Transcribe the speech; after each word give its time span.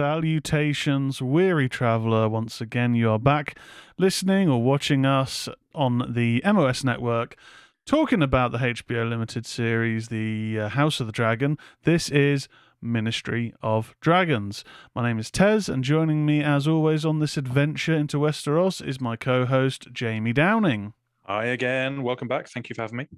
Salutations, 0.00 1.20
weary 1.20 1.68
traveller. 1.68 2.26
Once 2.26 2.62
again, 2.62 2.94
you 2.94 3.10
are 3.10 3.18
back 3.18 3.58
listening 3.98 4.48
or 4.48 4.62
watching 4.62 5.04
us 5.04 5.46
on 5.74 6.14
the 6.14 6.40
MOS 6.42 6.82
network 6.82 7.36
talking 7.84 8.22
about 8.22 8.50
the 8.50 8.56
HBO 8.56 9.06
Limited 9.10 9.44
series, 9.44 10.08
The 10.08 10.58
uh, 10.58 10.68
House 10.70 11.00
of 11.00 11.06
the 11.06 11.12
Dragon. 11.12 11.58
This 11.82 12.08
is 12.08 12.48
Ministry 12.80 13.52
of 13.60 13.94
Dragons. 14.00 14.64
My 14.94 15.06
name 15.06 15.18
is 15.18 15.30
Tezz, 15.30 15.68
and 15.68 15.84
joining 15.84 16.24
me, 16.24 16.42
as 16.42 16.66
always, 16.66 17.04
on 17.04 17.18
this 17.18 17.36
adventure 17.36 17.94
into 17.94 18.16
Westeros 18.16 18.80
is 18.82 19.02
my 19.02 19.16
co 19.16 19.44
host, 19.44 19.88
Jamie 19.92 20.32
Downing. 20.32 20.94
Hi 21.26 21.44
again. 21.44 22.02
Welcome 22.02 22.26
back. 22.26 22.48
Thank 22.48 22.70
you 22.70 22.74
for 22.74 22.80
having 22.80 22.96
me. 22.96 23.08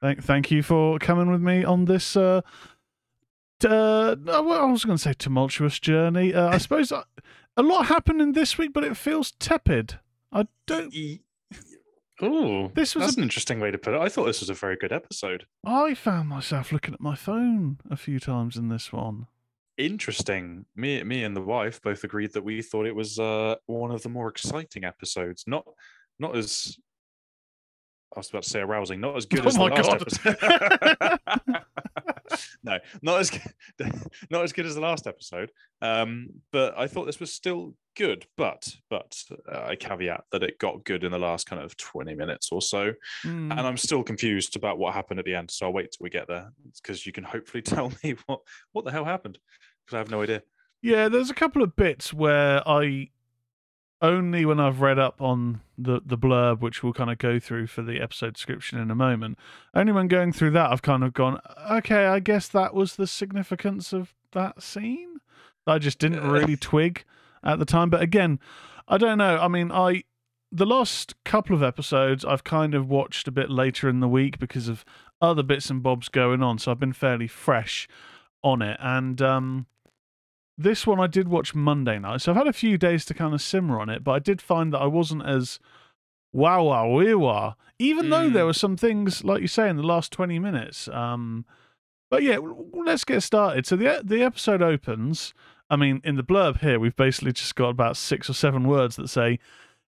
Thank, 0.00 0.22
thank 0.22 0.50
you 0.50 0.62
for 0.62 0.98
coming 0.98 1.30
with 1.30 1.40
me 1.40 1.64
on 1.64 1.84
this. 1.84 2.16
Uh, 2.16 2.42
uh, 3.64 4.16
I 4.30 4.40
was 4.40 4.84
going 4.84 4.96
to 4.98 5.02
say 5.02 5.12
tumultuous 5.14 5.78
journey. 5.78 6.32
Uh, 6.34 6.48
I 6.50 6.58
suppose 6.64 6.92
uh, 6.92 7.02
a 7.56 7.62
lot 7.62 7.86
happened 7.86 8.20
in 8.20 8.32
this 8.32 8.58
week, 8.58 8.72
but 8.72 8.84
it 8.84 8.96
feels 8.96 9.32
tepid. 9.32 9.98
I 10.32 10.46
don't. 10.66 10.94
Oh, 12.22 12.70
This 12.74 12.94
was 12.94 13.04
that's 13.04 13.16
a- 13.16 13.20
an 13.20 13.24
interesting 13.24 13.60
way 13.60 13.70
to 13.70 13.78
put 13.78 13.94
it. 13.94 14.00
I 14.00 14.08
thought 14.08 14.24
this 14.26 14.40
was 14.40 14.50
a 14.50 14.54
very 14.54 14.76
good 14.76 14.92
episode. 14.92 15.46
I 15.64 15.94
found 15.94 16.28
myself 16.28 16.70
looking 16.72 16.94
at 16.94 17.00
my 17.00 17.16
phone 17.16 17.78
a 17.90 17.96
few 17.96 18.20
times 18.20 18.56
in 18.56 18.68
this 18.68 18.92
one. 18.92 19.26
Interesting. 19.76 20.66
Me, 20.76 21.02
me, 21.02 21.24
and 21.24 21.36
the 21.36 21.40
wife 21.42 21.82
both 21.82 22.04
agreed 22.04 22.32
that 22.34 22.44
we 22.44 22.62
thought 22.62 22.86
it 22.86 22.94
was 22.94 23.18
uh, 23.18 23.56
one 23.66 23.90
of 23.90 24.02
the 24.04 24.08
more 24.08 24.28
exciting 24.28 24.84
episodes. 24.84 25.42
Not, 25.48 25.66
not 26.20 26.36
as 26.36 26.78
I 28.14 28.20
was 28.20 28.30
about 28.30 28.44
to 28.44 28.48
say 28.50 28.60
arousing. 28.60 29.00
Not 29.00 29.16
as 29.16 29.26
good 29.26 29.40
Oh 29.44 29.48
as 29.48 29.58
my 29.58 29.68
the 29.70 29.74
last 29.82 30.22
God. 30.22 30.36
episode. 30.36 31.64
no, 32.62 32.78
not 33.02 33.20
as 33.20 33.30
good, 33.30 33.42
not 34.30 34.42
as 34.42 34.52
good 34.52 34.66
as 34.66 34.74
the 34.74 34.80
last 34.80 35.06
episode. 35.06 35.50
Um, 35.82 36.28
but 36.52 36.78
I 36.78 36.86
thought 36.86 37.06
this 37.06 37.20
was 37.20 37.32
still 37.32 37.74
good. 37.96 38.26
But 38.36 38.74
but 38.90 39.16
uh, 39.50 39.64
I 39.68 39.76
caveat 39.76 40.24
that 40.32 40.42
it 40.42 40.58
got 40.58 40.84
good 40.84 41.04
in 41.04 41.12
the 41.12 41.18
last 41.18 41.46
kind 41.46 41.62
of 41.62 41.76
twenty 41.76 42.14
minutes 42.14 42.50
or 42.52 42.62
so. 42.62 42.92
Mm. 43.24 43.50
and 43.50 43.60
I'm 43.60 43.76
still 43.76 44.02
confused 44.02 44.56
about 44.56 44.78
what 44.78 44.94
happened 44.94 45.20
at 45.20 45.26
the 45.26 45.34
end. 45.34 45.50
So 45.50 45.66
I'll 45.66 45.72
wait 45.72 45.92
till 45.92 46.04
we 46.04 46.10
get 46.10 46.28
there 46.28 46.52
because 46.82 47.06
you 47.06 47.12
can 47.12 47.24
hopefully 47.24 47.62
tell 47.62 47.92
me 48.02 48.14
what 48.26 48.40
what 48.72 48.84
the 48.84 48.92
hell 48.92 49.04
happened 49.04 49.38
because 49.84 49.96
I 49.96 49.98
have 49.98 50.10
no 50.10 50.22
idea. 50.22 50.42
Yeah, 50.82 51.08
there's 51.08 51.30
a 51.30 51.34
couple 51.34 51.62
of 51.62 51.76
bits 51.76 52.12
where 52.12 52.66
I 52.68 53.08
only 54.04 54.44
when 54.44 54.60
I've 54.60 54.82
read 54.82 54.98
up 54.98 55.20
on 55.22 55.62
the 55.78 56.00
the 56.04 56.18
blurb, 56.18 56.60
which 56.60 56.82
we'll 56.82 56.92
kind 56.92 57.10
of 57.10 57.18
go 57.18 57.38
through 57.38 57.68
for 57.68 57.82
the 57.82 58.00
episode 58.00 58.34
description 58.34 58.78
in 58.78 58.90
a 58.90 58.94
moment. 58.94 59.38
Only 59.74 59.92
when 59.92 60.08
going 60.08 60.32
through 60.32 60.50
that, 60.52 60.70
I've 60.70 60.82
kind 60.82 61.02
of 61.02 61.14
gone, 61.14 61.40
okay, 61.70 62.06
I 62.06 62.20
guess 62.20 62.46
that 62.48 62.74
was 62.74 62.96
the 62.96 63.06
significance 63.06 63.92
of 63.92 64.14
that 64.32 64.62
scene. 64.62 65.20
I 65.66 65.78
just 65.78 65.98
didn't 65.98 66.28
really 66.28 66.56
twig 66.56 67.04
at 67.42 67.58
the 67.58 67.64
time. 67.64 67.88
But 67.88 68.02
again, 68.02 68.38
I 68.86 68.98
don't 68.98 69.18
know. 69.18 69.38
I 69.38 69.48
mean, 69.48 69.72
I 69.72 70.04
the 70.52 70.66
last 70.66 71.14
couple 71.24 71.56
of 71.56 71.62
episodes 71.62 72.24
I've 72.24 72.44
kind 72.44 72.74
of 72.74 72.88
watched 72.88 73.26
a 73.26 73.32
bit 73.32 73.50
later 73.50 73.88
in 73.88 74.00
the 74.00 74.08
week 74.08 74.38
because 74.38 74.68
of 74.68 74.84
other 75.20 75.42
bits 75.42 75.70
and 75.70 75.82
bobs 75.82 76.10
going 76.10 76.42
on, 76.42 76.58
so 76.58 76.70
I've 76.70 76.78
been 76.78 76.92
fairly 76.92 77.26
fresh 77.26 77.88
on 78.42 78.60
it. 78.60 78.76
And 78.80 79.22
um 79.22 79.66
this 80.56 80.86
one 80.86 81.00
I 81.00 81.06
did 81.06 81.28
watch 81.28 81.54
Monday 81.54 81.98
night, 81.98 82.20
so 82.22 82.32
I've 82.32 82.38
had 82.38 82.46
a 82.46 82.52
few 82.52 82.78
days 82.78 83.04
to 83.06 83.14
kind 83.14 83.34
of 83.34 83.42
simmer 83.42 83.80
on 83.80 83.88
it, 83.88 84.04
but 84.04 84.12
I 84.12 84.18
did 84.18 84.40
find 84.42 84.72
that 84.72 84.78
I 84.78 84.86
wasn't 84.86 85.26
as 85.26 85.58
wow 86.32 86.64
wow 86.64 86.88
wee 86.90 87.14
wah, 87.14 87.54
even 87.78 88.10
though 88.10 88.28
there 88.28 88.44
Mm. 88.44 88.46
were 88.46 88.52
some 88.52 88.76
things 88.76 89.24
like 89.24 89.40
you 89.40 89.48
say 89.48 89.68
in 89.68 89.76
the 89.76 89.82
last 89.82 90.12
twenty 90.12 90.38
minutes. 90.38 90.88
Um, 90.88 91.44
but 92.10 92.22
yeah, 92.22 92.38
let's 92.72 93.04
get 93.04 93.22
started. 93.22 93.66
So 93.66 93.76
the 93.76 94.00
the 94.04 94.22
episode 94.22 94.62
opens. 94.62 95.34
I 95.70 95.76
mean, 95.76 96.00
in 96.04 96.16
the 96.16 96.22
blurb 96.22 96.60
here, 96.60 96.78
we've 96.78 96.94
basically 96.94 97.32
just 97.32 97.54
got 97.56 97.70
about 97.70 97.96
six 97.96 98.28
or 98.28 98.34
seven 98.34 98.68
words 98.68 98.96
that 98.96 99.08
say, 99.08 99.38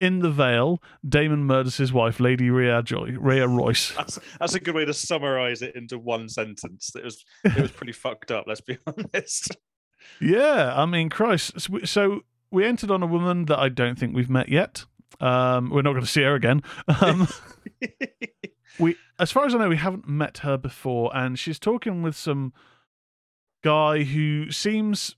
"In 0.01 0.21
the 0.21 0.31
Vale, 0.31 0.81
Daemon 1.07 1.45
murders 1.45 1.77
his 1.77 1.93
wife, 1.93 2.21
Lady 2.21 2.49
Rhea 2.49 2.83
Joy, 2.83 3.17
Rhea 3.19 3.47
Royce." 3.49 3.93
That's 3.97 4.19
that's 4.39 4.55
a 4.55 4.61
good 4.61 4.75
way 4.75 4.85
to 4.85 4.95
summarize 4.95 5.61
it 5.63 5.75
into 5.75 5.99
one 5.99 6.29
sentence. 6.29 6.93
It 6.95 7.05
was 7.05 7.25
it 7.45 7.57
was 7.61 7.71
pretty 7.79 7.93
fucked 7.93 8.31
up. 8.31 8.45
Let's 8.47 8.61
be 8.63 8.79
honest. 8.87 9.57
Yeah, 10.21 10.73
I 10.77 10.87
mean, 10.87 11.09
Christ. 11.11 11.61
So 11.61 11.73
we- 11.73 11.87
So 11.87 12.21
we 12.51 12.65
entered 12.65 12.91
on 12.91 13.03
a 13.03 13.07
woman 13.07 13.47
that 13.47 13.59
I 13.59 13.69
don't 13.69 13.99
think 13.99 14.15
we've 14.15 14.31
met 14.31 14.49
yet. 14.49 14.85
Um, 15.21 15.71
we're 15.71 15.83
not 15.83 15.93
going 15.93 16.05
to 16.05 16.11
see 16.11 16.23
her 16.23 16.35
again. 16.35 16.63
Um, 17.01 17.27
we, 18.79 18.97
as 19.19 19.33
far 19.33 19.47
as 19.47 19.55
I 19.55 19.59
know, 19.59 19.69
we 19.69 19.77
haven't 19.77 20.09
met 20.09 20.39
her 20.39 20.57
before, 20.57 21.15
and 21.17 21.39
she's 21.39 21.59
talking 21.59 22.03
with 22.03 22.17
some 22.17 22.53
guy 23.63 24.03
who 24.05 24.51
seems 24.51 25.17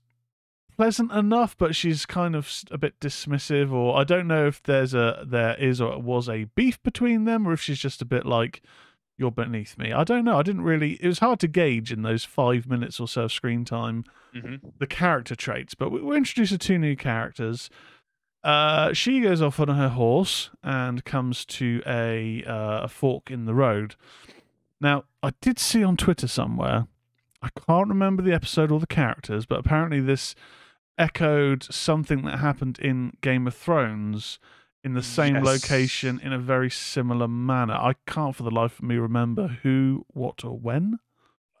pleasant 0.75 1.11
enough, 1.11 1.57
but 1.57 1.75
she's 1.75 2.05
kind 2.05 2.35
of 2.35 2.49
a 2.71 2.77
bit 2.77 2.99
dismissive. 2.99 3.71
Or 3.71 3.97
I 3.99 4.03
don't 4.03 4.27
know 4.27 4.47
if 4.47 4.63
there's 4.63 4.93
a 4.93 5.23
there 5.27 5.55
is 5.59 5.81
or 5.81 5.99
was 5.99 6.29
a 6.29 6.45
beef 6.55 6.81
between 6.83 7.25
them, 7.25 7.47
or 7.47 7.53
if 7.53 7.61
she's 7.61 7.79
just 7.79 8.01
a 8.01 8.05
bit 8.05 8.25
like 8.25 8.61
you're 9.19 9.29
beneath 9.31 9.77
me. 9.77 9.91
I 9.93 10.03
don't 10.03 10.25
know. 10.25 10.39
I 10.39 10.43
didn't 10.43 10.61
really. 10.63 10.93
It 11.01 11.07
was 11.07 11.19
hard 11.19 11.39
to 11.41 11.47
gauge 11.47 11.91
in 11.91 12.01
those 12.01 12.23
five 12.25 12.65
minutes 12.67 12.99
or 12.99 13.07
so 13.07 13.23
of 13.25 13.31
screen 13.31 13.65
time 13.65 14.05
hmm 14.33 14.55
the 14.79 14.87
character 14.87 15.35
traits, 15.35 15.75
but 15.75 15.91
we- 15.91 16.01
we're 16.01 16.15
introduced 16.17 16.51
to 16.53 16.57
two 16.57 16.77
new 16.79 16.95
characters. 16.95 17.69
Uh, 18.43 18.93
she 18.93 19.19
goes 19.19 19.41
off 19.41 19.59
on 19.59 19.67
her 19.67 19.89
horse 19.89 20.49
and 20.63 21.03
comes 21.03 21.43
to 21.45 21.81
a 21.85 22.43
uh, 22.45 22.81
a 22.83 22.87
fork 22.87 23.29
in 23.29 23.45
the 23.45 23.53
road. 23.53 23.95
Now, 24.79 25.03
I 25.21 25.31
did 25.41 25.59
see 25.59 25.83
on 25.83 25.97
Twitter 25.97 26.27
somewhere, 26.27 26.87
I 27.41 27.49
can't 27.67 27.89
remember 27.89 28.21
the 28.23 28.31
episode 28.33 28.71
or 28.71 28.79
the 28.79 28.87
characters, 28.87 29.45
but 29.45 29.59
apparently 29.59 29.99
this 29.99 30.35
echoed 30.97 31.63
something 31.63 32.21
that 32.23 32.39
happened 32.39 32.79
in 32.79 33.17
Game 33.21 33.45
of 33.47 33.55
Thrones 33.55 34.39
in 34.83 34.93
the 34.93 35.03
same 35.03 35.35
Yes. 35.35 35.45
location 35.45 36.19
in 36.23 36.31
a 36.33 36.39
very 36.39 36.69
similar 36.69 37.27
manner. 37.27 37.73
I 37.73 37.93
can't 38.07 38.35
for 38.35 38.43
the 38.43 38.51
life 38.51 38.79
of 38.79 38.85
me 38.85 38.95
remember 38.95 39.47
who, 39.63 40.05
what, 40.13 40.43
or 40.45 40.57
when. 40.57 40.99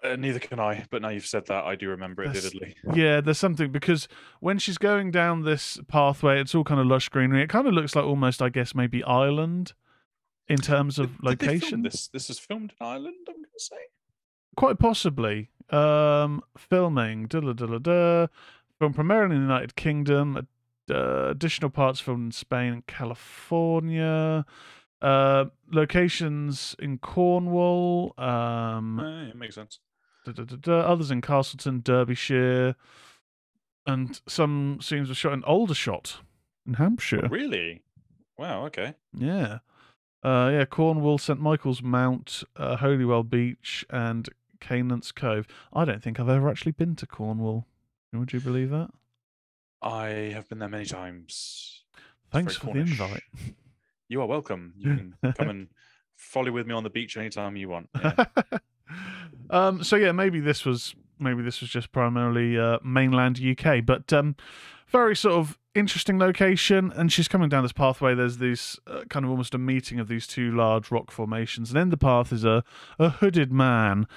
Uh, 0.01 0.15
neither 0.15 0.39
can 0.39 0.59
I. 0.61 0.85
But 0.89 1.01
now 1.01 1.09
you've 1.09 1.25
said 1.25 1.47
that, 1.47 1.65
I 1.65 1.75
do 1.75 1.89
remember 1.89 2.23
it 2.23 2.29
vividly. 2.31 2.75
Yeah, 2.93 3.19
there's 3.19 3.37
something 3.37 3.69
because 3.71 4.07
when 4.39 4.57
she's 4.57 4.77
going 4.77 5.11
down 5.11 5.43
this 5.43 5.77
pathway, 5.89 6.39
it's 6.39 6.55
all 6.55 6.63
kind 6.63 6.79
of 6.79 6.85
lush 6.87 7.09
greenery. 7.09 7.43
It 7.43 7.49
kind 7.49 7.67
of 7.67 7.73
looks 7.73 7.95
like 7.97 8.05
almost, 8.05 8.41
I 8.41 8.47
guess, 8.47 8.73
maybe 8.73 9.03
Ireland 9.03 9.73
in 10.47 10.57
terms 10.57 10.97
of 10.99 11.07
Did- 11.21 11.39
did 11.39 11.47
location. 11.47 11.81
This 11.81 12.07
this 12.07 12.29
is 12.29 12.39
filmed 12.39 12.73
in 12.79 12.87
Ireland. 12.87 13.15
I'm 13.27 13.35
going 13.35 13.45
to 13.53 13.59
say. 13.59 13.75
Quite 14.55 14.79
possibly. 14.79 15.49
Um, 15.69 16.41
filming, 16.57 17.27
da 17.27 17.41
da 17.41 17.51
da 17.53 17.77
da, 17.77 18.27
filmed 18.79 18.95
primarily 18.95 19.35
in 19.35 19.41
the 19.41 19.47
United 19.53 19.75
Kingdom. 19.75 20.47
Uh, 20.89 21.27
additional 21.29 21.69
parts 21.69 21.99
filmed 21.99 22.25
in 22.27 22.31
Spain 22.31 22.73
and 22.73 22.87
California. 22.87 24.45
Uh, 25.01 25.45
locations 25.71 26.75
in 26.79 26.97
Cornwall. 26.97 28.13
Um, 28.17 28.99
Uh, 28.99 29.23
it 29.29 29.35
makes 29.35 29.55
sense. 29.55 29.79
da, 30.25 30.31
da, 30.33 30.43
da, 30.43 30.79
others 30.81 31.09
in 31.11 31.21
Castleton, 31.21 31.81
Derbyshire, 31.81 32.75
and 33.85 34.19
some 34.27 34.79
scenes 34.81 35.09
were 35.09 35.15
shot 35.15 35.33
in 35.33 35.43
Aldershot 35.43 36.19
in 36.67 36.73
Hampshire. 36.75 37.27
Really? 37.29 37.81
Wow. 38.37 38.65
Okay. 38.67 38.95
Yeah. 39.13 39.59
Uh, 40.21 40.49
yeah, 40.51 40.65
Cornwall, 40.65 41.17
St 41.17 41.39
Michael's 41.39 41.81
Mount, 41.81 42.43
uh, 42.57 42.75
Holywell 42.75 43.23
Beach, 43.23 43.85
and 43.89 44.27
Kynance 44.59 45.15
Cove. 45.15 45.47
I 45.71 45.85
don't 45.85 46.03
think 46.03 46.19
I've 46.19 46.27
ever 46.29 46.49
actually 46.49 46.73
been 46.73 46.95
to 46.97 47.07
Cornwall. 47.07 47.65
Would 48.11 48.33
you 48.33 48.41
believe 48.41 48.69
that? 48.71 48.89
I 49.81 50.07
have 50.33 50.49
been 50.49 50.59
there 50.59 50.69
many 50.69 50.85
times. 50.85 51.83
Thanks 52.31 52.57
for 52.57 52.73
the 52.73 52.79
invite. 52.79 53.23
You 54.07 54.21
are 54.21 54.27
welcome. 54.27 54.73
You 54.77 54.95
can 54.95 55.33
come 55.37 55.49
and 55.49 55.67
follow 56.15 56.51
with 56.51 56.67
me 56.67 56.73
on 56.73 56.83
the 56.83 56.89
beach 56.89 57.17
anytime 57.17 57.55
you 57.55 57.69
want. 57.69 57.89
Yeah. 58.01 58.25
um, 59.51 59.83
so 59.83 59.95
yeah, 59.95 60.11
maybe 60.11 60.39
this 60.39 60.65
was 60.65 60.95
maybe 61.19 61.43
this 61.43 61.61
was 61.61 61.69
just 61.69 61.91
primarily 61.91 62.57
uh, 62.57 62.79
mainland 62.83 63.39
UK, 63.39 63.85
but 63.85 64.11
um, 64.11 64.35
very 64.87 65.15
sort 65.15 65.35
of 65.35 65.59
interesting 65.75 66.17
location. 66.17 66.91
And 66.95 67.11
she's 67.11 67.27
coming 67.27 67.49
down 67.49 67.61
this 67.63 67.71
pathway. 67.71 68.15
There's 68.15 68.37
this 68.37 68.79
uh, 68.87 69.03
kind 69.09 69.25
of 69.25 69.29
almost 69.29 69.53
a 69.53 69.59
meeting 69.59 69.99
of 69.99 70.07
these 70.07 70.25
two 70.25 70.51
large 70.51 70.89
rock 70.89 71.11
formations, 71.11 71.69
and 71.69 71.79
in 71.79 71.89
the 71.89 71.97
path 71.97 72.33
is 72.33 72.43
a 72.43 72.63
a 72.97 73.09
hooded 73.09 73.51
man. 73.51 74.07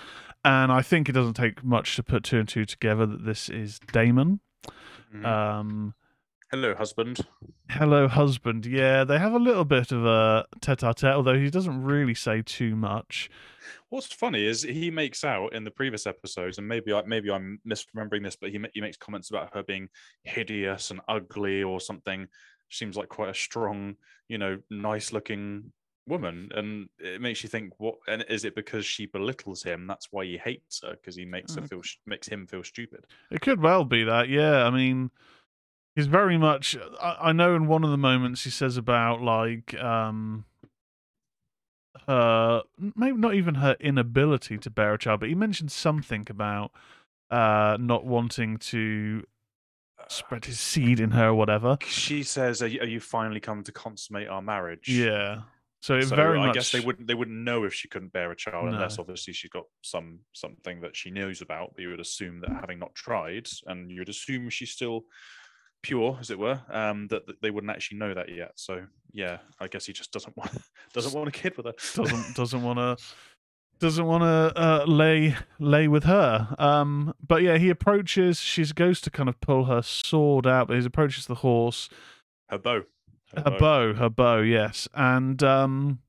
And 0.42 0.72
I 0.72 0.80
think 0.80 1.08
it 1.08 1.12
doesn't 1.12 1.34
take 1.34 1.62
much 1.62 1.94
to 1.96 2.02
put 2.02 2.24
two 2.24 2.38
and 2.38 2.48
two 2.48 2.64
together 2.64 3.04
that 3.04 3.24
this 3.26 3.50
is 3.50 3.78
Daemon. 3.92 4.40
Mhm. 5.12 5.28
Um, 5.28 5.94
Hello, 6.52 6.74
husband. 6.76 7.26
hello, 7.70 8.08
husband. 8.08 8.66
Yeah, 8.66 9.04
they 9.04 9.18
have 9.18 9.32
a 9.32 9.38
little 9.38 9.64
bit 9.64 9.92
of 9.92 10.04
a 10.04 10.46
tete-a-tete, 10.60 11.14
although 11.14 11.38
he 11.38 11.50
doesn't 11.50 11.82
really 11.82 12.14
say 12.14 12.42
too 12.42 12.76
much. 12.76 13.30
What's 13.88 14.12
funny 14.12 14.44
is 14.44 14.62
he 14.62 14.90
makes 14.90 15.24
out 15.24 15.54
in 15.54 15.64
the 15.64 15.70
previous 15.70 16.06
episodes, 16.06 16.58
and 16.58 16.66
maybe 16.66 16.92
I 16.92 17.02
maybe 17.02 17.30
I'm 17.30 17.60
misremembering 17.68 18.22
this, 18.24 18.36
but 18.36 18.50
he 18.50 18.60
he 18.74 18.80
makes 18.80 18.96
comments 18.96 19.30
about 19.30 19.54
her 19.54 19.62
being 19.62 19.88
hideous 20.24 20.90
and 20.90 21.00
ugly 21.08 21.62
or 21.62 21.80
something. 21.80 22.28
Seems 22.70 22.96
like 22.96 23.08
quite 23.08 23.28
a 23.30 23.34
strong, 23.34 23.96
you 24.28 24.38
know, 24.38 24.58
nice 24.70 25.12
looking 25.12 25.72
woman, 26.06 26.50
and 26.54 26.88
it 26.98 27.20
makes 27.20 27.42
you 27.42 27.48
think, 27.48 27.72
what? 27.78 27.96
And 28.08 28.24
is 28.28 28.44
it 28.44 28.54
because 28.54 28.84
she 28.84 29.06
belittles 29.06 29.62
him? 29.62 29.86
That's 29.86 30.08
why 30.10 30.24
he 30.24 30.36
hates 30.38 30.80
her 30.82 30.92
because 30.92 31.16
he 31.16 31.24
makes 31.24 31.54
her 31.54 31.62
Mm. 31.62 31.68
feel 31.68 31.82
makes 32.06 32.28
him 32.28 32.46
feel 32.46 32.64
stupid. 32.64 33.06
It 33.30 33.40
could 33.40 33.60
well 33.60 33.84
be 33.84 34.04
that, 34.04 34.28
yeah. 34.28 34.64
I 34.64 34.70
mean, 34.70 35.10
he's 35.94 36.06
very 36.06 36.38
much. 36.38 36.76
I, 37.00 37.16
I 37.28 37.32
know 37.32 37.54
in 37.54 37.66
one 37.66 37.84
of 37.84 37.90
the 37.90 37.98
moments 37.98 38.44
he 38.44 38.50
says 38.50 38.76
about 38.76 39.22
like 39.22 39.74
um 39.80 40.44
her 42.08 42.62
maybe 42.96 43.18
not 43.18 43.34
even 43.34 43.56
her 43.56 43.76
inability 43.78 44.58
to 44.58 44.70
bear 44.70 44.94
a 44.94 44.98
child, 44.98 45.20
but 45.20 45.28
he 45.28 45.34
mentioned 45.34 45.70
something 45.70 46.26
about 46.28 46.72
uh 47.30 47.76
not 47.80 48.04
wanting 48.04 48.56
to 48.58 49.24
spread 50.08 50.46
his 50.46 50.58
seed 50.58 50.98
in 50.98 51.12
her 51.12 51.28
or 51.28 51.34
whatever. 51.34 51.78
She 51.82 52.22
says, 52.24 52.60
"Are 52.60 52.66
you, 52.66 52.80
are 52.80 52.86
you 52.86 52.98
finally 53.00 53.40
come 53.40 53.62
to 53.64 53.72
consummate 53.72 54.28
our 54.28 54.42
marriage?" 54.42 54.88
Yeah. 54.88 55.42
So 55.82 56.00
So 56.00 56.14
very 56.14 56.38
I 56.38 56.46
much. 56.46 56.54
guess 56.54 56.70
they 56.70 56.80
wouldn't 56.80 57.08
they 57.08 57.14
wouldn't 57.14 57.36
know 57.44 57.64
if 57.64 57.74
she 57.74 57.88
couldn't 57.88 58.12
bear 58.12 58.30
a 58.30 58.36
child 58.36 58.68
unless 58.72 58.98
obviously 59.00 59.32
she's 59.34 59.50
got 59.50 59.64
some 59.82 60.20
something 60.32 60.80
that 60.80 60.96
she 60.96 61.10
knows 61.10 61.42
about. 61.42 61.72
But 61.74 61.82
you 61.82 61.90
would 61.90 62.00
assume 62.00 62.40
that 62.40 62.50
having 62.50 62.78
not 62.78 62.94
tried, 62.94 63.48
and 63.66 63.90
you'd 63.90 64.08
assume 64.08 64.48
she's 64.48 64.70
still 64.70 65.04
pure, 65.82 66.16
as 66.20 66.30
it 66.30 66.38
were, 66.38 66.60
um, 66.70 67.08
that, 67.08 67.26
that 67.26 67.42
they 67.42 67.50
wouldn't 67.50 67.72
actually 67.72 67.98
know 67.98 68.14
that 68.14 68.28
yet. 68.32 68.52
So 68.54 68.86
yeah, 69.12 69.38
I 69.58 69.66
guess 69.66 69.84
he 69.84 69.92
just 69.92 70.12
doesn't 70.12 70.36
want 70.38 70.52
doesn't 70.94 71.12
want 71.12 71.28
a 71.28 71.32
kid 71.32 71.56
with 71.56 71.66
her. 71.66 71.74
doesn't 71.94 72.34
doesn't 72.36 72.62
want 72.62 72.78
to 72.78 73.04
doesn't 73.80 74.06
want 74.06 74.22
to 74.22 74.52
uh, 74.62 74.84
lay 74.86 75.34
lay 75.58 75.88
with 75.88 76.04
her. 76.04 76.54
Um, 76.60 77.12
but 77.26 77.42
yeah, 77.42 77.58
he 77.58 77.68
approaches. 77.70 78.38
She 78.40 78.64
goes 78.66 79.00
to 79.00 79.10
kind 79.10 79.28
of 79.28 79.40
pull 79.40 79.64
her 79.64 79.82
sword 79.82 80.46
out, 80.46 80.68
but 80.68 80.78
he 80.78 80.86
approaches 80.86 81.26
the 81.26 81.34
horse. 81.36 81.88
her 82.48 82.58
bow. 82.58 82.82
Her 83.36 83.56
bow, 83.58 83.94
her 83.94 84.10
bow, 84.10 84.38
yes, 84.40 84.88
and 84.94 85.42
um, 85.42 86.00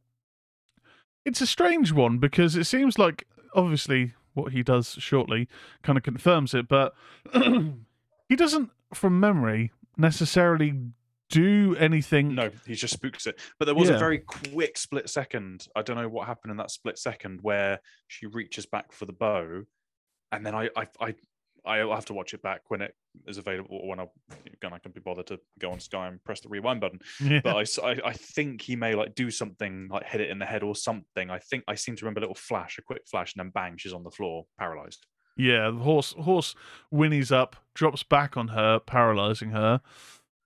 it's 1.25 1.41
a 1.41 1.47
strange 1.47 1.91
one 1.91 2.17
because 2.17 2.55
it 2.55 2.65
seems 2.65 2.97
like 2.99 3.25
obviously 3.55 4.13
what 4.33 4.51
he 4.51 4.63
does 4.63 4.89
shortly 4.99 5.47
kind 5.83 5.97
of 5.97 6.03
confirms 6.03 6.53
it, 6.53 6.67
but 6.67 6.93
he 7.33 8.35
doesn't, 8.35 8.71
from 8.93 9.19
memory, 9.19 9.71
necessarily 9.95 10.73
do 11.29 11.75
anything. 11.79 12.35
No, 12.35 12.51
he 12.67 12.75
just 12.75 12.93
spooks 12.93 13.25
it. 13.25 13.39
But 13.57 13.65
there 13.65 13.75
was 13.75 13.89
Yeah. 13.89 13.95
a 13.95 13.99
very 13.99 14.19
quick 14.19 14.77
split 14.77 15.09
second. 15.09 15.67
I 15.75 15.81
don't 15.81 15.95
know 15.95 16.09
what 16.09 16.27
happened 16.27 16.51
in 16.51 16.57
that 16.57 16.71
split 16.71 16.97
second 16.97 17.39
where 17.41 17.79
she 18.07 18.25
reaches 18.25 18.65
back 18.65 18.91
for 18.91 19.05
the 19.05 19.13
bow, 19.13 19.63
and 20.31 20.45
then 20.45 20.55
I 20.55 20.69
I 20.75 20.87
I 20.99 21.15
I'll 21.65 21.93
have 21.93 22.05
to 22.05 22.13
watch 22.13 22.33
it 22.33 22.41
back 22.41 22.61
when 22.69 22.81
it 22.81 22.95
is 23.27 23.37
available 23.37 23.77
or 23.81 23.89
when 23.89 23.99
I 23.99 24.07
again 24.47 24.73
I 24.73 24.79
can 24.79 24.91
be 24.91 24.99
bothered 24.99 25.27
to 25.27 25.39
go 25.59 25.71
on 25.71 25.79
Sky 25.79 26.07
and 26.07 26.23
press 26.23 26.41
the 26.41 26.49
rewind 26.49 26.81
button. 26.81 26.99
Yeah. 27.21 27.41
But 27.43 27.55
I 27.81 28.13
think 28.13 28.61
he 28.61 28.75
may 28.75 28.95
like 28.95 29.15
do 29.15 29.31
something 29.31 29.87
like 29.89 30.05
hit 30.05 30.21
it 30.21 30.29
in 30.29 30.39
the 30.39 30.45
head 30.45 30.63
or 30.63 30.75
something. 30.75 31.29
I 31.29 31.39
think 31.39 31.63
I 31.67 31.75
seem 31.75 31.95
to 31.95 32.05
remember 32.05 32.19
a 32.19 32.23
little 32.23 32.35
flash, 32.35 32.77
a 32.77 32.81
quick 32.81 33.03
flash, 33.09 33.33
and 33.33 33.43
then 33.43 33.51
bang, 33.51 33.77
she's 33.77 33.93
on 33.93 34.03
the 34.03 34.11
floor, 34.11 34.45
paralyzed. 34.59 35.05
Yeah, 35.37 35.71
the 35.71 35.79
horse 35.79 36.13
horse 36.13 36.53
whinnies 36.93 37.31
up, 37.31 37.55
drops 37.73 38.03
back 38.03 38.37
on 38.37 38.49
her, 38.49 38.79
paralyzing 38.79 39.51
her. 39.51 39.81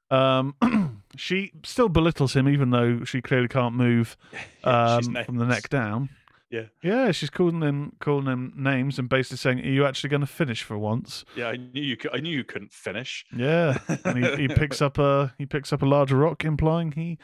Um, 0.10 0.56
she 1.18 1.52
still 1.64 1.90
belittles 1.90 2.36
him, 2.36 2.48
even 2.48 2.70
though 2.70 3.04
she 3.04 3.22
clearly 3.22 3.48
can't 3.48 3.76
move 3.76 4.16
Yeah, 4.64 4.96
um, 4.96 5.18
from 5.26 5.38
the 5.38 5.46
neck 5.46 5.70
down. 5.70 6.10
Yeah. 6.50 6.68
yeah, 6.82 7.12
she's 7.12 7.30
calling 7.30 7.62
him 7.62 7.94
calling 8.00 8.28
him 8.28 8.54
names 8.56 8.98
and 8.98 9.10
basically 9.10 9.38
saying, 9.38 9.60
"Are 9.60 9.70
you 9.70 9.86
actually 9.86 10.10
going 10.10 10.22
to 10.22 10.28
finish 10.28 10.64
for 10.64 10.78
once?" 10.78 11.26
Yeah, 11.36 11.50
I 11.50 11.58
knew 11.58 11.82
you. 11.82 11.98
Could, 11.98 12.16
I 12.16 12.20
knew 12.20 12.36
you 12.36 12.46
couldn't 12.46 12.72
finish. 12.72 13.26
Yeah, 13.36 13.80
and 14.06 14.24
he, 14.24 14.44
he 14.44 14.48
picks 14.56 14.82
up 14.82 14.98
a 14.98 15.34
he 15.38 15.46
picks 15.46 15.74
up 15.74 15.82
a 15.82 15.86
larger 15.86 16.16
rock, 16.16 16.46
implying 16.46 16.94
he 16.94 17.18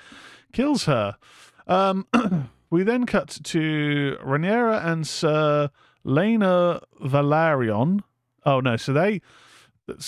kills 0.51 0.85
her. 0.85 1.15
Um, 1.67 2.05
we 2.69 2.83
then 2.83 3.05
cut 3.05 3.39
to 3.43 4.17
Rhaenyra 4.21 4.85
and 4.85 5.07
Sir 5.07 5.69
Laenor 6.05 6.81
Velaryon. 7.01 8.01
Oh 8.45 8.59
no, 8.59 8.75
so 8.75 8.91
they. 8.91 9.21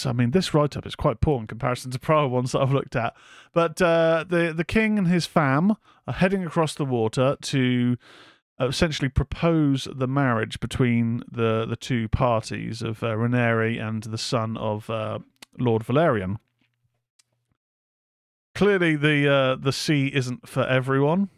I 0.05 0.13
mean, 0.13 0.31
this 0.31 0.53
write 0.53 0.77
up 0.77 0.85
is 0.85 0.95
quite 0.95 1.19
poor 1.19 1.39
in 1.39 1.47
comparison 1.47 1.91
to 1.91 1.99
prior 1.99 2.27
ones 2.27 2.53
that 2.53 2.61
I've 2.61 2.71
looked 2.71 2.95
at. 2.95 3.13
But 3.53 3.81
uh, 3.81 4.25
the 4.27 4.53
the 4.55 4.63
king 4.65 4.97
and 4.97 5.07
his 5.07 5.25
fam 5.25 5.75
are 6.07 6.13
heading 6.13 6.45
across 6.45 6.75
the 6.75 6.85
water 6.85 7.37
to 7.41 7.97
essentially 8.59 9.09
propose 9.09 9.87
the 9.93 10.07
marriage 10.07 10.59
between 10.59 11.23
the 11.31 11.65
the 11.65 11.75
two 11.75 12.07
parties 12.07 12.81
of 12.81 13.03
uh, 13.03 13.07
Rhaenyra 13.07 13.81
and 13.85 14.03
the 14.03 14.17
son 14.17 14.57
of 14.57 14.89
uh, 14.89 15.19
Lord 15.59 15.83
Velaryon. 15.83 16.37
Clearly, 18.53 18.95
the 18.95 19.29
uh, 19.29 19.55
the 19.55 19.73
sea 19.73 20.07
isn't 20.13 20.47
for 20.47 20.65
everyone. 20.65 21.29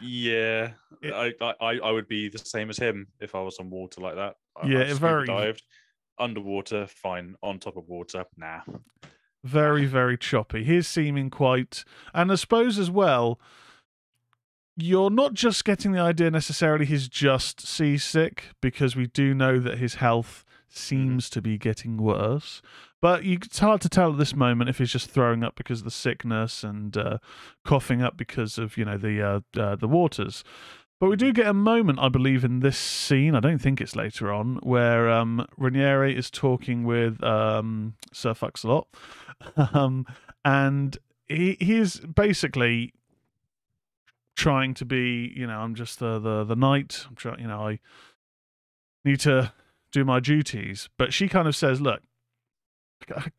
Yeah, 0.00 0.72
It- 1.02 1.12
I, 1.12 1.54
I 1.60 1.78
I 1.78 1.90
would 1.90 2.08
be 2.08 2.28
the 2.28 2.38
same 2.38 2.70
as 2.70 2.78
him 2.78 3.06
if 3.20 3.34
I 3.34 3.40
was 3.42 3.58
on 3.58 3.70
water 3.70 4.00
like 4.00 4.14
that. 4.16 4.36
I- 4.56 4.66
Yeah, 4.66 4.80
I've 4.80 4.98
very- 4.98 5.26
dived 5.26 5.62
underwater, 6.18 6.86
fine. 6.86 7.34
On 7.42 7.58
top 7.58 7.76
of 7.76 7.88
water, 7.88 8.24
nah. 8.36 8.60
Very, 9.42 9.84
very 9.84 10.16
choppy. 10.16 10.64
He's 10.64 10.88
seeming 10.88 11.28
quite, 11.28 11.84
and 12.14 12.32
I 12.32 12.36
suppose 12.36 12.78
as 12.78 12.90
well, 12.90 13.38
you're 14.76 15.10
not 15.10 15.34
just 15.34 15.64
getting 15.64 15.92
the 15.92 16.00
idea 16.00 16.30
necessarily 16.30 16.84
he's 16.84 17.08
just 17.08 17.66
seasick 17.66 18.44
because 18.60 18.96
we 18.96 19.06
do 19.06 19.34
know 19.34 19.60
that 19.60 19.78
his 19.78 19.96
health 19.96 20.44
seems 20.68 21.30
to 21.30 21.40
be 21.40 21.56
getting 21.58 21.96
worse. 21.96 22.60
But 23.00 23.24
it's 23.24 23.58
hard 23.58 23.80
to 23.82 23.88
tell 23.88 24.12
at 24.12 24.18
this 24.18 24.34
moment 24.34 24.70
if 24.70 24.78
he's 24.78 24.90
just 24.90 25.10
throwing 25.10 25.44
up 25.44 25.56
because 25.56 25.80
of 25.80 25.84
the 25.84 25.90
sickness 25.90 26.64
and 26.64 26.96
uh, 26.96 27.18
coughing 27.64 28.02
up 28.02 28.16
because 28.16 28.56
of 28.58 28.76
you 28.76 28.84
know 28.84 28.96
the 28.96 29.22
uh, 29.22 29.60
uh, 29.60 29.76
the 29.76 29.88
waters. 29.88 30.42
But 31.00 31.10
we 31.10 31.16
do 31.16 31.32
get 31.32 31.46
a 31.46 31.52
moment, 31.52 31.98
I 31.98 32.08
believe, 32.08 32.44
in 32.44 32.60
this 32.60 32.78
scene. 32.78 33.34
I 33.34 33.40
don't 33.40 33.58
think 33.58 33.80
it's 33.80 33.94
later 33.94 34.32
on, 34.32 34.56
where 34.62 35.10
um, 35.10 35.46
Rhaenyra 35.60 36.16
is 36.16 36.30
talking 36.30 36.84
with 36.84 37.22
um, 37.22 37.94
Sir 38.12 38.32
Fuxalot, 38.32 38.86
um, 39.74 40.06
and 40.44 40.96
he 41.28 41.58
he's 41.60 42.00
basically 42.00 42.94
trying 44.36 44.74
to 44.74 44.84
be, 44.84 45.32
you 45.34 45.46
know, 45.46 45.58
I'm 45.58 45.74
just 45.74 45.98
the 45.98 46.18
the 46.18 46.44
the 46.44 46.56
knight. 46.56 47.04
I'm 47.08 47.16
trying, 47.16 47.40
you 47.40 47.48
know, 47.48 47.68
I 47.68 47.78
need 49.04 49.20
to 49.20 49.52
do 49.92 50.04
my 50.04 50.20
duties. 50.20 50.88
But 50.98 51.12
she 51.12 51.28
kind 51.28 51.48
of 51.48 51.56
says, 51.56 51.80
"Look, 51.80 52.02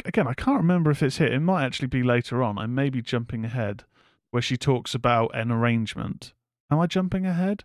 again, 0.06 0.28
I 0.28 0.34
can't 0.34 0.58
remember 0.58 0.92
if 0.92 1.04
it's 1.04 1.18
here. 1.18 1.28
It 1.28 1.40
might 1.40 1.66
actually 1.66 1.88
be 1.88 2.04
later 2.04 2.44
on. 2.44 2.58
I 2.58 2.66
may 2.66 2.90
be 2.90 3.02
jumping 3.02 3.46
ahead, 3.46 3.84
where 4.32 4.42
she 4.42 4.58
talks 4.58 4.94
about 4.94 5.36
an 5.36 5.52
arrangement. 5.52 6.34
Am 6.72 6.80
I 6.80 6.88
jumping 6.88 7.26
ahead? 7.26 7.64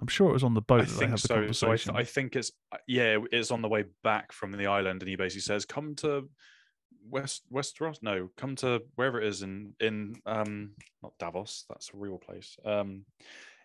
I'm 0.00 0.06
sure 0.06 0.30
it 0.30 0.32
was 0.32 0.44
on 0.44 0.54
the 0.54 0.60
boat 0.60 0.82
I 0.82 0.84
that 0.84 0.92
they 0.92 0.98
think 0.98 1.10
have 1.10 1.22
the 1.22 1.28
so. 1.28 1.52
So 1.52 1.72
I, 1.72 1.76
th- 1.76 1.96
I 1.96 2.04
think 2.04 2.36
it's 2.36 2.52
yeah, 2.86 3.18
it's 3.32 3.50
on 3.50 3.62
the 3.62 3.68
way 3.68 3.84
back 4.04 4.32
from 4.32 4.52
the 4.52 4.66
island, 4.66 5.02
and 5.02 5.08
he 5.08 5.16
basically 5.16 5.42
says, 5.42 5.64
"Come 5.64 5.94
to 5.96 6.28
West 7.10 7.42
Westeros. 7.52 8.02
No, 8.02 8.30
come 8.36 8.56
to 8.56 8.82
wherever 8.96 9.20
it 9.20 9.26
is 9.26 9.42
in 9.42 9.74
in 9.80 10.14
um 10.26 10.70
not 11.02 11.12
Davos. 11.18 11.64
That's 11.68 11.90
a 11.92 11.96
real 11.96 12.18
place. 12.18 12.56
Um, 12.64 13.04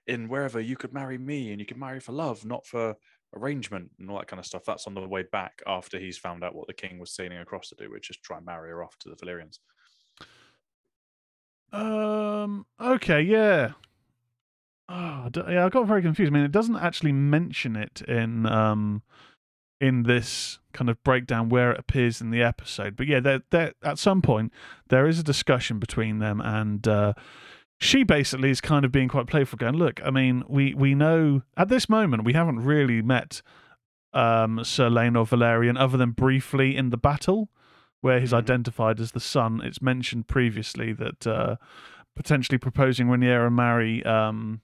in 0.07 0.27
wherever 0.27 0.59
you 0.59 0.75
could 0.75 0.93
marry 0.93 1.17
me, 1.17 1.51
and 1.51 1.59
you 1.59 1.65
could 1.65 1.77
marry 1.77 1.99
for 1.99 2.11
love, 2.11 2.45
not 2.45 2.65
for 2.65 2.95
arrangement, 3.35 3.91
and 3.99 4.09
all 4.09 4.17
that 4.17 4.27
kind 4.27 4.39
of 4.39 4.45
stuff. 4.45 4.63
That's 4.65 4.87
on 4.87 4.93
the 4.93 5.07
way 5.07 5.23
back 5.31 5.61
after 5.65 5.97
he's 5.99 6.17
found 6.17 6.43
out 6.43 6.55
what 6.55 6.67
the 6.67 6.73
king 6.73 6.99
was 6.99 7.15
sailing 7.15 7.37
across 7.39 7.69
to 7.69 7.75
do, 7.75 7.89
which 7.89 8.09
is 8.09 8.17
try 8.17 8.37
and 8.37 8.45
marry 8.45 8.69
her 8.69 8.83
off 8.83 8.97
to 8.99 9.09
the 9.09 9.15
Valyrians. 9.15 9.59
Um. 11.71 12.65
Okay. 12.79 13.21
Yeah. 13.21 13.71
Oh, 14.89 15.29
yeah. 15.49 15.65
I 15.65 15.69
got 15.69 15.87
very 15.87 16.01
confused. 16.01 16.31
I 16.31 16.35
mean, 16.35 16.43
it 16.43 16.51
doesn't 16.51 16.75
actually 16.75 17.13
mention 17.13 17.75
it 17.75 18.01
in 18.01 18.45
um 18.45 19.01
in 19.87 20.03
this 20.03 20.59
kind 20.71 20.89
of 20.89 21.01
breakdown 21.03 21.49
where 21.49 21.71
it 21.71 21.79
appears 21.79 22.21
in 22.21 22.31
the 22.31 22.41
episode. 22.41 22.95
But 22.95 23.07
yeah, 23.07 23.19
there, 23.19 23.41
there 23.51 23.73
at 23.83 23.99
some 23.99 24.21
point 24.21 24.51
there 24.87 25.07
is 25.07 25.19
a 25.19 25.23
discussion 25.23 25.77
between 25.79 26.19
them, 26.19 26.39
and 26.41 26.87
uh, 26.87 27.13
she 27.79 28.03
basically 28.03 28.49
is 28.49 28.61
kind 28.61 28.85
of 28.85 28.91
being 28.91 29.09
quite 29.09 29.27
playful, 29.27 29.57
going, 29.57 29.75
"Look, 29.75 29.99
I 30.05 30.09
mean, 30.09 30.43
we 30.47 30.73
we 30.73 30.95
know 30.95 31.41
at 31.57 31.69
this 31.69 31.89
moment 31.89 32.23
we 32.23 32.33
haven't 32.33 32.59
really 32.63 33.01
met 33.01 33.41
um 34.13 34.63
Sir 34.63 34.89
Laenor 34.89 35.27
Velaryon 35.27 35.77
other 35.79 35.97
than 35.97 36.11
briefly 36.11 36.75
in 36.75 36.89
the 36.89 36.97
battle." 36.97 37.49
Where 38.01 38.19
he's 38.19 38.33
Mhm. 38.33 38.39
identified 38.43 38.99
as 38.99 39.11
the 39.13 39.21
son. 39.21 39.61
It's 39.63 39.81
mentioned 39.81 40.27
previously 40.27 40.91
that 40.91 41.25
uh, 41.25 41.55
potentially 42.17 42.57
proposing 42.57 43.07
Rhaenyra 43.07 43.49
marry 43.49 44.03
um, 44.03 44.59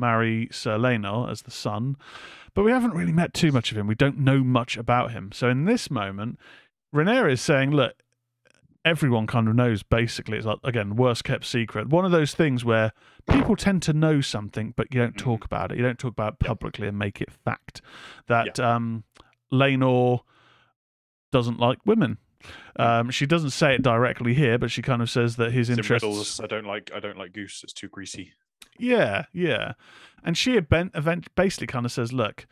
marry 0.00 0.48
Sir 0.50 0.78
Laenor 0.78 1.30
as 1.30 1.42
the 1.42 1.50
son, 1.50 1.96
but 2.54 2.64
we 2.64 2.72
haven't 2.72 2.94
really 2.94 3.12
met 3.12 3.32
too 3.34 3.52
much 3.52 3.70
of 3.70 3.78
him. 3.78 3.86
We 3.86 3.94
don't 3.94 4.18
know 4.18 4.42
much 4.42 4.76
about 4.76 5.12
him. 5.12 5.30
So 5.32 5.48
in 5.48 5.66
this 5.66 5.90
moment, 5.90 6.38
Rhaenyra 6.94 7.30
is 7.32 7.40
saying, 7.40 7.70
"Look, 7.70 7.94
everyone 8.84 9.26
kind 9.26 9.46
of 9.46 9.54
knows. 9.54 9.82
Basically, 9.82 10.36
it's 10.38 10.46
like 10.46 10.58
again, 10.64 10.96
worst 10.96 11.22
kept 11.24 11.44
secret. 11.44 11.88
One 11.88 12.04
of 12.04 12.10
those 12.10 12.34
things 12.34 12.64
where 12.64 12.92
people 13.30 13.54
tend 13.54 13.82
to 13.84 13.92
know 13.92 14.20
something, 14.20 14.74
but 14.76 14.92
you 14.92 15.00
don't 15.00 15.16
talk 15.16 15.44
about 15.44 15.70
it. 15.70 15.76
You 15.78 15.84
don't 15.84 15.98
talk 15.98 16.12
about 16.12 16.32
it 16.34 16.38
publicly 16.40 16.88
and 16.88 16.98
make 16.98 17.20
it 17.20 17.30
fact. 17.44 17.80
That 18.26 18.58
um, 18.58 19.04
Laenor 19.52 20.20
doesn't 21.30 21.60
like 21.60 21.78
women." 21.84 22.18
Um, 22.76 23.10
she 23.10 23.26
doesn't 23.26 23.50
say 23.50 23.74
it 23.74 23.82
directly 23.82 24.32
here, 24.32 24.56
but 24.56 24.70
she 24.70 24.80
kind 24.80 25.02
of 25.02 25.10
says 25.10 25.36
that 25.36 25.52
his 25.52 25.68
It's 25.68 25.76
in 25.76 25.80
interests. 25.80 26.02
riddles. 26.02 26.40
I 26.40 26.46
don't 26.46 26.64
like. 26.64 26.90
I 26.94 26.98
don't 26.98 27.18
like 27.18 27.34
goose. 27.34 27.60
It's 27.62 27.74
too 27.74 27.88
greasy. 27.88 28.32
Yeah, 28.80 29.26
yeah. 29.32 29.72
And 30.24 30.36
she 30.36 30.56
event, 30.56 30.92
event 30.94 31.34
basically 31.34 31.66
kind 31.66 31.86
of 31.86 31.92
says, 31.92 32.12
"Look, 32.12 32.46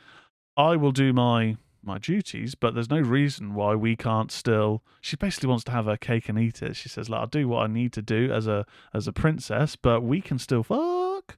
I 0.57 0.77
will 0.77 0.93
do 0.93 1.13
my 1.13 1.57
my 1.83 1.97
duties, 1.99 2.55
but 2.55 2.75
there's 2.75 2.91
no 2.91 3.01
reason 3.01 3.55
why 3.55 3.75
we 3.75 3.97
can't 3.97 4.31
still." 4.33 4.83
She 5.01 5.17
basically 5.17 5.49
wants 5.49 5.65
to 5.65 5.73
have 5.73 5.87
her 5.87 5.97
cake 5.97 6.29
and 6.29 6.39
eat 6.39 6.63
it. 6.63 6.77
She 6.77 6.89
says, 6.89 7.09
"Like 7.11 7.21
I'll 7.21 7.27
do 7.27 7.49
what 7.49 7.65
I 7.65 7.67
need 7.67 7.93
to 7.95 8.03
do 8.03 8.33
as 8.33 8.47
a 8.47 8.67
as 8.95 9.07
a 9.09 9.13
princess, 9.13 9.77
but 9.77 10.03
we 10.03 10.21
can 10.21 10.39
still 10.39 10.63
fuck." 10.63 11.37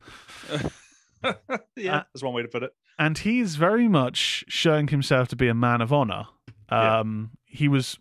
yeah, 1.76 1.96
Uh, 1.98 2.02
that's 2.12 2.22
one 2.22 2.34
way 2.34 2.42
to 2.42 2.48
put 2.48 2.62
it. 2.62 2.72
and 2.98 3.18
he's 3.18 3.56
very 3.56 3.88
much 3.88 4.44
showing 4.48 4.88
himself 4.88 5.28
to 5.28 5.36
be 5.36 5.48
a 5.48 5.54
man 5.54 5.80
of 5.80 5.92
honor. 5.92 6.26
Yeah. 6.70 7.00
Um, 7.00 7.30
he 7.44 7.68
was 7.68 7.98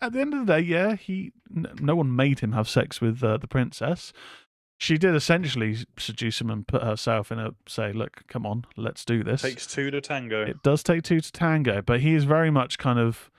at 0.00 0.12
the 0.12 0.20
end 0.20 0.34
of 0.34 0.46
the 0.46 0.52
day, 0.54 0.60
yeah. 0.60 0.96
He 0.96 1.32
n- 1.54 1.68
no 1.80 1.94
one 1.94 2.14
made 2.16 2.40
him 2.40 2.52
have 2.52 2.68
sex 2.68 3.00
with 3.00 3.22
uh, 3.22 3.36
the 3.36 3.46
princess. 3.46 4.12
She 4.78 4.98
did 4.98 5.14
essentially 5.14 5.76
seduce 5.98 6.40
him 6.40 6.50
and 6.50 6.66
put 6.66 6.82
herself 6.82 7.32
in 7.32 7.38
a 7.38 7.54
say, 7.66 7.92
look, 7.92 8.22
come 8.28 8.44
on, 8.44 8.66
let's 8.76 9.04
do 9.06 9.24
this. 9.24 9.40
Takes 9.42 9.66
two 9.66 9.90
to 9.90 10.00
tango. 10.02 10.42
It 10.42 10.62
does 10.62 10.82
take 10.82 11.02
two 11.02 11.20
to 11.20 11.32
tango, 11.32 11.80
but 11.80 12.00
he 12.00 12.14
is 12.14 12.24
very 12.24 12.50
much 12.50 12.76
kind 12.76 12.98
of 12.98 13.30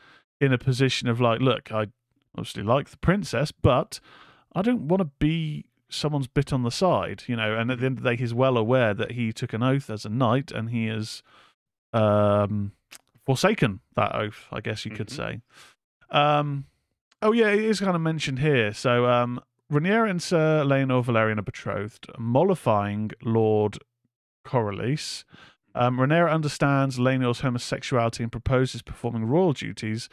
in 0.42 0.52
a 0.52 0.58
position 0.58 1.08
of 1.08 1.22
like, 1.22 1.40
look, 1.40 1.72
I 1.72 1.88
obviously 2.36 2.64
like 2.64 2.90
the 2.90 2.98
princess, 2.98 3.52
but 3.52 4.00
I 4.56 4.64
don't 4.64 4.88
want 4.88 5.02
to 5.02 5.10
be 5.20 5.66
someone's 5.90 6.28
bit 6.28 6.52
on 6.52 6.64
the 6.64 6.72
side, 6.72 7.24
you 7.28 7.36
know. 7.36 7.56
And 7.56 7.70
at 7.72 7.80
the 7.80 7.86
end 7.86 8.00
of 8.00 8.04
the 8.04 8.10
day, 8.12 8.16
he's 8.16 8.34
well 8.34 8.58
aware 8.58 8.94
that 8.96 9.12
he 9.12 9.32
took 9.32 9.54
an 9.54 9.62
oath 9.62 9.90
as 9.92 10.06
a 10.06 10.10
knight, 10.10 10.52
and 10.52 10.72
he 10.72 10.88
has 10.88 11.22
um, 11.94 12.72
forsaken 13.26 13.80
that 13.96 14.14
oath. 14.16 14.46
I 14.52 14.62
guess 14.62 14.86
you 14.86 14.92
could 14.92 15.08
Mhm. 15.08 15.16
say. 15.16 15.42
Um, 16.10 16.66
oh 17.22 17.32
yeah, 17.32 17.50
it 17.50 17.60
is 17.64 17.80
kind 17.80 17.96
of 17.96 18.02
mentioned 18.02 18.40
here. 18.40 18.74
So 18.74 19.06
um, 19.08 19.40
Rhaenyra 19.72 20.10
and 20.10 20.22
Sir 20.22 20.64
Laenor 20.66 21.04
Velaryon 21.04 21.40
are 21.40 21.44
betrothed, 21.44 22.08
mollifying 22.18 23.12
Lord 23.22 23.78
Corlys. 24.46 25.26
Um, 25.76 25.98
Rhaenyra 25.98 26.32
understands 26.32 26.98
Laenor's 26.98 27.42
homosexuality 27.42 28.24
and 28.24 28.32
proposes 28.32 28.82
performing 28.82 29.26
royal 29.26 29.52
duties 29.52 30.08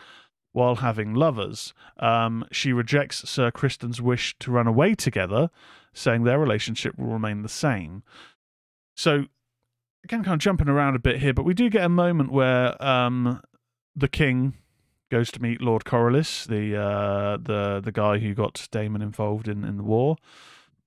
while 0.53 0.77
having 0.77 1.15
lovers. 1.15 1.73
Um, 2.01 2.45
she 2.51 2.73
rejects 2.73 3.29
Sir 3.29 3.53
Criston's 3.53 4.03
wish 4.03 4.37
to 4.41 4.51
run 4.51 4.67
away 4.67 4.95
together, 4.95 5.51
saying 5.93 6.25
their 6.25 6.39
relationship 6.39 6.99
will 6.99 7.13
remain 7.13 7.43
the 7.43 7.49
same. 7.49 8.03
So, 8.97 9.27
again, 10.03 10.25
kind 10.25 10.35
of 10.35 10.41
jumping 10.41 10.69
around 10.69 10.97
a 10.97 11.01
bit 11.01 11.21
here, 11.21 11.33
but 11.33 11.45
we 11.45 11.55
do 11.55 11.71
get 11.71 11.85
a 11.85 11.89
moment 11.89 12.33
where 12.33 12.81
um, 12.85 13.41
the 13.95 14.09
king 14.09 14.55
goes 15.11 15.31
to 15.33 15.41
meet 15.43 15.61
Lord 15.61 15.85
Corlys, 15.85 16.47
the 16.47 16.77
uh, 16.77 17.37
the 17.41 17.81
the 17.83 17.93
guy 17.93 18.19
who 18.19 18.35
got 18.35 18.67
Daemon 18.71 19.03
involved 19.03 19.49
in, 19.49 19.65
in 19.65 19.77
the 19.77 19.83
war. 19.85 20.17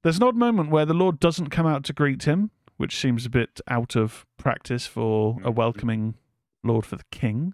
There's 0.03 0.17
an 0.17 0.24
odd 0.24 0.36
moment 0.36 0.69
where 0.69 0.86
the 0.86 0.93
Lord 0.93 1.19
doesn't 1.19 1.50
come 1.50 1.65
out 1.67 1.83
to 1.86 1.93
greet 1.93 2.24
him, 2.24 2.51
which 2.77 2.97
seems 2.97 3.25
a 3.25 3.29
bit 3.29 3.59
out 3.67 3.95
of 3.95 4.25
practice 4.38 4.86
for 4.86 5.38
a 5.43 5.51
Mhm. 5.51 5.55
welcoming 5.55 6.15
Lord 6.63 6.86
for 6.86 6.95
the 6.95 7.03
King. 7.12 7.53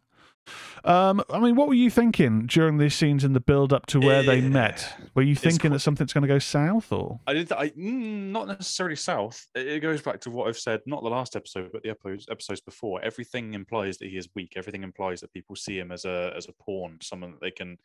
Um, 0.83 1.23
I 1.29 1.39
mean, 1.39 1.55
what 1.55 1.67
were 1.67 1.73
you 1.73 1.89
thinking 1.89 2.45
during 2.47 2.77
these 2.77 2.93
scenes 2.93 3.23
in 3.23 3.33
the 3.33 3.39
build 3.39 3.71
up 3.71 3.85
to 3.87 3.99
where 3.99 4.23
they 4.23 4.41
met? 4.41 4.93
Were 5.15 5.21
you 5.21 5.35
thinking 5.35 5.71
that 5.71 5.79
something's 5.79 6.11
going 6.11 6.23
to 6.23 6.27
go 6.27 6.39
south, 6.39 6.91
or 6.91 7.19
I 7.25 7.33
did. 7.33 7.51
I 7.51 7.69
mm, 7.69 8.31
not 8.31 8.47
necessarily 8.47 8.95
south. 8.95 9.47
It, 9.55 9.67
it 9.67 9.79
goes 9.79 10.01
back 10.01 10.19
to 10.21 10.29
what 10.29 10.47
I've 10.47 10.57
said, 10.57 10.81
not 10.85 11.03
the 11.03 11.09
last 11.09 11.35
episode, 11.35 11.69
but 11.71 11.83
the 11.83 11.89
episodes, 11.89 12.27
episodes 12.29 12.61
before. 12.61 13.01
Everything 13.01 13.53
implies 13.53 13.97
that 13.99 14.09
he 14.09 14.17
is 14.17 14.27
weak. 14.35 14.53
Everything 14.55 14.83
implies 14.83 15.21
that 15.21 15.33
people 15.33 15.55
see 15.55 15.77
him 15.77 15.91
as 15.91 16.05
a 16.05 16.33
as 16.35 16.47
a 16.47 16.63
pawn, 16.63 16.97
someone 17.01 17.31
that 17.31 17.41
they 17.41 17.51
can 17.51 17.77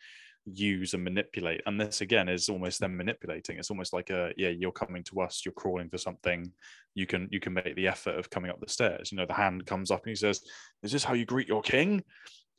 use 0.55 0.95
and 0.95 1.05
manipulate. 1.05 1.61
And 1.67 1.81
this 1.81 2.01
again 2.01 2.29
is 2.29 2.49
almost 2.49 2.81
them 2.81 2.97
manipulating. 2.97 3.59
It's 3.59 3.71
almost 3.71 3.93
like 3.93 4.11
a 4.11 4.33
yeah, 4.37 4.49
you're 4.49 4.73
coming 4.73 5.05
to 5.05 5.21
us, 5.21 5.43
you're 5.45 5.53
crawling 5.53 5.89
for 5.89 5.99
something. 5.99 6.53
You 6.95 7.07
can 7.07 7.29
you 7.31 7.41
can 7.41 7.53
make 7.53 7.77
the 7.77 7.89
effort 7.89 8.19
of 8.19 8.31
coming 8.31 8.51
up 8.51 8.61
the 8.61 8.69
stairs. 8.69 9.13
You 9.13 9.19
know, 9.19 9.27
the 9.27 9.35
hand 9.35 9.67
comes 9.67 9.91
up 9.91 10.03
and 10.05 10.11
he 10.11 10.17
says, 10.17 10.41
"Is 10.83 10.93
this 10.93 11.05
how 11.05 11.15
you 11.15 11.27
greet 11.27 11.49
your 11.49 11.63
king?" 11.63 12.03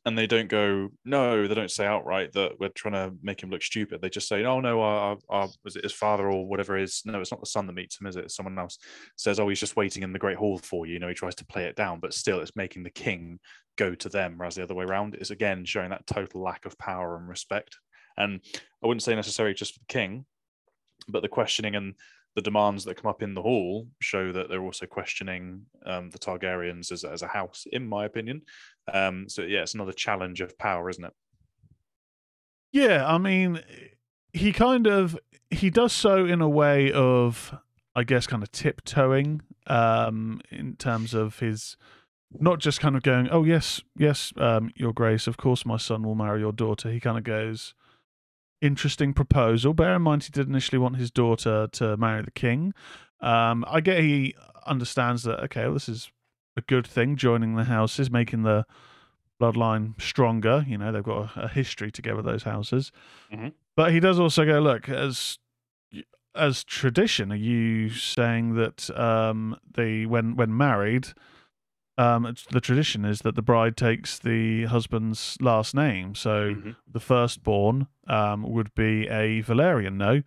And 0.10 0.18
they 0.18 0.28
don't 0.28 0.50
go 0.50 0.90
no 1.06 1.48
they 1.48 1.54
don't 1.54 1.72
say 1.72 1.86
outright 1.86 2.34
that 2.34 2.60
we're 2.60 2.70
trying 2.70 2.96
to 2.96 3.16
make 3.22 3.42
him 3.42 3.50
look 3.50 3.62
stupid. 3.62 4.02
They 4.02 4.10
just 4.10 4.28
say 4.28 4.44
oh 4.44 4.60
no 4.60 4.82
our, 4.82 5.18
our 5.30 5.48
was 5.64 5.76
it 5.76 5.84
his 5.84 5.94
father 5.94 6.30
or 6.30 6.48
whatever 6.48 6.78
it 6.78 6.84
is? 6.84 7.04
No 7.06 7.22
it's 7.22 7.32
not 7.32 7.40
the 7.40 7.46
son 7.46 7.68
that 7.68 7.74
meets 7.74 8.02
him 8.02 8.08
is 8.08 8.16
it? 8.16 8.32
Someone 8.32 8.58
else. 8.58 8.78
Says 9.16 9.40
oh 9.40 9.48
he's 9.48 9.60
just 9.60 9.76
waiting 9.76 10.04
in 10.04 10.12
the 10.12 10.20
great 10.20 10.38
hall 10.38 10.58
for 10.58 10.86
you. 10.86 10.94
You 10.94 11.00
know 11.00 11.08
he 11.08 11.14
tries 11.14 11.36
to 11.36 11.46
play 11.46 11.66
it 11.66 11.76
down 11.76 12.00
but 12.00 12.14
still 12.14 12.40
it's 12.40 12.56
making 12.56 12.84
the 12.84 12.90
king 12.90 13.40
go 13.78 13.96
to 13.96 14.10
them 14.10 14.34
whereas 14.38 14.56
the 14.56 14.64
other 14.64 14.76
way 14.76 14.84
around 14.84 15.16
is 15.16 15.32
again 15.32 15.64
showing 15.64 15.92
that 15.92 16.08
total 16.08 16.42
lack 16.42 16.66
of 16.66 16.78
power 16.78 17.16
and 17.16 17.30
respect. 17.30 17.78
And 18.18 18.42
i 18.84 18.88
wouldn't 18.88 19.04
say 19.04 19.16
necessarily 19.16 19.54
just 19.54 19.74
for 19.74 19.80
the 19.80 19.94
king 19.94 20.26
but 21.08 21.22
the 21.22 21.30
questioning 21.30 21.76
and 21.76 21.94
the 22.40 22.44
demands 22.44 22.86
that 22.86 22.96
come 22.96 23.10
up 23.10 23.22
in 23.22 23.34
the 23.34 23.42
hall 23.42 23.86
show 24.00 24.32
that 24.32 24.48
they're 24.48 24.62
also 24.62 24.86
questioning 24.86 25.66
um, 25.86 26.10
the 26.10 26.18
Targaryens 26.18 26.90
as, 26.90 27.04
as 27.04 27.22
a 27.22 27.28
house, 27.28 27.68
in 27.70 27.86
my 27.86 28.06
opinion. 28.06 28.44
Um, 28.94 29.28
so 29.28 29.42
yeah, 29.42 29.64
it's 29.64 29.74
another 29.74 29.92
challenge 29.92 30.40
of 30.40 30.58
power, 30.58 30.90
isn't 30.90 31.04
it? 31.04 31.12
Yeah, 32.72 33.06
I 33.06 33.18
mean, 33.18 33.62
he 34.32 34.54
kind 34.54 34.88
of 34.88 35.20
he 35.50 35.70
does 35.70 35.92
so 35.92 36.26
in 36.26 36.40
a 36.40 36.48
way 36.48 36.94
of, 36.94 37.54
I 37.94 38.06
guess, 38.06 38.26
kind 38.26 38.42
of 38.42 38.54
tiptoeing, 38.54 39.42
um, 39.68 40.40
in 40.50 40.78
terms 40.78 41.14
of 41.14 41.40
his 41.40 41.76
not 42.40 42.60
just 42.60 42.80
kind 42.80 42.96
of 42.96 43.04
going, 43.04 43.28
"Oh 43.30 43.44
yes, 43.44 43.82
yes, 43.98 44.32
um, 44.38 44.72
Your 44.76 44.94
Grace, 44.94 45.28
of 45.28 45.36
course, 45.36 45.66
my 45.66 45.78
son 45.78 46.04
will 46.04 46.16
marry 46.16 46.40
your 46.40 46.54
daughter." 46.54 46.90
He 46.90 47.02
kind 47.02 47.18
of 47.18 47.26
goes, 47.26 47.74
"Interesting 48.62 49.14
proposal." 49.14 49.74
Bear 49.74 49.96
in 49.96 50.02
mind, 50.02 50.24
he 50.24 50.32
did 50.32 50.48
initially 50.48 50.80
want 50.80 50.98
his 50.98 51.12
daughter 51.12 51.68
to 51.74 51.98
marry 51.98 52.22
the 52.24 52.32
king. 52.32 52.74
Um, 53.22 53.66
I 53.68 53.82
get 53.82 54.00
he 54.02 54.36
understands 54.66 55.24
that. 55.24 55.40
Okay, 55.46 55.64
well, 55.64 55.74
this 55.74 55.90
is 55.90 56.12
a 56.58 56.62
good 56.62 56.88
thing. 56.88 57.16
Joining 57.16 57.56
the 57.56 57.66
houses, 57.66 58.10
making 58.12 58.44
the 58.44 58.66
bloodline 59.42 60.00
stronger. 60.02 60.66
You 60.68 60.78
know, 60.78 60.92
they've 60.92 61.04
got 61.04 61.36
a, 61.38 61.44
a 61.44 61.48
history 61.48 61.92
together, 61.92 62.22
those 62.22 62.44
houses. 62.44 62.92
Mhm. 63.32 63.54
But 63.76 63.94
he 63.94 64.00
does 64.00 64.20
also 64.20 64.46
go, 64.46 64.60
look, 64.60 64.90
as 64.90 65.40
as 66.36 66.64
tradition, 66.64 67.32
are 67.32 67.36
you 67.36 67.90
saying 67.90 68.56
that 68.56 68.90
um, 68.98 69.58
they 69.74 70.06
when 70.06 70.36
when 70.36 70.56
married, 70.56 71.10
um, 72.00 72.34
the 72.52 72.62
tradition 72.62 73.04
is 73.06 73.20
that 73.20 73.36
the 73.36 73.42
bride 73.42 73.76
takes 73.76 74.18
the 74.20 74.66
husband's 74.66 75.38
last 75.42 75.76
name. 75.76 76.16
So 76.16 76.56
Mhm. 76.56 76.76
the 76.92 77.00
firstborn 77.00 77.88
um, 78.08 78.44
would 78.44 78.74
be 78.74 79.08
a 79.08 79.44
Velaryon, 79.44 79.96
no? 79.98 80.24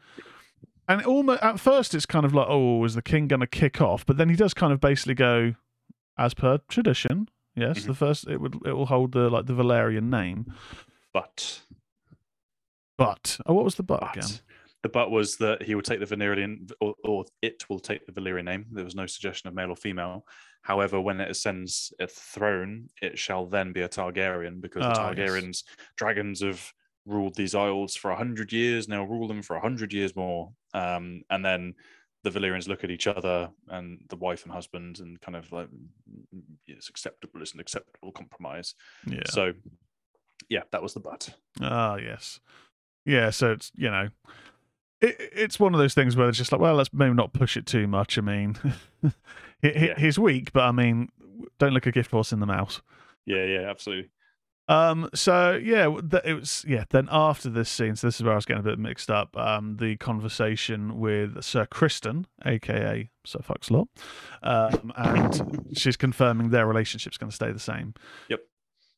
And 0.88 1.02
almost 1.06 1.42
at 1.42 1.58
first, 1.58 1.94
it's 1.94 2.06
kind 2.06 2.24
of 2.26 2.34
like, 2.34 2.46
oh, 2.48 2.84
is 2.84 2.94
the 2.94 3.02
king 3.02 3.26
going 3.28 3.40
to 3.40 3.46
kick 3.46 3.80
off? 3.80 4.04
But 4.04 4.16
then 4.18 4.28
he 4.28 4.36
does 4.36 4.52
kind 4.54 4.72
of 4.72 4.80
basically 4.80 5.14
go, 5.14 5.54
as 6.18 6.34
per 6.34 6.58
tradition, 6.68 7.28
yes, 7.56 7.80
Mhm. 7.82 7.86
the 7.86 7.94
first 7.94 8.28
it 8.28 8.40
would 8.40 8.54
it 8.66 8.72
will 8.72 8.86
hold 8.86 9.12
the 9.12 9.30
like 9.30 9.46
the 9.46 9.54
Velaryon 9.54 10.10
name. 10.10 10.52
But 11.12 11.62
But 12.98 13.40
oh, 13.46 13.54
what 13.54 13.64
was 13.64 13.76
the 13.76 13.82
but, 13.82 14.00
but 14.00 14.16
again? 14.16 14.30
The 14.82 14.88
but 14.88 15.10
was 15.10 15.36
that 15.36 15.62
he 15.62 15.74
will 15.74 15.82
take 15.82 16.00
the 16.00 16.16
Valyrian 16.16 16.70
or, 16.80 16.94
or 17.04 17.24
it 17.40 17.68
will 17.68 17.78
take 17.78 18.04
the 18.06 18.12
Valyrian 18.12 18.44
name. 18.44 18.66
There 18.70 18.84
was 18.84 18.94
no 18.94 19.06
suggestion 19.06 19.48
of 19.48 19.54
male 19.54 19.70
or 19.70 19.76
female. 19.76 20.26
However, 20.62 21.00
when 21.00 21.20
it 21.20 21.30
ascends 21.30 21.92
a 22.00 22.06
throne, 22.06 22.88
it 23.00 23.18
shall 23.18 23.46
then 23.46 23.72
be 23.72 23.82
a 23.82 23.88
Targaryen 23.88 24.60
because 24.60 24.82
the 24.82 24.88
Ah, 24.88 25.12
yes. 25.16 25.30
Targaryens, 25.30 25.64
dragons 25.96 26.42
have 26.42 26.72
ruled 27.06 27.34
these 27.34 27.54
isles 27.54 27.96
for 27.96 28.10
a 28.10 28.16
hundred 28.16 28.52
years. 28.52 28.88
Now 28.88 29.04
rule 29.04 29.28
them 29.28 29.42
for 29.42 29.56
a 29.56 29.60
hundred 29.60 29.92
years 29.92 30.14
more. 30.14 30.52
Um, 30.74 31.22
and 31.30 31.44
then 31.44 31.74
the 32.24 32.30
Valyrians 32.30 32.68
look 32.68 32.84
at 32.84 32.90
each 32.90 33.08
other 33.08 33.50
and 33.68 34.00
the 34.08 34.16
wife 34.16 34.44
and 34.44 34.52
husband 34.52 35.00
and 35.00 35.20
kind 35.20 35.36
of 35.36 35.50
like 35.50 35.68
"Mm, 35.68 36.42
it's 36.68 36.88
acceptable. 36.88 37.42
It's 37.42 37.54
an 37.54 37.60
acceptable 37.60 38.12
compromise. 38.12 38.74
Yeah. 39.06 39.26
So, 39.26 39.52
yeah, 40.48 40.62
that 40.70 40.82
was 40.82 40.94
the 40.94 41.00
but. 41.00 41.28
Ah, 41.60 41.96
yes. 41.96 42.38
Yeah, 43.04 43.30
so 43.30 43.50
it's, 43.50 43.72
you 43.74 43.90
know, 43.90 44.10
it, 45.02 45.16
it's 45.35 45.61
one 45.61 45.75
of 45.75 45.78
those 45.80 45.92
things 45.94 46.16
where 46.16 46.28
it's 46.28 46.38
just 46.38 46.52
like, 46.52 46.61
well, 46.61 46.75
let's 46.75 46.90
maybe 46.92 47.14
not 47.14 47.32
push 47.32 47.56
it 47.56 47.66
too 47.66 47.87
much. 47.87 48.16
I 48.16 48.21
mean, 48.23 48.56
Yeah. 49.62 49.94
he's 49.99 50.18
weak, 50.18 50.52
but 50.52 50.62
I 50.62 50.73
mean, 50.73 51.09
don't 51.59 51.73
look 51.73 51.87
a 51.87 51.92
gift 51.92 52.11
horse 52.11 52.32
in 52.32 52.40
the 52.40 52.47
mouth. 52.47 52.80
Yeah, 53.26 53.44
yeah, 53.44 53.71
absolutely. 53.71 54.11
Um, 54.68 55.11
so 55.12 55.52
yeah, 55.62 55.92
it 56.25 56.35
was 56.35 56.64
yeah. 56.66 56.85
Then 56.88 57.09
after 57.11 57.50
this 57.50 57.68
scene, 57.68 57.97
so 57.97 58.06
this 58.06 58.16
is 58.16 58.23
where 58.23 58.32
I 58.32 58.37
was 58.37 58.44
getting 58.44 58.61
a 58.61 58.64
bit 58.64 58.78
mixed 58.78 59.11
up. 59.11 59.37
Um, 59.37 59.76
the 59.76 59.97
conversation 59.97 60.99
with 60.99 61.42
Sir 61.42 61.66
Criston, 61.66 62.26
aka 62.47 63.11
Sir 63.26 63.40
Foxlot, 63.40 63.88
um, 64.42 64.92
and 64.97 65.66
she's 65.75 65.97
confirming 65.97 66.50
their 66.50 66.66
relationship's 66.66 67.18
going 67.18 67.30
to 67.30 67.35
stay 67.37 67.50
the 67.52 67.59
same. 67.59 67.94
Yep. 68.28 68.40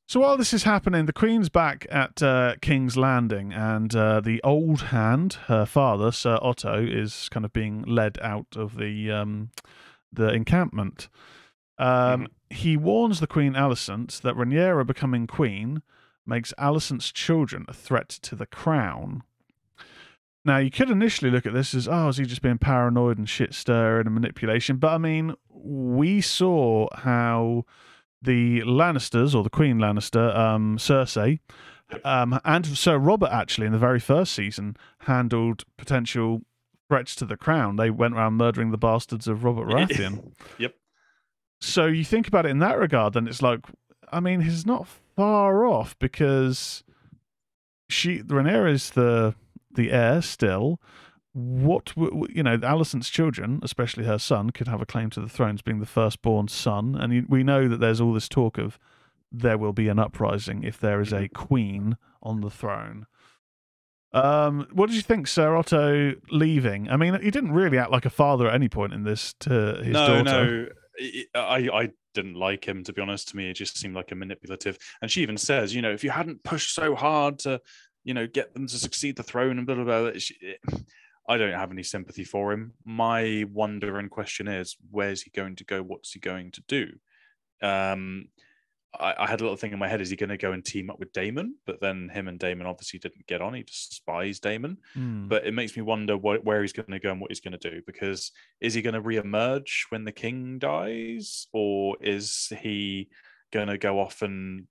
So 0.07 0.21
while 0.21 0.37
this 0.37 0.53
is 0.53 0.65
happening, 0.65 1.07
the 1.07 1.15
Queen's 1.15 1.49
back 1.49 1.87
at 1.91 2.23
uh, 2.23 2.57
King's 2.61 2.97
Landing, 2.97 3.53
and 3.53 3.95
uh, 3.97 4.21
the 4.21 4.41
old 4.43 4.83
hand, 4.83 5.35
her 5.47 5.65
father, 5.65 6.13
Sir 6.13 6.39
Otto, 6.43 6.85
is 6.85 7.29
kind 7.31 7.45
of 7.45 7.53
being 7.53 7.83
led 7.83 8.19
out 8.21 8.55
of 8.55 8.77
the 8.77 9.11
um, 9.11 9.51
the 10.13 10.29
encampment. 10.29 11.09
Um, 11.79 12.29
He 12.51 12.77
warns 12.77 13.19
the 13.19 13.27
Queen 13.27 13.55
Alicent 13.55 14.21
that 14.21 14.37
Rhaenyra 14.37 14.87
becoming 14.87 15.27
queen 15.27 15.83
makes 16.27 16.53
Alicent's 16.59 17.11
children 17.11 17.65
a 17.67 17.73
threat 17.73 18.09
to 18.09 18.37
the 18.37 18.47
crown. 18.47 19.23
Now, 20.45 20.59
you 20.59 20.71
could 20.71 20.91
initially 20.91 21.31
look 21.31 21.47
at 21.47 21.55
this 21.55 21.75
as, 21.75 21.89
oh, 21.89 22.09
is 22.09 22.19
he 22.19 22.27
just 22.27 22.43
being 22.43 22.59
paranoid 22.59 23.19
and 23.19 23.29
shit 23.29 23.55
stirring 23.55 24.07
and 24.07 24.15
manipulation? 24.15 24.77
But 24.77 24.93
I 24.93 24.99
mean, 24.99 25.35
we 25.49 26.21
saw 26.21 26.89
how 26.95 27.65
the 28.25 28.61
Lannisters, 28.63 29.35
or 29.35 29.43
the 29.43 29.51
Queen 29.51 29.79
Lannister, 29.79 30.37
um, 30.37 30.77
Cersei, 30.79 31.41
um, 32.05 32.41
and 32.45 32.67
Sir 32.67 32.99
Robert 32.99 33.31
actually 33.31 33.67
in 33.67 33.73
the 33.73 33.79
very 33.79 34.01
first 34.01 34.33
season 34.33 34.77
handled 35.01 35.65
potential 35.77 36.41
threats 36.89 37.15
to 37.17 37.27
the 37.27 37.37
crown. 37.37 37.77
They 37.77 37.91
went 37.91 38.15
around 38.15 38.35
murdering 38.35 38.71
the 38.71 38.79
bastards 38.79 39.29
of 39.29 39.45
Robert 39.45 39.69
Baratheon. 39.69 40.33
Yep. 40.59 40.75
So 41.61 41.87
you 41.87 42.05
think 42.05 42.29
about 42.29 42.45
it 42.45 42.51
in 42.51 42.59
that 42.59 42.79
regard, 42.79 43.15
then 43.15 43.27
it's 43.27 43.41
like, 43.41 43.61
I 44.13 44.21
mean, 44.21 44.43
he's 44.43 44.67
not 44.67 44.87
far 45.17 45.65
off 45.65 45.99
because 45.99 46.85
she 47.89 48.23
Rhaenyra 48.23 48.71
is 48.71 48.91
the 48.91 49.35
the 49.75 49.91
heir 49.91 50.21
still. 50.23 50.81
What 51.35 51.93
you 51.97 52.45
know, 52.45 52.57
Alicent's 52.59 53.11
children, 53.11 53.59
especially 53.63 54.05
her 54.05 54.19
son, 54.19 54.51
could 54.51 54.69
have 54.69 54.81
a 54.81 54.87
claim 54.87 55.11
to 55.11 55.21
the 55.21 55.29
thrones, 55.29 55.63
being 55.63 55.81
the 55.81 55.87
firstborn 55.87 56.47
son, 56.47 56.95
and 56.95 57.29
we 57.29 57.43
know 57.43 57.67
that 57.69 57.81
there's 57.81 58.01
all 58.01 58.13
this 58.13 58.29
talk 58.29 58.57
of 58.57 58.79
there 59.33 59.59
will 59.59 59.73
be 59.73 59.89
an 59.89 59.99
uprising 59.99 60.63
if 60.63 60.79
there 60.79 61.01
is 61.01 61.13
a 61.13 61.29
queen 61.29 61.97
on 62.23 62.41
the 62.41 62.51
throne. 62.51 63.07
Um, 64.13 64.69
what 64.73 64.87
did 64.87 64.95
you 64.95 65.03
think, 65.03 65.27
Sir 65.27 65.57
Otto 65.57 66.15
leaving? 66.31 66.89
I 66.89 66.97
mean, 66.97 67.21
he 67.21 67.33
didn't 67.33 67.51
really 67.51 67.79
act 67.79 67.91
like 67.91 68.07
a 68.07 68.11
father 68.11 68.47
at 68.47 68.55
any 68.55 68.69
point 68.69 68.93
in 68.93 69.03
this 69.03 69.35
to 69.41 69.81
his 69.83 69.93
no, 69.93 70.23
daughter. 70.23 70.23
no. 70.23 70.67
I, 71.35 71.41
I 71.41 71.81
I 71.83 71.89
didn't 72.15 72.35
like 72.35 72.65
him 72.65 72.85
to 72.85 72.93
be 72.93 73.03
honest. 73.03 73.31
To 73.31 73.37
me, 73.37 73.51
it 73.51 73.55
just 73.55 73.77
seemed 73.77 73.97
like 73.97 74.13
a 74.13 74.15
manipulative. 74.15 74.79
And 75.03 75.11
she 75.11 75.23
even 75.23 75.37
says, 75.37 75.75
you 75.75 75.83
know, 75.83 75.91
if 75.91 76.05
you 76.05 76.11
hadn't 76.11 76.45
pushed 76.45 76.77
so 76.77 76.95
hard 76.95 77.41
to, 77.41 77.61
you 78.05 78.15
know, 78.15 78.29
get 78.29 78.55
them 78.55 78.69
to 78.69 78.79
succeed 78.79 79.17
the 79.17 79.25
throne 79.25 79.59
and 79.59 79.67
blah 79.67 79.75
blah 79.75 79.85
blah. 79.85 80.11
She, 80.19 80.37
I 81.27 81.39
don't 81.39 81.53
have 81.53 81.73
any 81.73 81.83
sympathy 81.83 82.25
for 82.25 82.53
him. 82.53 82.75
My 82.85 83.45
wonder 83.51 83.99
and 83.99 84.11
question 84.11 84.47
is, 84.49 84.77
where's 84.91 85.23
he 85.23 85.31
going 85.31 85.57
to 85.57 85.65
go? 85.65 85.83
What's 85.83 86.13
he 86.13 86.21
going 86.21 86.51
to 86.53 86.63
do? 86.69 86.93
Um, 87.63 88.29
I, 88.99 89.15
I 89.19 89.27
had 89.27 89.41
a 89.41 89.45
little 89.45 89.57
thing 89.57 89.73
in 89.73 89.79
my 89.79 89.89
head: 89.89 90.01
is 90.01 90.11
he 90.11 90.17
going 90.17 90.31
to 90.31 90.37
go 90.37 90.53
and 90.53 90.65
team 90.65 90.91
up 90.91 90.99
with 90.99 91.13
Daemon? 91.13 91.57
But 91.67 91.81
then 91.81 92.11
him 92.11 92.29
and 92.29 92.39
Daemon 92.39 92.67
obviously 92.67 92.99
didn't 92.99 93.27
get 93.27 93.41
on. 93.41 93.55
He 93.55 93.63
despised 93.63 94.43
Daemon 94.43 94.79
Hmm. 94.95 95.29
but 95.29 95.47
it 95.47 95.55
makes 95.55 95.77
me 95.77 95.83
wonder 95.83 96.17
what, 96.17 96.45
where 96.45 96.63
he's 96.63 96.73
going 96.73 96.91
to 96.91 97.01
go 97.01 97.11
and 97.11 97.21
what 97.21 97.31
he's 97.31 97.41
going 97.41 97.59
to 97.59 97.71
do 97.71 97.81
because 97.87 98.31
is 98.61 98.75
he 98.75 98.83
going 98.83 98.95
to 98.95 99.03
reemerge 99.03 99.87
when 99.89 100.05
the 100.05 100.13
king 100.13 100.59
dies 100.59 101.47
or 101.53 101.97
is 102.01 102.53
he 102.61 103.09
going 103.53 103.69
to 103.69 103.79
go 103.79 103.99
off 103.99 104.23
and 104.23 104.67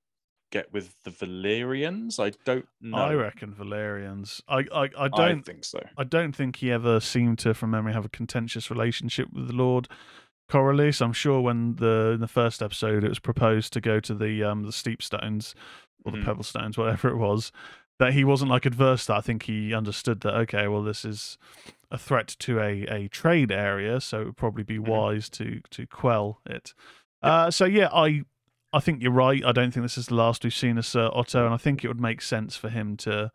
get 0.54 0.72
with 0.72 0.96
the 1.04 1.12
Velaryons. 1.12 2.20
I 2.24 2.32
don't 2.46 2.68
know. 2.80 2.98
I 2.98 3.14
reckon 3.16 3.54
Velaryons. 3.54 4.42
I, 4.48 4.60
I, 4.74 4.84
I 4.84 4.90
I 5.06 5.08
don't 5.10 5.44
think 5.46 5.66
so. 5.66 5.80
I 5.98 6.04
don't 6.04 6.36
think 6.36 6.58
he 6.58 6.72
ever 6.72 7.00
seemed 7.00 7.40
to, 7.40 7.54
from 7.54 7.72
memory, 7.72 7.94
have 7.94 8.06
a 8.06 8.10
contentious 8.10 8.70
relationship 8.70 9.28
with 9.34 9.48
the 9.48 9.54
Lord 9.54 9.88
Corlys. 10.50 11.02
I'm 11.02 11.14
sure 11.14 11.42
when 11.42 11.76
the 11.78 12.12
in 12.16 12.20
the 12.22 12.28
first 12.28 12.62
episode 12.62 13.04
it 13.04 13.10
was 13.10 13.20
proposed 13.20 13.74
to 13.74 13.82
go 13.82 14.00
to 14.00 14.14
the 14.14 14.44
um 14.44 14.64
the 14.64 14.72
steep 14.72 15.02
stones 15.02 15.56
or 16.06 16.12
the 16.12 16.18
Mhm. 16.20 16.26
pebble 16.26 16.44
stones, 16.44 16.78
whatever 16.78 17.10
it 17.10 17.18
was, 17.18 17.52
that 18.00 18.14
he 18.14 18.24
wasn't 18.24 18.52
like 18.52 18.66
adverse 18.66 19.06
to 19.06 19.14
that. 19.14 19.18
I 19.18 19.22
think 19.22 19.44
he 19.44 19.74
understood 19.74 20.22
that 20.22 20.36
okay, 20.36 20.68
well 20.68 20.84
this 20.84 21.04
is 21.06 21.38
a 21.92 21.98
threat 21.98 22.28
to 22.40 22.60
a, 22.60 22.84
a 22.88 23.08
trade 23.08 23.52
area, 23.52 24.02
so 24.02 24.22
it 24.22 24.26
would 24.26 24.38
probably 24.38 24.64
be 24.64 24.78
Mhm. 24.78 24.88
wise 24.88 25.30
to 25.32 25.62
to 25.72 25.88
quell 25.88 26.42
it. 26.46 26.74
Uh, 27.22 27.50
so 27.50 27.66
yeah, 27.66 27.88
I 27.94 28.24
I 28.74 28.80
think 28.80 29.04
you're 29.04 29.12
right. 29.12 29.46
I 29.46 29.52
don't 29.52 29.72
think 29.72 29.84
this 29.84 29.98
is 30.00 30.08
the 30.08 30.16
last 30.16 30.44
we've 30.44 30.54
seen 30.54 30.80
of 30.80 30.86
Sir 30.86 31.10
Otto, 31.14 31.46
and 31.46 31.54
I 31.54 31.58
think 31.58 31.84
it 31.84 31.88
would 31.88 32.02
make 32.02 32.22
sense 32.22 32.58
for 32.58 32.70
him 32.70 32.98
to 32.98 33.32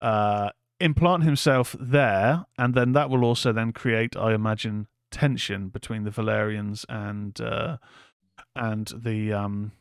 uh, 0.00 0.50
implant 0.78 1.24
himself 1.24 1.74
there, 1.80 2.46
and 2.56 2.74
then 2.74 2.92
that 2.92 3.10
will 3.10 3.24
also 3.24 3.52
then 3.52 3.72
create, 3.72 4.16
I 4.16 4.32
imagine, 4.32 4.86
tension 5.10 5.68
between 5.68 6.04
the 6.04 6.10
Velaryons 6.10 6.84
and 6.88 7.40
uh, 7.40 7.78
and 8.54 8.92
the 8.96 9.32
um, 9.32 9.72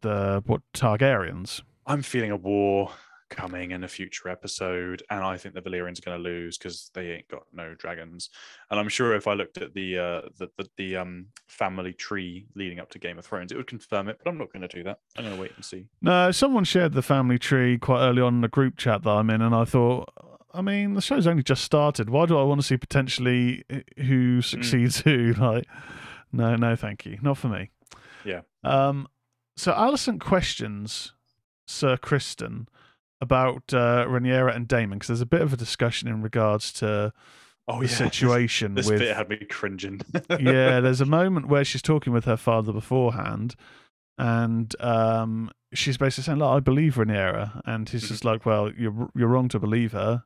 the 0.00 0.42
what 0.46 0.62
Targaryens. 0.72 1.62
I'm 1.86 2.02
feeling 2.02 2.30
a 2.30 2.36
war 2.36 2.92
coming 3.30 3.70
in 3.70 3.84
a 3.84 3.88
future 3.88 4.28
episode, 4.28 5.02
and 5.08 5.20
I 5.20 5.36
think 5.38 5.54
the 5.54 5.62
Valyrians 5.62 5.98
are 5.98 6.10
going 6.10 6.22
to 6.22 6.22
lose 6.22 6.58
because 6.58 6.90
they 6.92 7.12
ain't 7.12 7.28
got 7.28 7.44
no 7.52 7.74
dragons. 7.74 8.28
And 8.70 8.78
I'm 8.78 8.88
sure 8.88 9.14
if 9.14 9.26
I 9.26 9.32
looked 9.32 9.56
at 9.58 9.72
the 9.72 9.98
uh, 9.98 10.20
the, 10.36 10.50
the 10.58 10.68
the 10.76 10.96
um 10.96 11.26
family 11.46 11.92
tree 11.92 12.46
leading 12.54 12.80
up 12.80 12.90
to 12.90 12.98
Game 12.98 13.18
of 13.18 13.24
Thrones, 13.24 13.52
it 13.52 13.56
would 13.56 13.66
confirm 13.66 14.08
it. 14.08 14.18
But 14.22 14.30
I'm 14.30 14.38
not 14.38 14.52
going 14.52 14.62
to 14.62 14.68
do 14.68 14.82
that. 14.84 14.98
I'm 15.16 15.24
going 15.24 15.36
to 15.36 15.40
wait 15.40 15.52
and 15.56 15.64
see. 15.64 15.86
No, 16.02 16.30
someone 16.32 16.64
shared 16.64 16.92
the 16.92 17.02
family 17.02 17.38
tree 17.38 17.78
quite 17.78 18.02
early 18.02 18.20
on 18.20 18.34
in 18.34 18.40
the 18.42 18.48
group 18.48 18.76
chat 18.76 19.02
that 19.04 19.10
I'm 19.10 19.30
in, 19.30 19.40
and 19.40 19.54
I 19.54 19.64
thought, 19.64 20.12
I 20.52 20.60
mean, 20.60 20.94
the 20.94 21.00
show's 21.00 21.26
only 21.26 21.42
just 21.42 21.64
started. 21.64 22.10
Why 22.10 22.26
do 22.26 22.36
I 22.36 22.42
want 22.42 22.60
to 22.60 22.66
see 22.66 22.76
potentially 22.76 23.64
who 23.96 24.42
succeeds 24.42 25.00
who? 25.00 25.34
Like, 25.40 25.66
no, 26.32 26.54
no, 26.54 26.76
thank 26.76 27.06
you, 27.06 27.18
not 27.22 27.38
for 27.38 27.48
me. 27.48 27.70
Yeah. 28.24 28.42
Um. 28.62 29.08
So 29.56 29.72
Alicent 29.72 30.20
questions 30.20 31.12
Sir 31.70 31.96
Criston 31.96 32.66
about 33.20 33.72
uh, 33.74 34.04
Rhaenyra 34.06 34.54
and 34.54 34.66
Daemon 34.66 34.98
because 34.98 35.08
there's 35.08 35.20
a 35.20 35.26
bit 35.26 35.42
of 35.42 35.52
a 35.52 35.56
discussion 35.56 36.08
in 36.08 36.22
regards 36.22 36.72
to 36.74 37.12
Oh 37.68 37.80
the 37.80 37.86
yeah, 37.88 37.94
situation 38.10 38.74
This, 38.74 38.86
with 38.88 38.98
this 38.98 39.08
bit 39.08 39.16
had 39.16 39.28
me 39.28 39.36
cringing. 39.48 40.00
yeah, 40.40 40.80
there's 40.80 41.00
a 41.00 41.06
moment 41.06 41.48
where 41.48 41.64
she's 41.64 41.82
talking 41.82 42.12
with 42.12 42.24
her 42.24 42.36
father 42.36 42.72
beforehand, 42.72 43.54
and 44.18 44.74
um, 44.80 45.50
she's 45.72 45.96
basically 45.96 46.24
saying, 46.24 46.38
"Look, 46.38 46.50
I 46.50 46.60
believe 46.60 46.94
Rhaenyra," 46.96 47.62
and 47.66 47.88
he's 47.88 48.04
Mhm. 48.04 48.08
just 48.08 48.24
like, 48.24 48.44
"Well, 48.46 48.72
you're 48.76 49.10
you're 49.14 49.28
wrong 49.28 49.48
to 49.48 49.58
believe 49.58 49.92
her. 49.92 50.24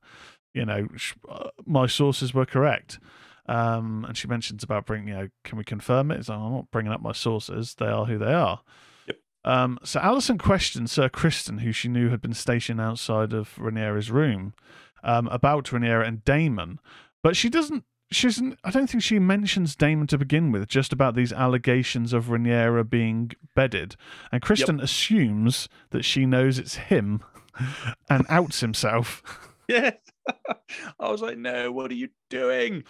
You 0.55 0.65
know, 0.65 0.89
sh- 0.97 1.15
uh, 1.29 1.51
my 1.67 1.87
sources 1.87 2.33
were 2.35 2.47
correct." 2.47 2.99
Um, 3.47 4.07
and 4.09 4.17
she 4.17 4.27
mentions 4.27 4.65
about 4.65 4.87
bringing, 4.87 5.09
you 5.09 5.15
know, 5.15 5.29
can 5.45 5.59
we 5.59 5.65
confirm 5.65 6.11
it? 6.11 6.19
It's 6.19 6.31
like, 6.31 6.39
I'm 6.39 6.53
not 6.55 6.71
bringing 6.71 6.93
up 6.93 7.03
my 7.03 7.13
sources; 7.13 7.75
they 7.75 7.87
are 7.89 8.07
who 8.07 8.17
they 8.19 8.33
are. 8.33 8.63
Yep. 9.45 9.55
Um, 9.55 9.79
so 9.85 10.01
Alicent 10.01 10.39
questioned 10.39 10.91
Sir 10.91 11.09
Criston, 11.09 11.61
who 11.61 11.73
she 11.73 11.89
knew 11.89 12.09
had 12.09 12.21
been 12.21 12.35
stationed 12.35 12.81
outside 12.81 13.33
of 13.33 13.55
Rhaenyra's 13.57 14.11
room, 14.11 14.55
um, 15.03 15.29
about 15.29 15.67
Rhaenyra 15.67 16.07
and 16.07 16.25
Daemon, 16.25 16.81
but 17.23 17.37
she 17.37 17.49
doesn't 17.49 17.85
she 18.11 18.27
doesn't 18.27 18.59
I 18.65 18.71
don't 18.71 18.89
think 18.89 19.03
she 19.03 19.19
mentions 19.19 19.77
Daemon 19.77 20.07
to 20.09 20.19
begin 20.19 20.53
with, 20.53 20.69
just 20.69 20.93
about 20.93 21.15
these 21.15 21.33
allegations 21.33 22.13
of 22.13 22.27
Rhaenyra 22.27 22.89
being 22.89 23.33
bedded. 23.55 23.97
And 24.33 24.43
Criston 24.43 24.83
assumes 24.83 25.69
that 25.91 26.05
she 26.05 26.27
knows 26.27 26.59
it's 26.59 26.77
him 26.77 27.23
and 28.11 28.27
outs 28.29 28.61
himself. 28.61 29.23
yeah. 29.69 29.93
I 30.99 31.11
was 31.11 31.21
like, 31.21 31.37
no, 31.37 31.71
what 31.71 31.91
are 31.91 31.95
you 31.95 32.09
doing? 32.31 32.85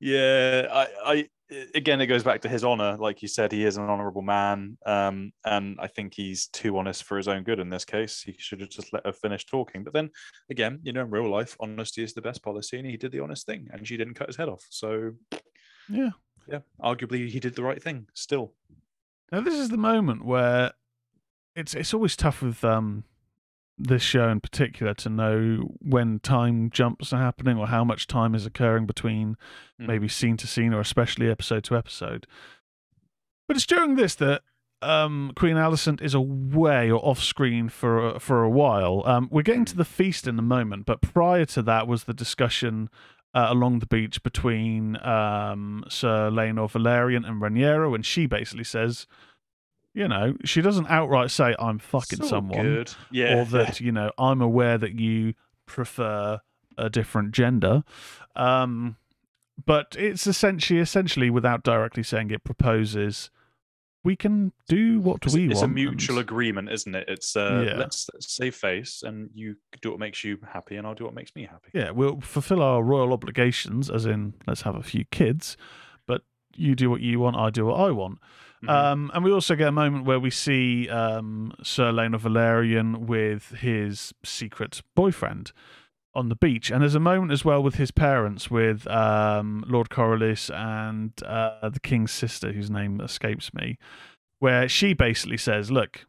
Yeah, 0.00 0.66
I, 0.70 0.86
I 1.04 1.28
again 1.74 2.00
it 2.00 2.06
goes 2.06 2.22
back 2.22 2.40
to 2.42 2.48
his 2.48 2.64
honor. 2.64 2.96
Like 2.98 3.22
you 3.22 3.28
said, 3.28 3.52
he 3.52 3.64
is 3.64 3.76
an 3.76 3.84
honorable 3.88 4.22
man. 4.22 4.76
Um, 4.86 5.32
and 5.44 5.78
I 5.80 5.86
think 5.86 6.14
he's 6.14 6.46
too 6.48 6.76
honest 6.78 7.04
for 7.04 7.16
his 7.16 7.28
own 7.28 7.42
good 7.42 7.60
in 7.60 7.70
this 7.70 7.84
case. 7.84 8.22
He 8.22 8.34
should 8.38 8.60
have 8.60 8.70
just 8.70 8.92
let 8.92 9.04
her 9.06 9.12
finish 9.12 9.44
talking. 9.46 9.84
But 9.84 9.92
then 9.92 10.10
again, 10.50 10.80
you 10.82 10.92
know, 10.92 11.02
in 11.02 11.10
real 11.10 11.30
life, 11.30 11.56
honesty 11.60 12.02
is 12.02 12.14
the 12.14 12.22
best 12.22 12.42
policy, 12.42 12.78
and 12.78 12.86
he 12.86 12.96
did 12.96 13.12
the 13.12 13.20
honest 13.20 13.46
thing, 13.46 13.68
and 13.72 13.86
she 13.86 13.96
didn't 13.96 14.14
cut 14.14 14.28
his 14.28 14.36
head 14.36 14.48
off. 14.48 14.64
So 14.70 15.12
Yeah. 15.88 16.10
yeah, 16.48 16.60
arguably 16.82 17.28
he 17.28 17.40
did 17.40 17.54
the 17.54 17.62
right 17.62 17.82
thing. 17.82 18.06
Still, 18.14 18.54
Now 19.32 19.40
this 19.40 19.54
is 19.54 19.68
the 19.68 19.76
moment 19.76 20.24
where 20.24 20.72
it's 21.56 21.74
it's 21.74 21.94
always 21.94 22.16
tough 22.16 22.42
with 22.42 22.64
um 22.64 23.04
this 23.76 24.02
show 24.02 24.28
in 24.28 24.40
particular 24.40 24.94
to 24.94 25.08
know 25.08 25.74
when 25.80 26.20
time 26.20 26.70
jumps 26.70 27.12
are 27.12 27.20
happening 27.20 27.58
or 27.58 27.66
how 27.66 27.84
much 27.84 28.06
time 28.06 28.34
is 28.34 28.46
occurring 28.46 28.86
between 28.86 29.36
Mm. 29.80 29.86
maybe 29.88 30.06
scene 30.06 30.36
to 30.36 30.46
scene 30.46 30.72
or 30.72 30.80
especially 30.80 31.28
episode 31.28 31.64
to 31.64 31.76
episode. 31.76 32.26
But 33.48 33.56
it's 33.56 33.66
during 33.66 33.96
this 33.96 34.14
that 34.16 34.42
um, 34.82 35.32
Queen 35.34 35.56
Alicent 35.56 36.00
is 36.02 36.14
away 36.14 36.90
or 36.90 37.04
off 37.04 37.20
screen 37.22 37.68
for 37.68 38.10
a, 38.14 38.20
for 38.20 38.42
a 38.44 38.50
while. 38.50 39.02
Um, 39.06 39.28
we're 39.32 39.42
getting 39.42 39.64
to 39.66 39.76
the 39.76 39.84
feast 39.84 40.26
in 40.28 40.38
a 40.38 40.42
moment, 40.42 40.86
but 40.86 41.00
prior 41.00 41.44
to 41.46 41.62
that 41.62 41.88
was 41.88 42.04
the 42.04 42.14
discussion 42.14 42.88
uh, 43.34 43.46
along 43.50 43.80
the 43.80 43.86
beach 43.86 44.22
between 44.22 44.96
um, 45.04 45.84
Sir 45.88 46.30
Laenor 46.30 46.70
Velaryon 46.70 47.26
and 47.28 47.42
Rhaenyra 47.42 47.94
and 47.94 48.06
she 48.06 48.26
basically 48.26 48.62
says, 48.64 49.06
you 49.94 50.08
know, 50.08 50.34
she 50.44 50.60
doesn't 50.60 50.86
outright 50.88 51.30
say 51.30 51.54
I'm 51.58 51.78
fucking 51.78 52.18
So 52.20 52.26
someone 52.26 52.62
good. 52.62 52.94
Yeah, 53.10 53.40
or 53.40 53.44
that 53.46 53.80
you 53.80 53.92
know 53.92 54.10
I'm 54.18 54.42
aware 54.42 54.76
that 54.78 54.98
you 54.98 55.34
prefer 55.66 56.40
a 56.76 56.90
different 56.90 57.32
gender. 57.32 57.84
Um, 58.36 58.96
but 59.64 59.94
it's 59.98 60.26
essentially, 60.26 60.80
essentially, 60.80 61.30
without 61.30 61.62
directly 61.62 62.02
saying 62.02 62.30
it, 62.32 62.42
proposes 62.42 63.30
we 64.02 64.16
can 64.16 64.52
do 64.68 64.98
what 65.00 65.24
it's, 65.24 65.32
we 65.34 65.44
it's 65.48 65.54
want. 65.60 65.62
It's 65.62 65.62
a 65.62 65.68
mutual 65.68 66.16
and- 66.18 66.28
agreement, 66.28 66.70
isn't 66.72 66.94
it? 66.94 67.04
It's 67.08 67.36
uh, 67.36 67.64
Yeah. 67.66 67.76
let's, 67.76 68.06
let's 68.12 68.34
save 68.34 68.54
face, 68.54 69.02
and 69.02 69.30
you 69.32 69.56
do 69.80 69.90
what 69.92 70.00
makes 70.00 70.24
you 70.24 70.38
happy, 70.52 70.76
and 70.76 70.86
I'll 70.86 70.94
do 70.94 71.04
what 71.04 71.14
makes 71.14 71.34
me 71.36 71.44
happy. 71.44 71.70
yeah, 71.72 71.90
we'll 71.90 72.20
fulfill 72.20 72.60
our 72.60 72.82
royal 72.82 73.12
obligations, 73.12 73.88
as 73.88 74.04
in 74.04 74.34
let's 74.46 74.62
have 74.62 74.74
a 74.74 74.82
few 74.82 75.04
kids. 75.12 75.56
But 76.06 76.22
you 76.56 76.74
do 76.74 76.90
what 76.90 77.00
you 77.00 77.20
want, 77.20 77.36
I 77.36 77.48
do 77.50 77.64
what 77.66 77.80
I 77.80 77.92
want. 77.92 78.18
Mhm. 78.64 78.68
Um, 78.70 79.10
and 79.14 79.24
we 79.24 79.32
also 79.32 79.54
get 79.56 79.68
a 79.68 79.72
moment 79.72 80.04
where 80.04 80.20
we 80.20 80.30
see 80.30 80.88
um, 80.88 81.52
Sir 81.62 81.92
Laenor 81.92 82.20
Velaryon 82.20 83.06
with 83.06 83.50
his 83.60 84.12
secret 84.24 84.82
boyfriend. 84.94 85.52
on 86.16 86.28
the 86.28 86.36
beach. 86.36 86.70
And 86.70 86.80
there's 86.82 86.94
a 86.94 87.00
moment 87.00 87.32
as 87.32 87.44
well 87.44 87.60
with 87.60 87.74
his 87.74 87.90
parents, 87.90 88.48
with 88.48 88.86
um, 88.86 89.64
Lord 89.66 89.88
Corlys 89.88 90.48
and 90.54 91.10
uh, 91.24 91.68
the 91.68 91.80
king's 91.80 92.12
sister, 92.12 92.52
whose 92.52 92.70
name 92.70 93.00
escapes 93.00 93.52
me, 93.52 93.78
where 94.38 94.68
she 94.68 94.92
basically 94.94 95.36
says, 95.36 95.72
"Look, 95.72 96.06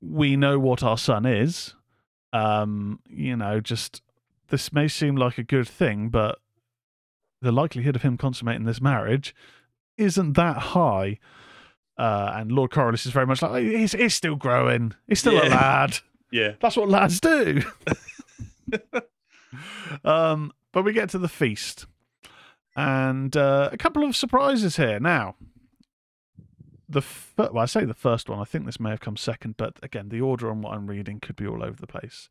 we 0.00 0.34
know 0.36 0.58
what 0.58 0.82
our 0.82 0.96
son 0.96 1.26
is. 1.26 1.74
Um, 2.32 3.00
you 3.06 3.36
know, 3.36 3.60
just 3.60 4.00
this 4.48 4.72
may 4.72 4.88
seem 4.88 5.14
like 5.14 5.36
a 5.36 5.42
good 5.44 5.68
thing, 5.68 6.08
but 6.08 6.38
the 7.42 7.52
likelihood 7.52 7.96
of 7.96 8.00
him 8.02 8.16
consummating 8.16 8.64
this 8.64 8.80
marriage 8.80 9.34
isn't 9.98 10.32
that 10.36 10.56
high." 10.72 11.18
Uh, 11.96 12.32
and 12.34 12.50
Lord 12.50 12.70
Corlys 12.70 13.06
is 13.06 13.12
very 13.12 13.26
much 13.26 13.40
like 13.40 13.62
he's, 13.62 13.92
he's 13.92 14.14
still 14.14 14.34
growing. 14.36 14.94
He's 15.06 15.20
still 15.20 15.40
a 15.40 15.46
lad. 15.48 15.98
Yeah. 16.30 16.54
That's 16.60 16.76
what 16.76 16.88
lads 16.88 17.20
do. 17.20 17.62
um, 20.04 20.52
but 20.72 20.82
we 20.84 20.92
get 20.92 21.10
to 21.10 21.18
the 21.18 21.28
feast, 21.28 21.86
and 22.74 23.36
uh, 23.36 23.68
a 23.70 23.76
couple 23.76 24.02
of 24.02 24.16
surprises 24.16 24.74
here. 24.76 24.98
Now, 24.98 25.36
the 26.88 27.02
fir- 27.02 27.50
well, 27.52 27.62
I 27.62 27.66
say 27.66 27.84
the 27.84 27.94
first 27.94 28.28
one. 28.28 28.40
I 28.40 28.44
think 28.44 28.66
this 28.66 28.80
may 28.80 28.90
have 28.90 28.98
come 29.00 29.16
second, 29.16 29.56
but 29.56 29.78
again, 29.80 30.08
the 30.08 30.20
order 30.20 30.50
on 30.50 30.60
what 30.60 30.74
I'm 30.74 30.88
reading 30.88 31.20
could 31.20 31.36
be 31.36 31.46
all 31.46 31.62
over 31.62 31.76
the 31.80 31.86
place. 31.86 32.28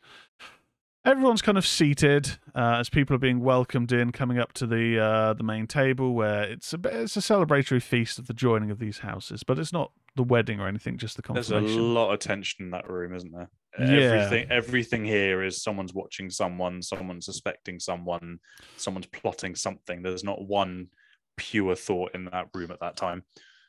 Everyone's 1.06 1.42
kind 1.42 1.58
of 1.58 1.68
seated 1.68 2.38
uh, 2.56 2.78
as 2.80 2.90
people 2.90 3.14
are 3.16 3.20
being 3.20 3.42
welcomed 3.42 3.92
in, 3.92 4.14
coming 4.14 4.40
up 4.40 4.54
to 4.54 4.66
the 4.66 5.00
uh, 5.00 5.34
the 5.34 5.44
main 5.44 5.68
table, 5.68 6.14
where 6.14 6.44
it's 6.44 6.72
a 6.72 6.78
bit, 6.78 6.94
it's 6.94 7.18
a 7.18 7.20
celebratory 7.20 7.82
feast 7.82 8.20
of 8.20 8.28
the 8.28 8.34
joining 8.34 8.72
of 8.72 8.80
these 8.80 9.00
houses, 9.00 9.44
but 9.44 9.60
it's 9.60 9.74
not 9.74 9.92
the 10.16 10.24
wedding 10.24 10.62
or 10.62 10.68
anything, 10.68 10.98
just 10.98 11.18
the 11.18 11.34
There's 11.34 11.52
a 11.52 11.60
lot 11.60 12.14
of 12.14 12.20
tension 12.20 12.66
in 12.66 12.72
that 12.72 12.90
room, 12.90 13.14
isn't 13.14 13.34
there? 13.34 13.50
Yeah. 13.80 13.86
Everything 13.86 14.52
everything 14.52 15.06
here 15.06 15.44
is 15.44 15.62
someone's 15.62 15.94
watching 15.94 16.30
someone, 16.30 16.82
someone's 16.82 17.26
suspecting 17.26 17.80
someone, 17.80 18.40
someone's 18.78 19.08
plotting 19.08 19.56
something. 19.56 20.04
There's 20.04 20.24
not 20.24 20.42
one 20.46 20.88
pure 21.36 21.76
thought 21.76 22.14
in 22.14 22.26
that 22.26 22.48
room 22.54 22.72
at 22.72 22.80
that 22.80 22.96
time. 22.96 23.24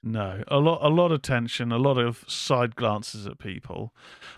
No, 0.06 0.44
a 0.48 0.58
lot, 0.58 0.80
a 0.82 0.90
lot 0.90 1.12
of 1.12 1.22
tension, 1.22 1.72
a 1.72 1.78
lot 1.78 1.96
of 1.96 2.24
side 2.28 2.76
glances 2.76 3.26
at 3.26 3.38
people, 3.38 3.94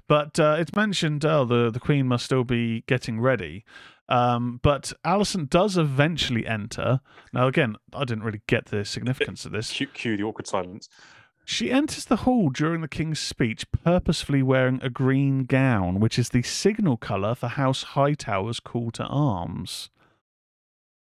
but 0.06 0.38
uh, 0.38 0.56
it's 0.60 0.72
mentioned. 0.76 1.24
Oh, 1.24 1.44
the 1.44 1.70
the 1.72 1.80
queen 1.80 2.06
must 2.06 2.24
still 2.24 2.44
be 2.44 2.84
getting 2.86 3.20
ready, 3.20 3.64
um, 4.08 4.60
but 4.62 4.92
Alicent 5.04 5.50
does 5.50 5.76
eventually 5.76 6.46
enter. 6.46 7.00
Now, 7.32 7.48
again, 7.48 7.74
I 7.92 8.04
didn't 8.04 8.22
really 8.22 8.42
get 8.46 8.66
the 8.66 8.84
significance 8.84 9.44
of 9.44 9.50
this. 9.50 9.72
Cue, 9.72 9.88
cue 9.88 10.16
the 10.16 10.22
awkward 10.22 10.46
silence. 10.46 10.88
She 11.44 11.72
enters 11.72 12.04
the 12.04 12.16
hall 12.16 12.50
during 12.50 12.80
the 12.80 12.88
king's 12.88 13.18
speech, 13.18 13.70
purposefully 13.72 14.44
wearing 14.44 14.80
a 14.82 14.90
green 14.90 15.46
gown, 15.46 15.98
which 15.98 16.16
is 16.16 16.28
the 16.28 16.42
signal 16.42 16.96
color 16.96 17.34
for 17.34 17.48
House 17.48 17.82
Hightower's 17.82 18.60
call 18.60 18.92
to 18.92 19.04
arms. 19.04 19.90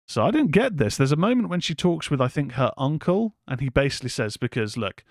So 0.08 0.24
I 0.24 0.30
didn't 0.30 0.52
get 0.52 0.76
this. 0.76 0.96
There's 0.96 1.12
a 1.12 1.16
moment 1.16 1.48
when 1.48 1.60
she 1.60 1.74
talks 1.74 2.10
with, 2.10 2.20
I 2.20 2.28
think, 2.28 2.52
her 2.52 2.72
uncle, 2.78 3.34
and 3.48 3.60
he 3.60 3.68
basically 3.68 4.08
says, 4.10 4.36
"Because 4.36 4.76
look, 4.76 5.02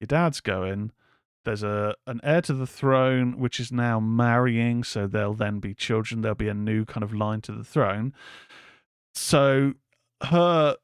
your 0.00 0.06
dad's 0.06 0.40
going. 0.40 0.92
There's 1.44 1.62
a 1.64 1.94
an 2.06 2.20
heir 2.22 2.40
to 2.42 2.54
the 2.54 2.66
throne, 2.66 3.38
which 3.38 3.58
is 3.60 3.70
now 3.72 3.98
marrying, 4.00 4.84
so 4.84 5.06
there'll 5.06 5.34
then 5.34 5.58
be 5.60 5.74
children. 5.74 6.20
There'll 6.20 6.34
be 6.36 6.48
a 6.48 6.54
new 6.54 6.84
kind 6.84 7.02
of 7.04 7.12
line 7.14 7.40
to 7.42 7.52
the 7.52 7.64
throne. 7.64 8.12
So 9.14 9.74
her, 10.22 10.76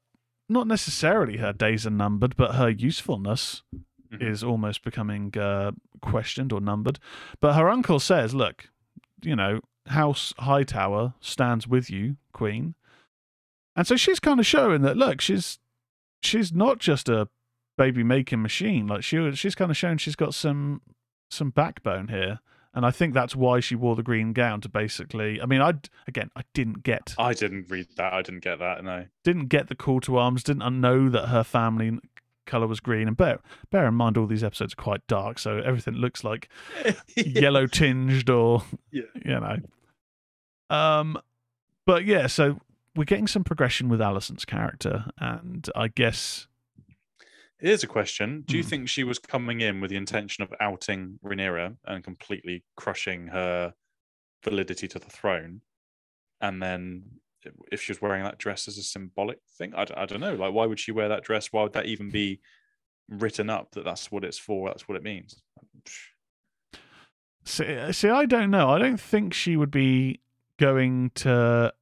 not 0.49 0.67
necessarily 0.67 1.39
her 1.39 1.53
days 1.53 1.87
are 1.87 1.91
numbered, 1.91 2.37
but 2.37 2.55
her 2.57 2.69
usefulness 2.71 3.63
Mhm. 4.13 4.23
is 4.23 4.43
almost 4.45 4.83
becoming 4.85 5.37
uh, 5.39 5.73
questioned 6.01 6.53
or 6.53 6.61
numbered. 6.61 6.99
But 7.41 7.55
her 7.55 7.69
uncle 7.69 7.99
says, 8.01 8.35
"Look, 8.35 8.71
you 9.23 9.37
know, 9.37 9.61
House 9.87 10.33
Hightower 10.39 11.15
stands 11.21 11.67
with 11.67 11.91
you, 11.91 12.17
Queen." 12.33 12.75
And 13.77 13.87
so 13.87 13.97
she's 13.97 14.21
kind 14.21 14.39
of 14.41 14.47
showing 14.47 14.83
that 14.83 14.97
look, 14.97 15.21
she's 15.21 15.59
she's 16.23 16.53
not 16.53 16.79
just 16.79 17.09
a 17.09 17.29
baby 17.79 18.03
making 18.03 18.43
machine. 18.43 18.87
Like 18.87 19.03
she 19.03 19.33
she's 19.33 19.55
kind 19.55 19.71
of 19.71 19.77
showing 19.77 19.99
she's 19.99 20.17
got 20.17 20.35
some 20.35 20.83
some 21.31 21.51
backbone 21.51 22.09
here. 22.09 22.41
And 22.75 22.87
I 22.87 22.91
think 22.91 23.13
that's 23.13 23.37
why 23.37 23.61
she 23.61 23.75
wore 23.75 23.97
the 23.97 24.03
green 24.03 24.33
gown 24.33 24.63
to 24.63 24.69
basically. 24.69 25.41
I 25.43 25.47
mean, 25.47 25.61
I 25.61 25.75
again, 26.07 26.31
I 26.37 26.43
didn't 26.55 26.83
get 26.83 27.15
I 27.19 27.35
didn't 27.35 27.67
read 27.71 27.89
that. 27.97 28.13
I 28.13 28.23
didn't 28.23 28.43
get 28.45 28.59
that. 28.61 28.83
No. 28.85 29.07
didn't 29.25 29.47
get 29.49 29.69
the 29.69 29.75
call 29.75 30.01
to 30.03 30.17
arms. 30.17 30.43
Didn't 30.43 30.81
know 30.81 31.09
that 31.11 31.27
her 31.29 31.45
family 31.45 31.99
color 32.47 32.67
was 32.67 32.81
green. 32.81 33.09
And 33.09 33.17
bear 33.17 33.41
bear 33.71 33.87
in 33.87 33.95
mind, 33.95 34.17
all 34.17 34.27
these 34.27 34.43
episodes 34.45 34.73
are 34.73 34.83
quite 34.83 35.07
dark, 35.07 35.39
so 35.39 35.59
everything 35.59 35.95
looks 35.95 36.25
like 36.25 36.49
yellow 37.17 37.67
tinged 37.67 38.29
or 38.31 38.65
Yeah. 38.91 39.03
you 39.25 39.39
know. 39.41 39.59
Um, 40.71 41.19
but 41.87 42.05
yeah, 42.05 42.27
so 42.27 42.59
we're 42.97 43.05
getting 43.05 43.27
some 43.27 43.45
progression 43.45 43.89
with 43.89 44.01
Alicent's 44.01 44.45
character, 44.45 45.07
and 45.19 45.69
I 45.75 45.89
guess 45.89 46.47
Here's 47.59 47.85
a 47.85 47.87
question: 47.89 48.43
Do 48.47 48.57
you 48.57 48.63
Hmm. 48.65 48.69
think 48.69 48.89
she 48.89 49.05
was 49.05 49.21
coming 49.21 49.61
in 49.61 49.81
with 49.81 49.91
the 49.91 49.97
intention 49.97 50.43
of 50.43 50.53
outing 50.61 51.21
Rhaenyra 51.25 51.77
and 51.85 52.03
completely 52.03 52.65
crushing 52.77 53.29
her 53.29 53.75
validity 54.43 54.89
to 54.89 54.99
the 54.99 55.09
throne, 55.09 55.61
and 56.41 56.61
then 56.61 57.21
if 57.71 57.81
she 57.81 57.93
was 57.93 58.01
wearing 58.03 58.25
that 58.25 58.39
dress 58.39 58.67
as 58.67 58.79
a 58.79 58.83
symbolic 58.83 59.39
thing, 59.57 59.75
I 59.75 59.85
don't 59.85 60.21
know. 60.21 60.35
Like, 60.35 60.53
why 60.53 60.67
would 60.67 60.81
she 60.81 60.91
wear 60.93 61.09
that 61.09 61.23
dress? 61.25 61.53
Why 61.53 61.63
would 61.63 61.73
that 61.75 61.87
even 61.87 62.11
be 62.11 62.41
written 63.09 63.49
up 63.51 63.71
that 63.73 63.85
that's 63.85 64.11
what 64.11 64.25
it's 64.25 64.39
for? 64.39 64.69
That's 64.69 64.89
what 64.89 64.97
it 64.97 65.03
means. 65.03 65.43
see, 67.45 67.93
see, 67.93 68.09
I 68.09 68.27
don't 68.27 68.51
know. 68.51 68.71
I 68.71 68.79
don't 68.79 69.01
think 69.01 69.35
she 69.35 69.57
would 69.57 69.71
be 69.71 70.21
going 70.59 71.11
to 71.17 71.73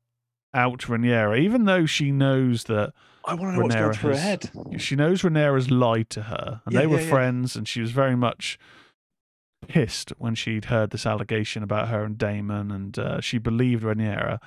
out 0.54 0.80
Rhaenyra, 0.80 1.38
even 1.38 1.64
though 1.64 1.86
she 1.86 2.10
knows 2.10 2.64
that 2.64 2.92
I 3.24 3.34
want 3.34 3.52
to 3.54 3.56
know 3.56 3.62
what's 3.62 3.74
going 3.74 3.90
Rhaenyra 3.90 3.96
through 3.96 4.10
her 4.12 4.18
head. 4.18 4.50
she 4.80 4.96
knows 4.96 5.22
Rhaenyra's 5.22 5.70
lied 5.70 6.10
to 6.10 6.22
her, 6.22 6.62
and 6.64 6.74
Yeah, 6.74 6.80
they 6.80 6.86
were 6.86 7.00
yeah. 7.00 7.08
friends, 7.10 7.56
and 7.56 7.68
she 7.68 7.80
was 7.80 7.92
very 7.92 8.16
much 8.16 8.58
pissed 9.68 10.10
when 10.18 10.34
she'd 10.34 10.66
heard 10.66 10.90
this 10.90 11.06
allegation 11.06 11.62
about 11.62 11.88
her 11.88 12.02
and 12.04 12.16
Daemon, 12.18 12.70
and 12.70 12.98
uh, 12.98 13.20
she 13.20 13.38
believed 13.38 13.82
Rhaenyra, 13.84 14.38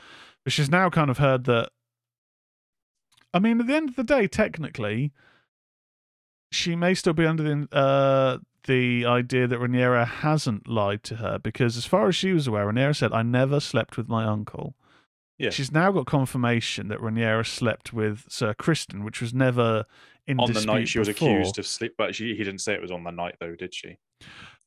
but 0.44 0.54
she's 0.54 0.70
now 0.72 0.90
kind 0.90 1.10
of 1.10 1.20
heard 1.20 1.46
that. 1.46 1.70
I 3.34 3.40
mean, 3.40 3.60
at 3.60 3.68
the 3.68 3.76
end 3.76 3.90
of 3.90 3.96
the 3.96 4.04
day, 4.04 4.28
technically, 4.28 5.12
she 6.52 6.76
may 6.76 6.94
still 6.94 7.14
be 7.14 7.26
under 7.26 7.44
the 7.44 7.68
uh, 7.76 8.38
the 8.66 9.06
idea 9.06 9.48
that 9.48 9.60
Rhaenyra 9.60 10.06
hasn't 10.08 10.68
lied 10.68 11.04
to 11.04 11.18
her, 11.18 11.38
because 11.40 11.78
as 11.78 11.86
far 11.86 12.08
as 12.08 12.16
she 12.16 12.32
was 12.34 12.48
aware, 12.48 12.66
Rhaenyra 12.66 12.96
said, 12.96 13.14
"I 13.14 13.22
never 13.24 13.60
slept 13.60 13.98
with 13.98 14.08
my 14.10 14.26
uncle." 14.26 14.76
Yeah. 15.38 15.50
She's 15.50 15.72
now 15.72 15.92
got 15.92 16.06
confirmation 16.06 16.88
that 16.90 17.00
Rhaenyra 17.00 17.46
slept 17.46 17.92
with 17.92 18.26
Sir 18.30 18.54
Criston, 18.54 19.04
which 19.04 19.20
was 19.20 19.34
never 19.34 19.86
in 20.28 20.40
on 20.40 20.54
the 20.54 20.64
night 20.64 20.88
she 20.88 21.00
was 21.00 21.08
before. 21.08 21.40
accused 21.40 21.60
of 21.60 21.66
sleep, 21.66 21.96
but 21.98 22.16
she, 22.16 22.36
he 22.36 22.44
didn't 22.44 22.60
say 22.60 22.74
it 22.74 22.82
was 22.82 22.92
on 22.92 23.04
the 23.04 23.12
night 23.12 23.36
though, 23.40 23.56
did 23.56 23.74
she? 23.74 23.98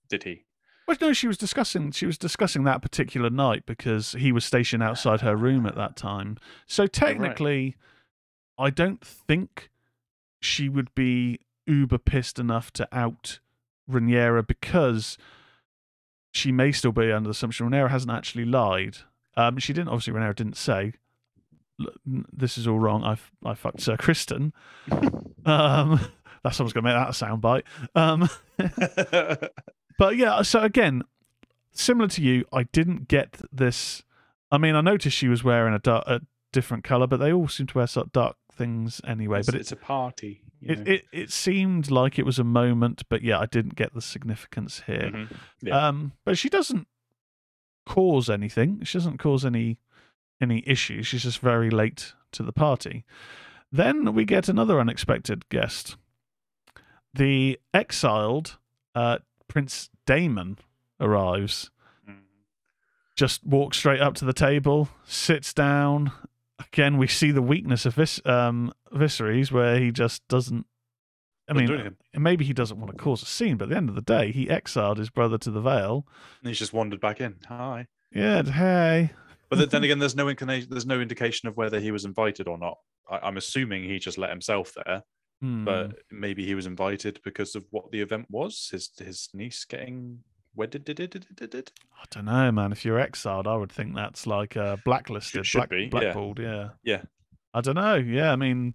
Did 0.09 0.25
he? 0.25 0.45
Well, 0.87 0.97
no, 1.01 1.13
she 1.13 1.27
was 1.27 1.37
discussing. 1.37 1.91
She 1.91 2.07
was 2.07 2.17
discussing 2.17 2.65
that 2.65 2.81
particular 2.81 3.29
night 3.29 3.65
because 3.67 4.13
he 4.13 4.31
was 4.31 4.45
stationed 4.45 4.83
outside 4.83 5.21
her 5.21 5.35
room 5.37 5.67
at 5.67 5.75
that 5.75 5.97
time. 5.97 6.37
So 6.67 6.85
oh, 6.85 6.87
technically, 6.87 7.77
I 8.59 8.71
don't 8.71 9.05
think 9.05 9.71
she 10.41 10.69
would 10.69 10.95
be 10.95 11.41
uber 11.67 11.99
pissed 11.99 12.39
enough 12.39 12.73
to 12.75 12.89
out 12.93 13.41
Rhaenyra 13.91 14.47
because 14.47 15.19
she 16.33 16.53
may 16.53 16.71
still 16.71 16.93
be 16.93 17.11
under 17.11 17.29
the 17.29 17.31
assumption 17.33 17.69
Rhaenyra 17.69 17.91
hasn't 17.91 18.13
actually 18.13 18.45
lied. 18.45 18.99
Um, 19.37 19.59
she 19.59 19.73
didn't. 19.73 19.89
Obviously, 19.89 20.13
Rhaenyra 20.15 20.35
didn't 20.35 20.57
say. 20.57 20.93
This 22.07 22.57
is 22.57 22.67
all 22.67 22.79
wrong. 22.79 23.05
I 23.05 23.17
I 23.49 23.55
fucked 23.55 23.81
Sir 23.81 23.97
Criston. 23.97 24.53
Um, 25.47 26.01
that's 26.43 26.57
someone's 26.57 26.73
gonna 26.73 26.89
make 26.89 26.97
that 26.97 27.09
a 27.09 27.13
soundbite. 27.13 27.63
Um, 27.95 28.29
but 29.99 30.17
yeah, 30.17 30.43
so 30.43 30.61
again, 30.61 31.03
similar 31.73 32.09
to 32.09 32.23
you, 32.23 32.45
I 32.53 32.65
didn't 32.65 33.07
get 33.07 33.41
this. 33.53 34.03
I 34.51 34.59
mean, 34.59 34.75
I 34.75 34.81
noticed 34.81 35.17
she 35.17 35.29
was 35.29 35.45
wearing 35.45 35.73
a, 35.73 35.79
dark, 35.79 36.05
a 36.09 36.21
different 36.53 36.83
color, 36.83 37.07
but 37.07 37.19
they 37.19 37.33
all 37.33 37.47
seem 37.47 37.69
to 37.69 37.79
wear 37.79 37.87
sort 37.87 38.07
of 38.07 38.13
dark 38.13 38.37
things 38.53 39.01
anyway. 39.07 39.39
it's, 39.39 39.47
but 39.47 39.55
it's 39.55 39.71
a 39.71 39.77
party. 39.77 40.43
you 40.61 40.73
it, 40.73 40.79
know. 40.79 40.93
it 40.93 41.05
it 41.13 41.31
seemed 41.31 41.91
like 41.91 42.19
it 42.19 42.27
was 42.27 42.41
a 42.41 42.45
moment, 42.45 43.05
but 43.09 43.23
yeah, 43.23 43.39
I 43.39 43.47
didn't 43.47 43.77
get 43.77 43.95
the 43.95 44.03
significance 44.03 44.83
here. 44.87 45.13
Mhm. 45.15 45.37
Yeah. 45.63 45.89
Um, 45.89 46.13
but 46.25 46.39
she 46.39 46.49
doesn't 46.49 46.89
cause 47.87 48.29
anything. 48.29 48.83
She 48.85 48.99
doesn't 48.99 49.19
cause 49.19 49.45
any 49.45 49.79
any 50.41 50.63
issues. 50.67 51.07
She's 51.07 51.23
just 51.23 51.39
very 51.39 51.71
late 51.71 52.13
to 52.33 52.43
the 52.43 52.53
party. 52.53 53.05
Then 53.73 54.13
we 54.15 54.25
get 54.27 54.49
another 54.49 54.79
unexpected 54.79 55.49
guest. 55.49 55.97
The 57.15 57.59
exiled 57.73 58.59
uh, 58.95 59.19
Prince 59.49 59.89
Daemon 60.07 60.59
arrives. 61.01 61.71
Mhm. 62.09 62.19
Just 63.17 63.45
walks 63.45 63.79
straight 63.79 64.01
up 64.01 64.15
to 64.17 64.25
the 64.27 64.35
table, 64.35 64.91
sits 65.07 65.55
down. 65.55 66.13
Again, 66.59 66.99
we 66.99 67.07
see 67.07 67.31
the 67.31 67.43
weakness 67.43 67.87
of 67.87 67.95
Vis- 67.95 68.21
um, 68.27 68.73
Viserys, 68.93 69.51
where 69.51 69.79
he 69.79 69.91
just 69.91 70.27
doesn't. 70.29 70.67
I 71.49 71.53
mean, 71.53 71.71
anything. 71.71 71.97
maybe 72.15 72.45
he 72.45 72.53
doesn't 72.53 72.79
want 72.81 72.91
to 72.91 72.97
cause 72.99 73.23
a 73.23 73.27
scene, 73.27 73.57
but 73.57 73.65
at 73.65 73.71
the 73.71 73.77
end 73.77 73.89
of 73.89 73.95
the 73.95 74.03
day, 74.03 74.33
he 74.33 74.51
exiled 74.51 74.99
his 74.99 75.11
brother 75.11 75.39
to 75.39 75.51
the 75.51 75.61
Vale. 75.61 76.07
And 76.43 76.49
he's 76.49 76.59
just 76.59 76.73
wandered 76.73 77.01
back 77.01 77.21
in. 77.21 77.37
Hi. 77.49 77.87
Yeah, 78.13 78.43
hey. 78.43 79.11
But 79.49 79.71
then- 79.71 79.85
again, 79.85 79.99
there's 80.01 80.17
no 80.17 80.29
inclination. 80.29 80.69
There's 80.71 80.87
no 80.87 81.01
indication 81.01 81.49
of 81.49 81.57
whether 81.57 81.79
he 81.79 81.91
was 81.93 82.05
invited 82.05 82.49
or 82.49 82.59
not. 82.59 82.79
I, 83.09 83.19
I'm 83.19 83.37
assuming 83.37 83.85
he 83.85 83.99
just 84.01 84.19
let 84.19 84.31
himself 84.31 84.75
there, 84.85 85.03
Hmm. 85.41 85.65
but 85.65 85.97
maybe 86.11 86.45
he 86.45 86.55
was 86.57 86.67
invited 86.67 87.21
because 87.23 87.55
of 87.55 87.65
what 87.71 87.93
the 87.93 88.01
event 88.01 88.27
was. 88.31 88.69
His 88.73 88.91
his 88.99 89.29
niece 89.33 89.65
getting 89.65 90.21
wedded. 90.57 90.85
Did 90.85 90.99
it? 90.99 91.11
Did? 91.11 91.51
Did? 91.51 91.71
I 92.01 92.05
don't 92.11 92.25
know, 92.25 92.51
man. 92.51 92.73
If 92.73 92.85
you're 92.85 92.99
exiled, 92.99 93.47
I 93.47 93.55
would 93.55 93.71
think 93.71 93.95
that's 93.95 94.27
like 94.27 94.57
uh, 94.57 94.79
blacklisted, 94.85 95.47
should 95.47 95.59
black, 95.59 95.71
be, 95.71 95.83
yeah. 95.83 95.89
blackballed. 95.91 96.41
Yeah. 96.41 96.71
Yeah. 96.83 97.03
I 97.55 97.61
don't 97.61 97.77
know. 97.77 97.95
Yeah, 97.95 98.33
I 98.33 98.37
mean, 98.37 98.75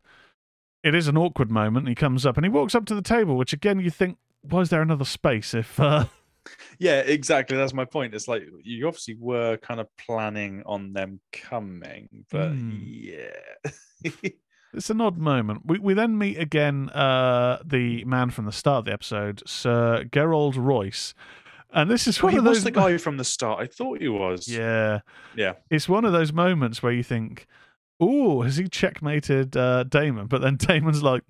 it 0.84 0.96
is 0.96 1.08
an 1.08 1.18
awkward 1.18 1.52
moment. 1.52 1.88
He 1.88 1.96
comes 1.96 2.26
up 2.26 2.38
and 2.38 2.46
he 2.46 2.50
walks 2.50 2.76
up 2.76 2.86
to 2.86 2.96
the 2.96 3.02
table, 3.02 3.36
which 3.38 3.54
again, 3.54 3.80
you 3.80 3.90
think, 3.90 4.18
why 4.42 4.62
is 4.62 4.70
there 4.70 4.82
another 4.82 5.06
space 5.06 5.54
if? 5.54 5.80
Uh, 5.80 6.06
Yeah, 6.80 7.02
exactly. 7.02 7.56
That's 7.56 7.74
my 7.74 7.86
point. 7.86 8.16
It's 8.16 8.28
like 8.28 8.42
you 8.64 8.88
obviously 8.88 9.16
were 9.20 9.58
kind 9.58 9.80
of 9.80 9.88
planning 9.98 10.64
on 10.66 10.92
them 10.94 11.20
coming, 11.32 12.10
but 12.32 12.50
Hmm. 12.50 12.80
yeah. 12.84 13.30
It's 14.74 14.90
an 14.90 15.02
odd 15.02 15.18
moment. 15.18 15.64
We 15.66 15.80
we 15.80 15.94
then 15.94 16.18
meet 16.18 16.40
again 16.40 16.90
uh, 16.92 17.60
the 17.66 18.06
man 18.06 18.30
from 18.30 18.46
the 18.46 18.54
start 18.54 18.80
of 18.80 18.86
the 18.86 18.94
episode, 18.94 19.44
Sir 19.46 20.06
Gerold 20.10 20.56
Royce, 20.56 21.14
and 21.74 21.92
this 21.92 22.08
is 22.08 22.24
Well, 22.24 22.28
one 22.28 22.34
he 22.34 22.38
of 22.40 22.46
was 22.46 22.60
those. 22.60 22.64
the 22.64 22.72
guy 22.72 22.98
from 22.98 23.18
the 23.18 23.26
start. 23.26 23.60
I 23.60 23.68
thought 23.68 24.00
he 24.00 24.08
was. 24.08 24.48
Yeah, 24.48 25.02
Yeah. 25.36 25.54
it's 25.70 25.90
one 25.90 26.06
of 26.06 26.14
those 26.14 26.32
moments 26.32 26.82
where 26.82 26.94
you 26.94 27.04
think, 27.04 27.48
"Oh, 28.02 28.42
has 28.42 28.58
he 28.58 28.68
checkmated 28.68 29.56
uh, 29.56 29.84
Daemon?" 29.84 30.26
But 30.28 30.42
then 30.42 30.56
Daemon's 30.58 31.04
like, 31.04 31.24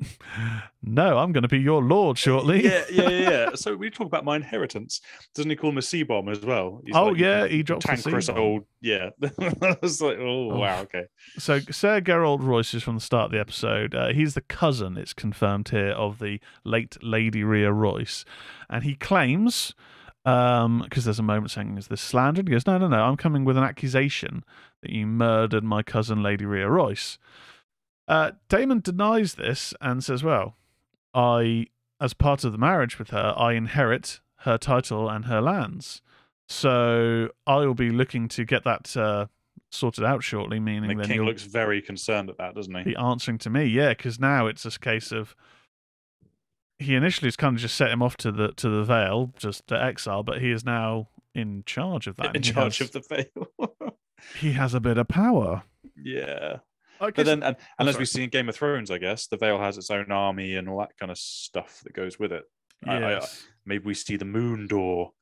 "No, 0.82 1.18
I'm 1.18 1.32
going 1.34 1.42
to 1.44 1.48
be 1.50 1.60
your 1.60 1.84
lord 1.84 2.18
shortly." 2.18 2.64
Yeah, 2.64 2.84
yeah, 2.92 3.10
yeah, 3.10 3.30
yeah. 3.30 3.50
So 3.56 3.76
we 3.76 3.90
talk 3.90 4.08
about 4.08 4.24
my 4.26 4.36
inheritance. 4.38 5.02
Doesn't 5.36 5.50
he 5.50 5.56
call 5.58 5.70
him 5.72 5.78
a 5.78 5.82
C 5.82 6.04
bomb 6.04 6.30
as 6.30 6.40
well? 6.40 6.82
He's 6.86 6.96
Oh, 6.96 7.08
like, 7.10 7.18
yeah, 7.18 7.46
he 7.48 7.62
drops 7.62 7.86
C-bomb. 8.02 8.38
old. 8.40 8.66
Yeah, 8.82 9.10
I 9.62 9.78
was 9.82 10.02
like, 10.02 10.18
oh, 10.20 10.52
Oh. 10.52 10.58
wow, 10.60 10.82
okay. 10.82 11.04
So 11.38 11.60
Sir 11.70 12.02
Gerold 12.02 12.42
Royce 12.42 12.74
is 12.74 12.82
from 12.84 12.96
the 12.96 13.02
start 13.02 13.26
of 13.26 13.32
the 13.32 13.40
episode. 13.40 13.94
Uh, 13.94 14.14
he's 14.14 14.34
the 14.34 14.42
cousin, 14.42 14.98
it's 14.98 15.14
confirmed 15.14 15.70
here, 15.70 15.90
of 15.92 16.18
the 16.20 16.40
late 16.64 16.98
Lady 17.04 17.44
Rhea 17.44 17.72
Royce, 17.72 18.26
and 18.70 18.84
he 18.84 18.96
claims, 18.96 19.76
because 20.24 21.06
there's 21.06 21.20
a 21.20 21.24
moment 21.24 21.52
saying, 21.52 21.78
"Is 21.78 21.88
this 21.88 22.02
slander?" 22.02 22.40
And 22.40 22.48
he 22.48 22.54
goes, 22.54 22.68
"No, 22.68 22.78
no, 22.78 22.88
no. 22.88 23.04
I'm 23.04 23.18
coming 23.18 23.44
with 23.46 23.58
an 23.58 23.64
accusation 23.64 24.44
that 24.82 24.92
you 24.92 25.08
murdered 25.08 25.64
my 25.64 25.84
cousin, 25.84 26.22
Lady 26.22 26.46
Rhea 26.46 26.70
Royce." 26.70 27.18
Uh, 28.08 28.32
Daemon 28.50 28.82
denies 28.82 29.36
this 29.36 29.74
and 29.82 30.04
says, 30.04 30.24
"Well, 30.24 30.56
I, 31.14 31.68
as 32.00 32.14
part 32.14 32.44
of 32.44 32.52
the 32.52 32.58
marriage 32.58 33.00
with 33.00 33.10
her, 33.10 33.34
I 33.38 33.54
inherit 33.54 34.20
her 34.40 34.58
title 34.58 35.10
and 35.10 35.26
her 35.26 35.42
lands." 35.42 36.02
So 36.48 37.30
I 37.48 37.58
will 37.58 37.74
be 37.74 37.92
looking 37.92 38.28
to 38.30 38.44
get 38.44 38.66
that 38.66 38.96
uh, 38.98 39.28
sorted 39.72 40.04
out 40.04 40.24
shortly. 40.24 40.60
Meaning, 40.60 40.98
the 40.98 41.06
king 41.06 41.22
looks 41.24 41.44
very 41.44 41.82
concerned 41.82 42.30
at 42.30 42.38
that, 42.38 42.56
doesn't 42.56 42.76
he? 42.76 42.84
be 42.84 42.96
answering 42.96 43.38
to 43.40 43.50
me. 43.50 43.66
Yeah, 43.66 43.90
because 43.90 44.20
now 44.20 44.48
it's 44.48 44.64
this 44.64 44.78
case 44.78 45.12
of 45.12 45.36
he 46.82 46.96
initially 46.96 47.28
has 47.28 47.36
kind 47.36 47.56
of 47.56 47.62
just 47.62 47.76
set 47.76 47.90
him 47.92 48.02
off 48.02 48.18
to 48.18 48.32
the 48.32 48.52
to 48.54 48.70
the 48.70 48.84
Vale, 48.84 49.34
just 49.38 49.68
to 49.68 49.82
exile, 49.82 50.24
but 50.24 50.42
he 50.42 50.52
is 50.52 50.66
now 50.66 51.10
in 51.34 51.64
charge 51.66 52.08
of 52.08 52.18
that. 52.18 52.36
In 52.36 52.42
charge 52.42 52.80
has, 52.80 52.94
of 52.96 53.08
the 53.08 53.16
veil. 53.16 53.94
He 54.40 54.52
has 54.52 54.74
a 54.76 54.80
bit 54.80 54.98
of 55.00 55.08
power. 55.08 55.64
yeah. 55.98 56.58
I 57.00 57.10
But 57.10 57.26
then, 57.26 57.42
and, 57.42 57.56
and 57.80 57.90
as 57.90 57.98
we 57.98 58.06
see 58.06 58.24
in 58.26 58.30
Game 58.30 58.48
of 58.48 58.56
Thrones, 58.56 58.92
I 58.92 59.00
guess 59.00 59.26
the 59.26 59.38
Vale 59.38 59.58
has 59.58 59.80
its 59.80 59.90
own 59.90 60.12
army 60.12 60.56
and 60.56 60.70
all 60.70 60.78
that 60.82 60.96
kind 61.00 61.12
of 61.12 61.18
stuff 61.18 61.82
that 61.84 61.94
goes 61.94 62.20
with 62.20 62.32
it. 62.32 62.44
I- 62.86 62.98
I- 62.98 63.10
yes. 63.14 63.44
Maybe 63.66 63.86
we 63.86 63.96
see 63.96 64.18
the 64.18 64.26
Moon 64.26 64.68
Door. 64.68 65.14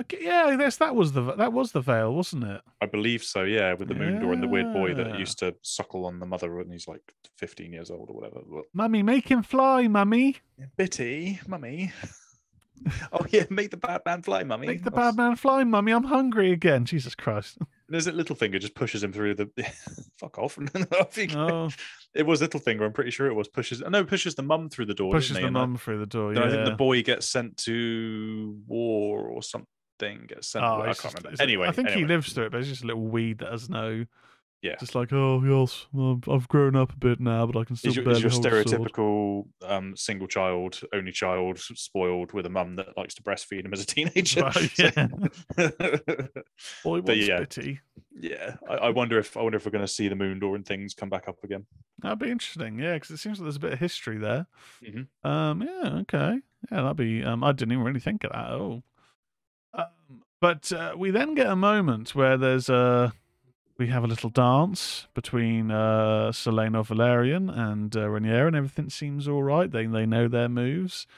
Okay, 0.00 0.18
yeah, 0.20 0.44
I 0.46 0.56
guess 0.56 0.76
that 0.76 0.94
was 0.94 1.12
the 1.12 1.22
that 1.36 1.52
was 1.52 1.72
the 1.72 1.80
Vale, 1.80 2.12
wasn't 2.14 2.44
it? 2.44 2.60
I 2.80 2.86
believe 2.86 3.22
so. 3.22 3.44
Yeah, 3.44 3.74
with 3.74 3.88
the 3.88 3.94
Moon 3.94 4.20
Door 4.20 4.34
and 4.34 4.42
the 4.42 4.48
weird 4.48 4.72
boy 4.72 4.94
that 4.94 5.18
used 5.18 5.38
to 5.40 5.54
suckle 5.62 6.04
on 6.06 6.18
the 6.18 6.26
mother 6.26 6.54
when 6.54 6.70
he's 6.70 6.86
like 6.88 7.14
15 7.38 7.72
years 7.72 7.90
old 7.90 8.10
or 8.10 8.14
whatever. 8.16 8.40
Mummy, 8.74 9.02
make 9.02 9.28
him 9.28 9.42
fly, 9.42 9.88
mummy. 9.88 10.36
Bitty, 10.76 11.40
mummy. 11.46 11.92
oh 13.12 13.24
yeah, 13.30 13.44
make 13.50 13.70
the 13.70 13.76
bad 13.76 14.02
man 14.04 14.22
fly, 14.22 14.44
mummy. 14.44 14.66
Make 14.66 14.84
the 14.84 14.90
bad 14.90 15.16
man 15.16 15.36
fly, 15.36 15.64
mummy. 15.64 15.92
I'm 15.92 16.04
hungry 16.04 16.52
again. 16.52 16.84
Jesus 16.84 17.14
Christ. 17.14 17.58
There's 17.88 18.06
a 18.08 18.12
Littlefinger 18.12 18.60
just 18.60 18.74
pushes 18.74 19.02
him 19.02 19.12
through 19.12 19.34
the. 19.36 19.48
Fuck 20.18 20.38
off! 20.38 20.58
Off 21.00 21.14
he 21.14 21.26
goes. 21.26 21.36
Oh, 21.38 21.68
It 22.14 22.26
was 22.26 22.40
Littlefinger. 22.42 22.82
I'm 22.84 22.92
pretty 22.92 23.12
sure 23.12 23.28
it 23.28 23.34
was 23.34 23.48
pushes. 23.48 23.80
No, 23.80 24.04
pushes 24.04 24.34
the 24.34 24.42
mum 24.42 24.68
through 24.68 24.86
the 24.86 24.94
door. 24.94 25.12
pushes 25.12 25.34
the 25.36 25.40
he? 25.42 25.46
And 25.46 25.56
I- 25.56 25.60
mum 25.60 25.76
through 25.76 26.00
the 26.00 26.06
door. 26.06 26.34
Then 26.34 26.42
Yeah. 26.42 26.48
I 26.48 26.52
think 26.52 26.64
the 26.66 26.74
boy 26.76 27.02
gets 27.02 27.26
sent 27.26 27.56
to 27.58 28.58
war 28.66 29.20
or 29.28 29.42
something. 29.42 29.68
Thing 29.98 30.26
gets 30.28 30.48
sent. 30.48 30.64
Oh, 30.64 30.80
I 30.82 30.86
can't 30.86 30.96
just- 30.98 31.14
remember. 31.18 31.42
Anyway, 31.42 31.68
I 31.68 31.72
think 31.72 31.88
he 31.90 32.04
lives 32.04 32.32
through 32.32 32.46
it, 32.46 32.52
but 32.52 32.58
it's 32.60 32.68
just 32.68 32.84
a 32.84 32.86
little 32.86 33.06
weed 33.06 33.38
that 33.38 33.50
has 33.52 33.68
no. 33.70 34.04
Yeah. 34.62 34.74
Just 34.80 34.94
like, 34.96 35.12
oh 35.12 35.42
yes, 35.44 35.86
I've 36.28 36.48
grown 36.48 36.74
up 36.74 36.92
a 36.92 36.96
bit 36.96 37.20
now, 37.20 37.46
but 37.46 37.56
I 37.60 37.64
can 37.64 37.76
still 37.76 37.90
Is 37.90 37.96
your, 37.96 38.10
is 38.10 38.20
your 38.22 38.30
hold 38.30 38.46
a 38.46 38.50
sword." 38.50 38.66
stereotypical 38.66 39.44
um, 39.62 39.94
single 39.96 40.26
child, 40.26 40.80
only 40.92 41.12
child, 41.12 41.58
spoiled 41.60 42.32
with 42.32 42.46
a 42.46 42.48
mum 42.48 42.74
that 42.76 42.96
likes 42.96 43.14
to 43.16 43.22
breastfeed 43.22 43.64
him 43.64 43.72
as 43.72 43.82
a 43.82 43.86
teenager? 43.94 44.40
Right, 44.40 44.78
yeah. 44.78 45.08
Boy 46.82 47.02
yeah. 47.06 47.38
bitty. 47.40 47.80
yeah. 48.18 48.56
I, 48.68 48.74
I 48.74 48.90
wonder 48.90 49.18
if 49.18 49.36
I 49.36 49.42
wonder 49.42 49.56
if 49.56 49.66
we're 49.66 49.72
going 49.72 49.84
to 49.84 49.88
see 49.92 50.08
the 50.08 50.16
moon 50.16 50.38
door 50.40 50.56
and 50.56 50.66
things 50.66 50.94
come 50.94 51.10
back 51.10 51.28
up 51.28 51.44
again. 51.44 51.66
That'd 52.00 52.18
be 52.18 52.30
interesting, 52.30 52.78
yeah, 52.78 52.94
because 52.94 53.10
it 53.10 53.18
seems 53.18 53.38
like 53.38 53.44
there's 53.44 53.56
a 53.56 53.60
bit 53.60 53.72
of 53.74 53.78
history 53.78 54.18
there. 54.18 54.46
Mhm. 54.82 55.06
Um, 55.22 55.62
yeah, 55.62 55.98
okay, 56.00 56.40
yeah, 56.72 56.82
that'd 56.82 56.96
be. 56.96 57.22
Um, 57.22 57.44
I 57.44 57.52
didn't 57.52 57.72
even 57.72 57.84
really 57.84 58.00
think 58.00 58.24
of 58.24 58.32
that 58.32 58.46
at 58.46 58.52
all. 58.60 58.82
But 60.46 60.72
uh, 60.72 60.94
we 60.96 61.10
then 61.10 61.34
get 61.34 61.48
a 61.48 61.56
moment 61.56 62.14
where 62.14 62.36
there's 62.36 62.68
a. 62.68 63.12
We 63.78 63.88
have 63.88 64.04
a 64.04 64.06
little 64.06 64.30
dance 64.30 65.08
between 65.12 65.72
uh, 65.72 66.30
Sir 66.30 66.52
Laenor 66.52 66.86
Velaryon 66.86 67.50
and 67.52 67.94
uh, 67.96 68.06
Rhaenyra, 68.06 68.46
and 68.46 68.54
everything 68.54 68.88
seems 68.88 69.26
all 69.26 69.42
right. 69.42 69.68
They 69.68 69.86
they 69.86 70.06
know 70.06 70.28
their 70.28 70.48
moves. 70.48 71.08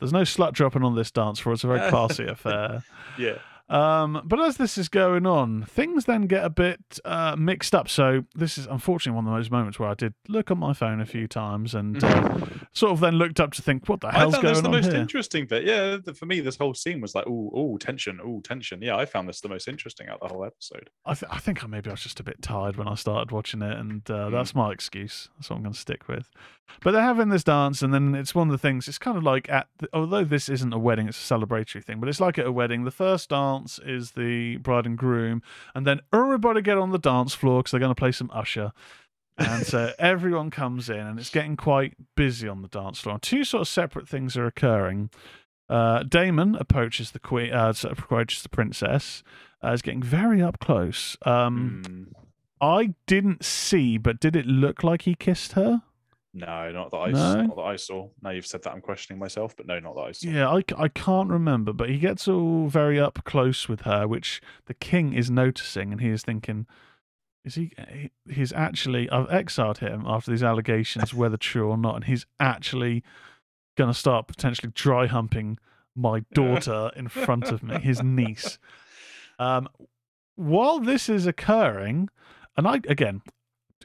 There's 0.00 0.12
no 0.12 0.22
slut 0.22 0.52
dropping 0.52 0.82
on 0.82 0.96
this 0.96 1.12
dance 1.12 1.38
floor. 1.38 1.52
It's 1.52 1.62
a 1.62 1.68
very 1.68 1.88
classy 1.90 2.24
affair. 2.26 2.82
Yeah. 3.16 3.38
Um, 3.68 4.22
but 4.24 4.40
as 4.40 4.58
this 4.58 4.78
is 4.78 4.88
going 4.88 5.26
on, 5.26 5.64
things 5.64 6.04
then 6.04 6.22
get 6.26 6.44
a 6.44 6.50
bit 6.50 6.78
uh, 7.04 7.34
mixed 7.36 7.74
up. 7.74 7.88
So 7.88 8.24
this 8.34 8.58
is 8.58 8.66
unfortunately 8.66 9.16
one 9.16 9.26
of 9.26 9.34
those 9.36 9.50
moments 9.50 9.78
where 9.80 9.88
I 9.88 9.94
did 9.94 10.14
look 10.28 10.50
on 10.52 10.58
my 10.58 10.72
phone 10.72 11.00
a 11.00 11.06
few 11.06 11.26
times 11.26 11.74
and 11.74 12.02
uh, 12.02 12.38
sort 12.72 12.92
of 12.92 13.00
then 13.00 13.14
looked 13.16 13.40
up 13.40 13.52
to 13.54 13.62
think, 13.62 13.88
what 13.88 14.00
the 14.00 14.08
I 14.08 14.18
hell's 14.18 14.34
found 14.36 14.46
this 14.46 14.60
the 14.60 14.66
on 14.66 14.70
most 14.70 14.92
here? 14.92 15.00
interesting 15.00 15.46
bit. 15.46 15.64
Yeah, 15.64 15.96
for 16.14 16.26
me, 16.26 16.38
this 16.40 16.56
whole 16.56 16.74
scene 16.74 17.00
was 17.00 17.14
like, 17.16 17.26
oh, 17.26 17.50
oh, 17.54 17.76
tension, 17.78 18.20
oh, 18.24 18.40
tension. 18.40 18.80
Yeah, 18.82 18.96
I 18.96 19.04
found 19.04 19.28
this 19.28 19.40
the 19.40 19.48
most 19.48 19.66
interesting 19.66 20.08
out 20.08 20.20
of 20.22 20.28
the 20.28 20.34
whole 20.34 20.44
episode. 20.44 20.88
I, 21.04 21.14
th- 21.14 21.30
I 21.32 21.38
think 21.38 21.64
I 21.64 21.66
maybe 21.66 21.90
I 21.90 21.94
was 21.94 22.02
just 22.02 22.20
a 22.20 22.24
bit 22.24 22.40
tired 22.42 22.76
when 22.76 22.86
I 22.86 22.94
started 22.94 23.32
watching 23.32 23.62
it, 23.62 23.76
and 23.76 24.08
uh, 24.10 24.26
Mm. 24.26 24.32
that's 24.32 24.54
my 24.54 24.70
excuse. 24.70 25.28
That's 25.36 25.50
what 25.50 25.56
I'm 25.56 25.62
going 25.62 25.72
to 25.74 25.78
stick 25.78 26.06
with. 26.08 26.30
But 26.82 26.92
they're 26.92 27.02
having 27.02 27.28
this 27.30 27.44
dance, 27.44 27.80
and 27.82 27.94
then 27.94 28.14
it's 28.14 28.34
one 28.34 28.48
of 28.48 28.52
the 28.52 28.58
things. 28.58 28.88
It's 28.88 28.98
kind 28.98 29.16
of 29.16 29.22
like 29.22 29.48
at, 29.48 29.68
the, 29.78 29.88
although 29.92 30.24
this 30.24 30.48
isn't 30.48 30.72
a 30.72 30.78
wedding, 30.78 31.08
it's 31.08 31.30
a 31.30 31.34
celebratory 31.34 31.82
thing. 31.84 32.00
But 32.00 32.08
it's 32.08 32.20
like 32.20 32.38
at 32.38 32.46
a 32.46 32.52
wedding. 32.52 32.84
The 32.84 32.90
first 32.90 33.30
dance 33.30 33.55
is 33.84 34.12
the 34.12 34.56
bride 34.58 34.86
and 34.86 34.96
groom, 34.98 35.42
and 35.74 35.86
then 35.86 36.00
everybody 36.12 36.62
get 36.62 36.78
on 36.78 36.90
the 36.90 36.98
dance 36.98 37.34
floor 37.34 37.60
because 37.60 37.70
they're 37.72 37.80
going 37.80 37.94
to 37.94 37.98
play 37.98 38.12
some 38.12 38.30
Usher. 38.32 38.72
And 39.38 39.66
so 39.66 39.92
everyone 39.98 40.50
comes 40.50 40.88
in, 40.88 40.98
and 40.98 41.18
it's 41.18 41.30
getting 41.30 41.56
quite 41.56 41.94
busy 42.16 42.48
on 42.48 42.62
the 42.62 42.68
dance 42.68 43.00
floor. 43.00 43.18
Two 43.20 43.44
sort 43.44 43.62
of 43.62 43.68
separate 43.68 44.08
things 44.08 44.36
are 44.36 44.46
occurring. 44.46 45.10
Uh, 45.68 46.02
Daemon 46.04 46.54
approaches 46.56 47.10
the 47.10 47.18
queen, 47.18 47.52
uh, 47.52 47.72
approaches 47.84 48.42
the 48.42 48.48
princess. 48.48 49.22
Uh, 49.64 49.72
is 49.72 49.82
getting 49.82 50.02
very 50.02 50.42
up 50.42 50.58
close. 50.60 51.16
Um, 51.22 51.82
Mm. 51.86 52.06
I 52.60 52.94
didn't 53.06 53.44
see, 53.44 53.98
but 53.98 54.20
did 54.20 54.34
it 54.36 54.46
look 54.46 54.82
like 54.82 55.02
he 55.02 55.14
kissed 55.14 55.52
her? 55.52 55.82
No, 56.38 56.70
not 56.70 56.90
that 56.90 56.96
I, 56.98 57.10
No? 57.12 57.42
not 57.44 57.56
that 57.56 57.62
I 57.62 57.76
saw. 57.76 58.08
Now 58.20 58.28
you've 58.30 58.46
said 58.46 58.62
that, 58.64 58.72
I'm 58.72 58.82
questioning 58.82 59.18
myself, 59.18 59.56
but 59.56 59.66
no, 59.66 59.78
not 59.80 59.94
that 59.94 60.02
I 60.02 60.12
saw. 60.12 60.28
Yeah, 60.28 60.48
I, 60.50 60.62
I 60.76 60.88
can't 60.88 61.30
remember, 61.30 61.72
but 61.72 61.88
he 61.88 61.98
gets 61.98 62.28
all 62.28 62.68
very 62.68 63.00
up 63.00 63.24
close 63.24 63.68
with 63.68 63.80
her, 63.82 64.06
which 64.06 64.42
the 64.66 64.74
king 64.74 65.14
is 65.14 65.30
noticing, 65.30 65.92
and 65.92 66.00
he 66.02 66.10
is 66.10 66.22
thinking, 66.22 66.66
is 67.44 67.54
he? 67.54 67.72
he- 67.90 68.10
He's 68.28 68.52
actually 68.52 69.08
I've 69.08 69.30
exiled 69.30 69.78
him 69.78 70.02
after 70.06 70.30
these 70.30 70.42
allegations, 70.42 71.14
whether 71.14 71.36
true 71.38 71.70
or 71.70 71.78
not, 71.78 71.94
and 71.94 72.04
he's 72.04 72.26
actually 72.38 73.02
going 73.78 73.88
to 73.90 73.98
start 73.98 74.26
potentially 74.26 74.72
dry 74.74 75.06
humping 75.06 75.58
my 75.94 76.20
daughter 76.34 76.90
in 76.96 77.08
front 77.08 77.44
of 77.52 77.62
me, 77.62 77.78
his 77.80 78.02
niece. 78.20 78.58
Um, 79.38 79.68
while 80.34 80.80
this 80.80 81.08
is 81.08 81.24
occurring, 81.26 82.08
and 82.56 82.66
I 82.68 82.80
again, 82.88 83.22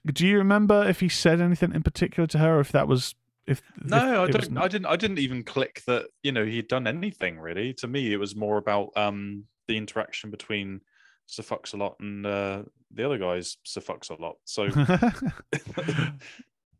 do 0.06 0.28
you 0.28 0.38
remember 0.38 0.88
if 0.88 1.00
he 1.00 1.10
said 1.10 1.42
anything 1.42 1.74
in 1.74 1.84
particular 1.84 2.28
to 2.28 2.38
her, 2.40 2.58
or 2.58 2.60
if 2.60 2.72
that 2.72 2.88
was 2.88 3.16
if 3.46 3.62
if 3.78 3.86
No, 3.90 4.24
I 4.24 4.26
it 4.26 4.36
was 4.36 4.48
don't. 4.48 4.58
I 4.58 4.68
didn't. 4.68 4.88
I 4.88 4.96
didn't 4.96 5.20
even 5.20 5.44
click 5.44 5.84
that. 5.88 6.06
You 6.24 6.32
know, 6.32 6.46
he'd 6.46 6.68
done 6.68 6.88
anything 6.88 7.40
really. 7.40 7.74
To 7.76 7.88
me, 7.88 8.14
it 8.14 8.18
was 8.18 8.36
more 8.36 8.58
about 8.58 8.90
um 8.96 9.46
the 9.68 9.78
interaction 9.78 10.32
between 10.32 10.82
Sir 11.28 11.44
Fucks 11.44 11.74
a 11.74 11.78
lot 11.78 11.96
and 12.00 12.26
uh, 12.26 12.64
the 12.94 13.06
other 13.06 13.18
guys, 13.18 13.58
Sir 13.64 13.82
Fucks 13.82 14.10
a 14.10 14.22
lot. 14.22 14.36
So 14.46 14.66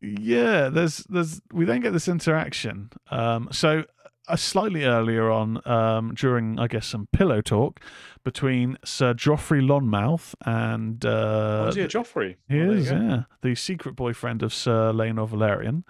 yeah, 0.00 0.68
there's 0.68 0.98
there's 1.08 1.40
we 1.52 1.64
then 1.64 1.80
get 1.80 1.92
this 1.92 2.08
interaction. 2.08 2.90
Um, 3.10 3.48
so 3.52 3.84
uh, 4.28 4.36
slightly 4.36 4.84
earlier 4.84 5.30
on, 5.30 5.60
um, 5.66 6.14
during 6.14 6.58
I 6.58 6.66
guess 6.66 6.86
some 6.86 7.08
pillow 7.12 7.40
talk 7.40 7.80
between 8.24 8.78
Sir 8.84 9.14
Joffrey 9.14 9.60
Lonmouth 9.60 10.34
and 10.44 11.04
uh, 11.04 11.64
oh, 11.64 11.68
is 11.68 11.74
he 11.74 11.82
a 11.82 11.88
Joffrey? 11.88 12.36
he 12.48 12.58
is, 12.58 12.90
yeah, 12.90 13.24
the 13.42 13.54
secret 13.54 13.96
boyfriend 13.96 14.42
of 14.42 14.54
Sir 14.54 14.92
Laenor 14.92 15.28
Velaryon, 15.28 15.84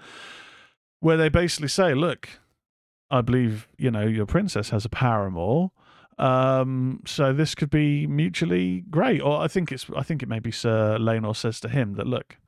where 1.01 1.17
they 1.17 1.29
basically 1.29 1.69
say, 1.69 1.95
"Look, 1.95 2.29
I 3.11 3.21
believe 3.21 3.69
you 3.77 3.91
know 3.91 4.07
your 4.07 4.27
princess 4.27 4.71
has 4.71 4.85
a 4.85 4.89
paramour." 4.89 5.71
Um, 6.19 7.03
so 7.07 7.33
this 7.33 7.55
could 7.55 7.71
be 7.71 8.07
mutually 8.07 8.85
great. 8.91 9.21
Or 9.21 9.41
I 9.41 9.49
think 9.49 9.73
it's 9.73 9.87
I 9.97 10.03
think 10.03 10.23
it 10.23 10.29
may 10.29 10.39
be 10.39 10.51
Sir 10.51 10.97
Laenor 10.99 11.37
says 11.37 11.61
to 11.61 11.69
him 11.69 11.95
that 11.95 12.07
look, 12.07 12.39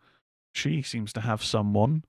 she 0.52 0.82
seems 0.82 1.12
to 1.14 1.20
have 1.20 1.42
someone. 1.42 2.04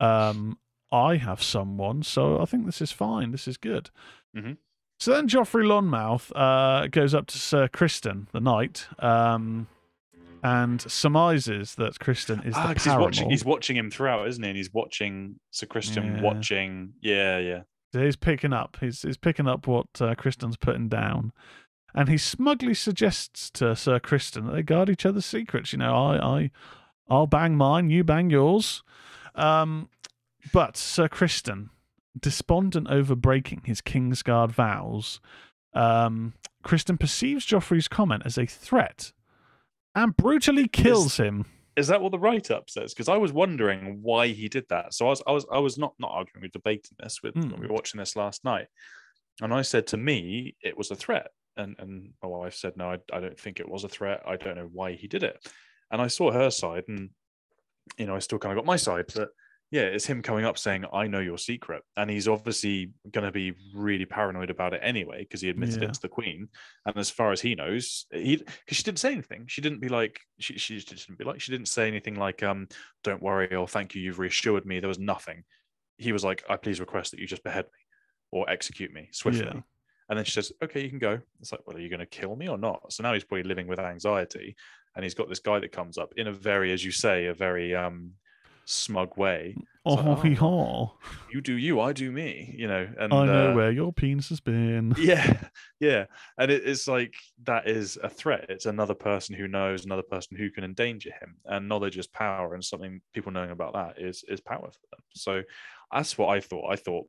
Um, 0.00 0.58
I 0.92 1.16
have 1.16 1.42
someone, 1.42 2.02
so 2.02 2.38
I 2.40 2.44
think 2.44 2.66
this 2.66 2.80
is 2.82 2.92
fine. 2.92 3.32
This 3.32 3.48
is 3.48 3.56
good. 3.56 3.90
Mhm. 4.36 4.58
So 5.00 5.12
then 5.12 5.26
Joffrey 5.28 5.64
Lonmouth 5.66 6.30
uh, 6.36 6.86
goes 6.88 7.12
up 7.14 7.26
to 7.28 7.38
Sir 7.38 7.66
Criston, 7.66 8.28
the 8.32 8.40
knight, 8.40 8.86
um, 9.00 9.66
and 10.44 10.80
surmises 10.82 11.74
that 11.76 11.98
Criston 11.98 12.44
is 12.46 12.54
Ah, 12.56 12.68
the 12.72 12.74
he's 12.80 12.86
watching. 12.96 13.30
He's 13.30 13.44
watching 13.44 13.76
him 13.76 13.90
throughout, 13.90 14.28
isn't 14.28 14.42
he? 14.42 14.50
And 14.50 14.56
he's 14.56 14.72
watching 14.72 15.40
Sir 15.50 15.66
Criston 15.66 16.16
Yeah. 16.16 16.22
watching. 16.22 16.92
Yeah, 17.00 17.38
yeah. 17.38 17.62
So 17.92 18.04
he's 18.04 18.16
picking 18.16 18.52
up. 18.52 18.76
He's, 18.80 19.02
he's 19.02 19.16
picking 19.16 19.46
up 19.48 19.66
what 19.66 19.86
uh, 20.00 20.14
Criston's 20.14 20.56
putting 20.56 20.88
down, 20.88 21.32
and 21.94 22.08
he 22.08 22.16
smugly 22.16 22.74
suggests 22.74 23.50
to 23.50 23.74
Sir 23.76 23.98
Criston 24.00 24.46
that 24.46 24.52
they 24.52 24.62
guard 24.62 24.88
each 24.88 25.04
other's 25.06 25.26
secrets. 25.26 25.72
You 25.72 25.78
know, 25.80 25.94
I, 25.94 26.16
I, 26.42 26.50
I'll 27.08 27.26
bang 27.26 27.56
mine, 27.56 27.90
you 27.90 28.02
bang 28.04 28.30
yours. 28.30 28.82
Um, 29.34 29.88
but 30.52 30.76
Sir 30.76 31.08
Criston, 31.08 31.70
despondent 32.18 32.88
over 32.88 33.14
breaking 33.14 33.62
his 33.64 33.80
Kingsguard 33.80 34.50
vows, 34.52 35.20
um, 35.74 36.34
Criston 36.64 36.98
perceives 36.98 37.46
Joffrey's 37.46 37.88
comment 37.88 38.22
as 38.24 38.38
a 38.38 38.46
threat, 38.46 39.12
and 39.94 40.16
brutally 40.16 40.68
kills 40.68 41.16
him. 41.18 41.46
Is 41.76 41.86
that 41.88 42.02
what 42.02 42.12
the 42.12 42.18
write-up 42.18 42.68
says? 42.68 42.92
Because 42.92 43.08
I 43.08 43.16
was 43.16 43.32
wondering 43.32 44.00
why 44.02 44.28
he 44.28 44.48
did 44.48 44.66
that. 44.68 44.92
So 44.92 45.06
I 45.06 45.10
was, 45.10 45.22
I 45.26 45.32
was, 45.32 45.46
I 45.52 45.58
was 45.58 45.78
not 45.78 45.94
not 45.98 46.10
arguing, 46.10 46.42
we 46.42 46.48
were 46.48 46.52
debating 46.52 46.96
this 47.02 47.22
with 47.22 47.34
when 47.34 47.50
Hmm. 47.50 47.60
we 47.60 47.66
were 47.66 47.72
watching 47.74 47.98
this 47.98 48.14
last 48.14 48.44
night, 48.44 48.66
and 49.40 49.54
I 49.54 49.62
said 49.62 49.86
to 49.88 49.96
me 49.96 50.54
it 50.62 50.76
was 50.76 50.90
a 50.90 50.96
threat, 50.96 51.28
and 51.56 51.74
and 51.78 52.10
my 52.22 52.28
wife 52.28 52.54
said 52.54 52.76
no, 52.76 52.90
I, 52.90 52.98
I 53.12 53.20
don't 53.20 53.38
think 53.40 53.58
it 53.58 53.68
was 53.68 53.84
a 53.84 53.88
threat. 53.88 54.22
I 54.26 54.36
don't 54.36 54.56
know 54.56 54.68
why 54.70 54.92
he 54.92 55.06
did 55.08 55.22
it, 55.22 55.38
and 55.90 56.02
I 56.02 56.08
saw 56.08 56.30
her 56.30 56.50
side, 56.50 56.84
and 56.88 57.08
you 57.96 58.04
know 58.06 58.16
I 58.16 58.18
still 58.18 58.38
kind 58.38 58.52
of 58.52 58.58
got 58.62 58.66
my 58.66 58.76
side 58.76 59.08
that 59.14 59.28
yeah, 59.72 59.82
it's 59.84 60.04
him 60.04 60.20
coming 60.20 60.44
up 60.44 60.58
saying 60.58 60.84
I 60.92 61.06
know 61.06 61.18
your 61.20 61.38
secret, 61.38 61.82
and 61.96 62.10
he's 62.10 62.28
obviously 62.28 62.92
going 63.10 63.24
to 63.24 63.32
be 63.32 63.54
really 63.74 64.04
paranoid 64.04 64.50
about 64.50 64.74
it 64.74 64.80
anyway 64.84 65.20
because 65.20 65.40
he 65.40 65.48
admitted 65.48 65.82
Yeah. 65.82 65.88
it 65.88 65.94
to 65.94 66.02
the 66.02 66.08
queen, 66.10 66.48
and 66.84 66.96
as 66.98 67.08
far 67.08 67.32
as 67.32 67.40
he 67.40 67.54
knows, 67.54 68.04
he 68.12 68.36
because 68.36 68.76
she 68.76 68.82
didn't 68.82 68.98
say 68.98 69.12
anything. 69.12 69.46
She 69.48 69.62
didn't 69.62 69.80
be 69.80 69.88
like 69.88 70.20
she 70.38 70.58
she 70.58 70.76
just 70.78 71.06
didn't 71.06 71.18
be 71.18 71.24
like 71.24 71.40
she 71.40 71.50
didn't 71.52 71.68
say 71.68 71.88
anything 71.88 72.16
like 72.16 72.42
um 72.42 72.68
don't 73.02 73.22
worry 73.22 73.52
or 73.54 73.66
thank 73.66 73.94
you 73.94 74.02
you've 74.02 74.18
reassured 74.18 74.66
me. 74.66 74.78
There 74.78 74.88
was 74.88 74.98
nothing. 74.98 75.42
He 75.96 76.12
was 76.12 76.22
like 76.22 76.44
I 76.50 76.56
please 76.58 76.78
request 76.78 77.10
that 77.12 77.20
you 77.20 77.26
just 77.26 77.42
behead 77.42 77.64
me 77.64 77.80
or 78.30 78.48
execute 78.50 78.92
me 78.92 79.08
swiftly. 79.12 79.46
Yeah. 79.54 79.60
And 80.10 80.18
then 80.18 80.26
she 80.26 80.32
says, 80.32 80.52
"Okay, 80.62 80.82
you 80.82 80.90
can 80.90 80.98
go." 80.98 81.18
It's 81.40 81.50
like, 81.52 81.62
"Well, 81.66 81.76
are 81.76 81.80
you 81.80 81.88
going 81.88 82.00
to 82.00 82.06
kill 82.06 82.36
me 82.36 82.46
or 82.46 82.58
not?" 82.58 82.92
So 82.92 83.02
now 83.02 83.14
he's 83.14 83.24
probably 83.24 83.44
living 83.44 83.66
with 83.68 83.78
anxiety, 83.78 84.54
and 84.94 85.02
he's 85.02 85.14
got 85.14 85.30
this 85.30 85.38
guy 85.38 85.58
that 85.60 85.72
comes 85.72 85.96
up 85.96 86.12
in 86.18 86.26
a 86.26 86.32
very, 86.32 86.72
as 86.72 86.84
you 86.84 86.90
say, 86.90 87.26
a 87.26 87.34
very 87.34 87.74
um 87.74 88.12
smug 88.64 89.16
way. 89.16 89.56
Oh, 89.84 89.94
like, 89.94 90.24
oh, 90.24 90.34
haw. 90.34 90.90
You 91.32 91.40
do 91.40 91.56
you, 91.56 91.80
I 91.80 91.92
do 91.92 92.12
me. 92.12 92.54
You 92.56 92.68
know, 92.68 92.88
and 92.98 93.12
I 93.12 93.26
know 93.26 93.50
uh, 93.50 93.54
where 93.54 93.72
your 93.72 93.92
penis 93.92 94.28
has 94.28 94.40
been. 94.40 94.94
yeah 94.98 95.48
yeah 95.80 96.04
and 96.38 96.50
it, 96.50 96.62
it's 96.64 96.86
like 96.86 97.14
that 97.42 97.68
is 97.68 97.98
a 98.02 98.08
threat 98.08 98.46
it's 98.48 98.66
another 98.66 98.94
person 98.94 99.34
who 99.34 99.48
knows 99.48 99.84
another 99.84 100.02
person 100.02 100.36
who 100.36 100.48
can 100.50 100.62
endanger 100.62 101.10
him 101.20 101.34
and 101.46 101.68
knowledge 101.68 101.98
is 101.98 102.06
power 102.06 102.54
and 102.54 102.64
something 102.64 103.00
people 103.12 103.32
knowing 103.32 103.50
about 103.50 103.74
that 103.74 104.00
is 104.00 104.24
is 104.28 104.40
power 104.40 104.70
for 104.70 104.86
them 104.92 105.00
so 105.14 105.42
that's 105.92 106.16
what 106.16 106.28
i 106.28 106.40
thought 106.40 106.70
i 106.70 106.76
thought 106.76 107.06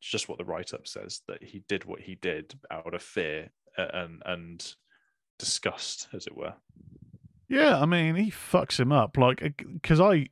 it's 0.00 0.10
just 0.10 0.28
what 0.28 0.36
the 0.36 0.44
write-up 0.44 0.86
says 0.86 1.22
that 1.28 1.42
he 1.42 1.62
did 1.66 1.84
what 1.86 2.00
he 2.00 2.14
did 2.16 2.52
out 2.70 2.94
of 2.94 3.02
fear 3.02 3.50
and 3.76 4.22
and 4.26 4.74
disgust 5.38 6.08
as 6.12 6.26
it 6.26 6.36
were 6.36 6.54
Yeah, 7.48 7.80
I 7.80 7.86
mean, 7.86 8.14
he 8.14 8.30
fucks 8.30 8.78
him 8.78 8.92
up. 8.92 9.16
Like, 9.16 9.56
because 9.56 9.98
I, 9.98 10.28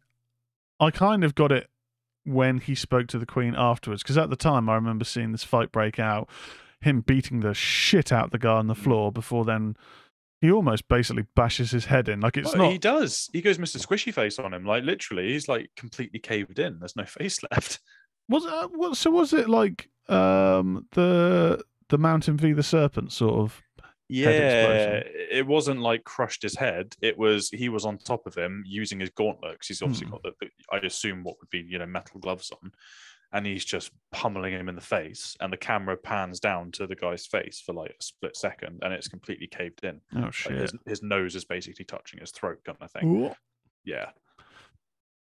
I 0.80 0.90
kind 0.90 1.24
of 1.24 1.34
got 1.34 1.52
it 1.52 1.68
when 2.24 2.58
he 2.58 2.74
spoke 2.74 3.06
to 3.08 3.18
the 3.18 3.26
Queen 3.26 3.54
afterwards. 3.56 4.02
Because 4.02 4.18
at 4.18 4.30
the 4.30 4.36
time, 4.36 4.68
I 4.68 4.74
remember 4.74 5.04
seeing 5.04 5.32
this 5.32 5.44
fight 5.44 5.72
break 5.72 5.98
out, 5.98 6.28
him 6.80 7.00
beating 7.00 7.40
the 7.40 7.54
shit 7.54 8.12
out 8.12 8.30
the 8.30 8.38
guy 8.38 8.52
on 8.56 8.66
the 8.66 8.74
Mm. 8.74 8.82
floor 8.84 9.12
before 9.12 9.44
then. 9.44 9.76
He 10.40 10.52
almost 10.52 10.86
basically 10.86 11.24
bashes 11.34 11.72
his 11.72 11.86
head 11.86 12.08
in. 12.08 12.20
Like 12.20 12.36
it's 12.36 12.52
Well, 12.54 12.64
not. 12.64 12.72
he 12.72 12.78
does 12.78 13.28
he 13.32 13.40
goes 13.40 13.58
mr 13.58 13.84
squishy 13.84 14.14
face 14.14 14.38
on 14.38 14.54
him 14.54 14.64
like 14.64 14.84
literally 14.84 15.32
he's 15.32 15.48
like 15.48 15.68
completely 15.76 16.20
caved 16.20 16.60
in 16.60 16.78
there's 16.78 16.94
no 16.94 17.04
face 17.04 17.40
left 17.50 17.80
Was 18.28 18.46
uh, 18.46 18.68
what? 18.68 18.96
So 18.96 19.10
was 19.10 19.32
it 19.32 19.48
like 19.48 19.88
um 20.08 20.86
the 20.92 21.64
the 21.88 21.98
Mountain 21.98 22.36
v 22.36 22.52
the 22.52 22.62
Serpent 22.62 23.10
sort 23.12 23.34
of? 23.40 23.62
Yeah, 24.10 25.02
it 25.30 25.46
wasn't 25.46 25.80
like 25.80 26.04
crushed 26.04 26.42
his 26.42 26.56
head. 26.56 26.96
It 27.02 27.18
was 27.18 27.50
he 27.50 27.68
was 27.68 27.84
on 27.84 27.98
top 27.98 28.26
of 28.26 28.34
him 28.34 28.64
using 28.66 29.00
his 29.00 29.10
gauntlet 29.10 29.58
'cause 29.60 29.68
he's 29.68 29.82
obviously 29.82 30.06
Hmm. 30.06 30.12
got 30.12 30.22
the, 30.22 30.32
the- 30.40 30.50
I 30.72 30.78
assume 30.78 31.22
what 31.24 31.36
would 31.40 31.50
be 31.50 31.60
you 31.60 31.78
know 31.78 31.86
metal 31.86 32.18
gloves 32.18 32.50
on, 32.50 32.72
and 33.32 33.44
he's 33.44 33.64
just 33.66 33.92
pummeling 34.10 34.54
him 34.54 34.68
in 34.70 34.74
the 34.76 34.80
face. 34.80 35.36
And 35.40 35.52
the 35.52 35.58
camera 35.58 35.96
pans 35.98 36.40
down 36.40 36.72
to 36.72 36.86
the 36.86 36.96
guy's 36.96 37.26
face 37.26 37.60
for 37.60 37.74
like 37.74 37.90
a 37.90 38.02
split 38.02 38.34
second, 38.36 38.78
and 38.82 38.94
it's 38.94 39.08
completely 39.08 39.46
caved 39.46 39.84
in. 39.84 40.00
Oh 40.16 40.20
Like, 40.20 40.32
shit! 40.32 40.52
his, 40.52 40.72
his 40.86 41.02
nose 41.02 41.36
is 41.36 41.44
basically 41.44 41.84
touching 41.84 42.20
his 42.20 42.30
throat, 42.30 42.60
kind 42.64 42.78
of 42.80 42.90
thing. 42.90 43.24
Ooh. 43.26 43.34
Yeah, 43.84 44.10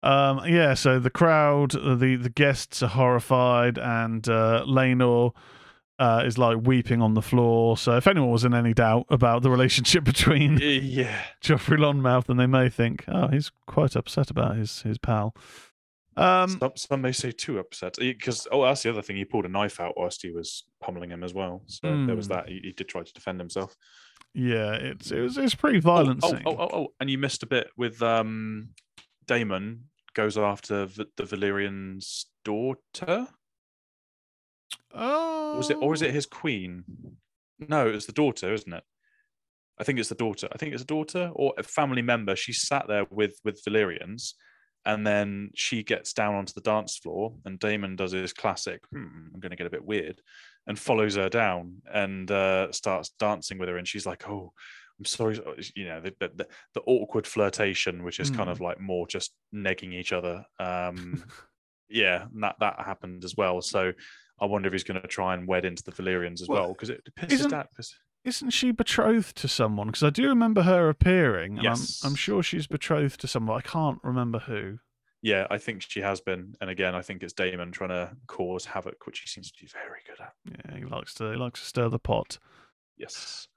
Um, 0.04 0.42
yeah, 0.46 0.74
so 0.74 1.00
the 1.00 1.10
crowd, 1.10 1.72
the 1.72 2.18
the 2.18 2.30
guests 2.30 2.84
are 2.84 2.88
horrified, 2.90 3.78
and 3.78 4.28
uh, 4.28 4.66
Laenor 4.68 5.32
uh, 6.00 6.24
is 6.26 6.38
like 6.38 6.58
weeping 6.64 7.02
on 7.02 7.14
the 7.14 7.22
floor. 7.22 7.78
So 7.78 7.96
if 7.98 8.08
anyone 8.08 8.32
was 8.32 8.44
in 8.44 8.54
any 8.54 8.74
doubt 8.74 9.06
about 9.10 9.44
the 9.44 9.50
relationship 9.52 10.04
between 10.14 10.58
yeah. 10.62 11.22
Joffrey 11.42 11.78
Lonmouth, 11.78 12.26
then 12.26 12.38
they 12.38 12.48
may 12.48 12.70
think, 12.70 13.06
oh, 13.08 13.28
he's 13.28 13.52
quite 13.68 13.96
upset 13.96 14.30
about 14.32 14.56
his 14.58 14.82
his 14.82 14.98
pal. 14.98 15.36
Um, 16.16 16.60
some, 16.60 16.72
some 16.76 17.02
may 17.02 17.12
say 17.12 17.32
too 17.32 17.58
upset 17.58 17.96
because 18.00 18.48
oh, 18.52 18.64
that's 18.64 18.84
the 18.84 18.90
other 18.92 19.02
thing. 19.02 19.16
He 19.16 19.26
pulled 19.26 19.46
a 19.46 19.50
knife 19.50 19.80
out 19.80 19.94
whilst 19.98 20.22
he 20.22 20.30
was 20.32 20.64
pummeling 20.80 21.10
him 21.10 21.24
as 21.24 21.34
well. 21.34 21.64
So 21.66 22.06
there 22.06 22.16
was 22.16 22.28
Hmm. 22.28 22.34
that. 22.34 22.50
He, 22.50 22.60
he 22.64 22.72
did 22.72 22.88
try 22.88 23.02
to 23.02 23.14
defend 23.14 23.40
himself. 23.40 23.76
yeah, 24.36 24.74
it's 24.74 25.12
it 25.12 25.22
was 25.22 25.38
it's 25.40 25.56
pretty 25.56 25.80
Oh, 25.80 25.82
violent. 25.82 26.20
Oh, 26.24 26.38
oh, 26.46 26.56
oh, 26.60 26.70
oh, 26.74 26.88
and 27.00 27.10
you 27.10 27.18
missed 27.18 27.42
a 27.42 27.48
bit 27.48 27.68
with 27.78 28.02
um, 28.04 28.70
Daemon 29.28 29.86
goes 30.14 30.38
after 30.38 30.86
v- 30.86 31.06
the 31.18 31.24
Velaryon's 31.24 32.28
daughter. 32.46 33.28
Oh, 34.94 35.43
Or 35.54 35.58
was 35.58 35.70
it, 35.70 35.78
or 35.80 35.94
is 35.94 36.02
it 36.02 36.14
his 36.14 36.26
queen? 36.26 36.84
No, 37.60 37.88
it's 37.88 38.08
the 38.08 38.12
daughter, 38.12 38.54
isn't 38.54 38.74
it? 38.74 38.84
I 39.80 39.84
think 39.84 40.00
it's 40.00 40.10
the 40.10 40.16
daughter. 40.16 40.48
I 40.52 40.58
think 40.58 40.74
it's 40.74 40.84
a 40.84 40.88
daughter 40.88 41.32
or 41.34 41.54
a 41.58 41.64
family 41.64 42.02
member. 42.02 42.36
She 42.36 42.54
sat 42.54 42.88
there 42.88 43.06
with 43.10 43.40
with 43.44 43.64
Velaryons, 43.64 44.34
and 44.86 45.06
then 45.06 45.52
she 45.56 45.84
gets 45.84 46.14
down 46.14 46.36
onto 46.36 46.54
the 46.54 46.62
dance 46.62 46.98
floor, 46.98 47.36
and 47.46 47.60
Daemon 47.60 47.96
does 47.96 48.12
his 48.12 48.34
classic. 48.34 48.82
Hmm, 48.92 49.30
I'm 49.34 49.40
going 49.40 49.52
to 49.52 49.56
get 49.56 49.68
a 49.68 49.72
bit 49.72 49.86
weird, 49.86 50.22
and 50.68 50.78
follows 50.78 51.16
her 51.16 51.30
down 51.30 51.82
and 51.92 52.30
uh, 52.30 52.72
starts 52.72 53.12
dancing 53.20 53.58
with 53.58 53.70
her, 53.70 53.78
and 53.78 53.88
she's 53.88 54.06
like, 54.06 54.28
"Oh, 54.28 54.54
I'm 55.00 55.06
sorry," 55.06 55.40
you 55.76 55.88
know, 55.88 56.02
the 56.02 56.14
the, 56.20 56.48
the, 56.74 56.82
awkward 56.82 57.28
flirtation, 57.28 58.04
which 58.04 58.20
is 58.20 58.30
kind 58.30 58.50
of 58.50 58.60
like 58.60 58.80
more 58.80 59.08
just 59.08 59.34
negging 59.54 59.94
each 59.94 60.14
other. 60.14 60.46
Um, 60.60 61.24
yeah, 61.90 62.24
and 62.34 62.44
that 62.44 62.56
that 62.60 62.82
happened 62.82 63.24
as 63.24 63.36
well. 63.38 63.62
So 63.62 63.94
I 64.42 64.46
wonder 64.46 64.68
if 64.68 64.74
he's 64.74 64.84
going 64.84 65.02
to 65.02 65.08
try 65.08 65.34
and 65.34 65.48
wed 65.48 65.66
into 65.66 65.84
the 65.84 65.92
Velaryons 65.92 66.42
as 66.42 66.48
Well, 66.50 66.62
well 66.64 66.74
because 66.74 66.90
it 66.90 67.04
pisses 67.18 67.32
isn't- 67.34 67.52
that. 67.52 67.70
piss- 67.76 67.96
Isn't 68.26 68.52
she 68.52 68.72
betrothed 68.72 69.36
to 69.38 69.48
someone? 69.48 69.88
Because 69.88 70.04
I 70.04 70.10
do 70.10 70.28
remember 70.30 70.62
her 70.64 70.90
appearing. 70.90 71.56
And 71.56 71.64
Yes. 71.64 72.02
I'm, 72.04 72.12
I'm 72.12 72.16
sure 72.16 72.42
she's 72.42 72.68
betrothed 72.68 73.20
to 73.22 73.28
someone. 73.28 73.58
I 73.58 73.62
can't 73.62 74.00
remember 74.04 74.40
who. 74.40 74.80
Yeah, 75.22 75.48
I 75.50 75.58
think 75.58 75.82
she 75.82 76.02
has 76.02 76.20
been, 76.20 76.54
and 76.60 76.70
again, 76.70 76.96
I 76.96 77.02
think 77.02 77.24
it's 77.24 77.32
Daemon 77.34 77.72
trying 77.72 77.92
to 77.92 78.12
cause 78.28 78.66
havoc, 78.66 79.06
which 79.06 79.20
he 79.20 79.28
seems 79.28 79.52
to 79.52 79.64
be 79.64 79.68
very 79.72 80.00
good 80.06 80.20
at. 80.22 80.34
Yeah, 80.74 80.78
he 80.80 80.84
likes 80.86 81.14
to 81.16 81.32
he 81.32 81.38
likes 81.38 81.62
to 81.62 81.66
stir 81.66 81.88
the 81.90 82.00
pot. 82.00 82.40
Yes. 82.98 83.48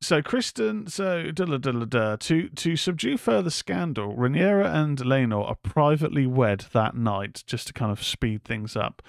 So 0.00 0.20
Criston, 0.22 0.88
so 0.90 1.30
da 1.32 1.44
da 1.46 1.56
da 1.72 2.16
to 2.16 2.48
to 2.50 2.76
subdue 2.76 3.16
further 3.16 3.50
scandal, 3.50 4.14
Rhaenyra 4.14 4.72
and 4.72 4.98
Laenor 4.98 5.48
are 5.48 5.56
privately 5.56 6.26
wed 6.26 6.66
that 6.72 6.94
night, 6.94 7.42
just 7.46 7.66
to 7.68 7.72
kind 7.72 7.90
of 7.90 8.02
speed 8.02 8.44
things 8.44 8.76
up. 8.76 9.02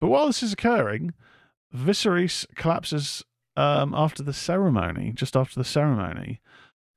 But 0.00 0.08
while 0.08 0.26
this 0.26 0.42
is 0.42 0.52
occurring, 0.52 1.14
Viserys 1.74 2.46
collapses 2.54 3.24
um, 3.56 3.94
after 3.94 4.22
the 4.22 4.32
ceremony. 4.32 5.12
Just 5.14 5.36
after 5.36 5.58
the 5.58 5.64
ceremony, 5.64 6.40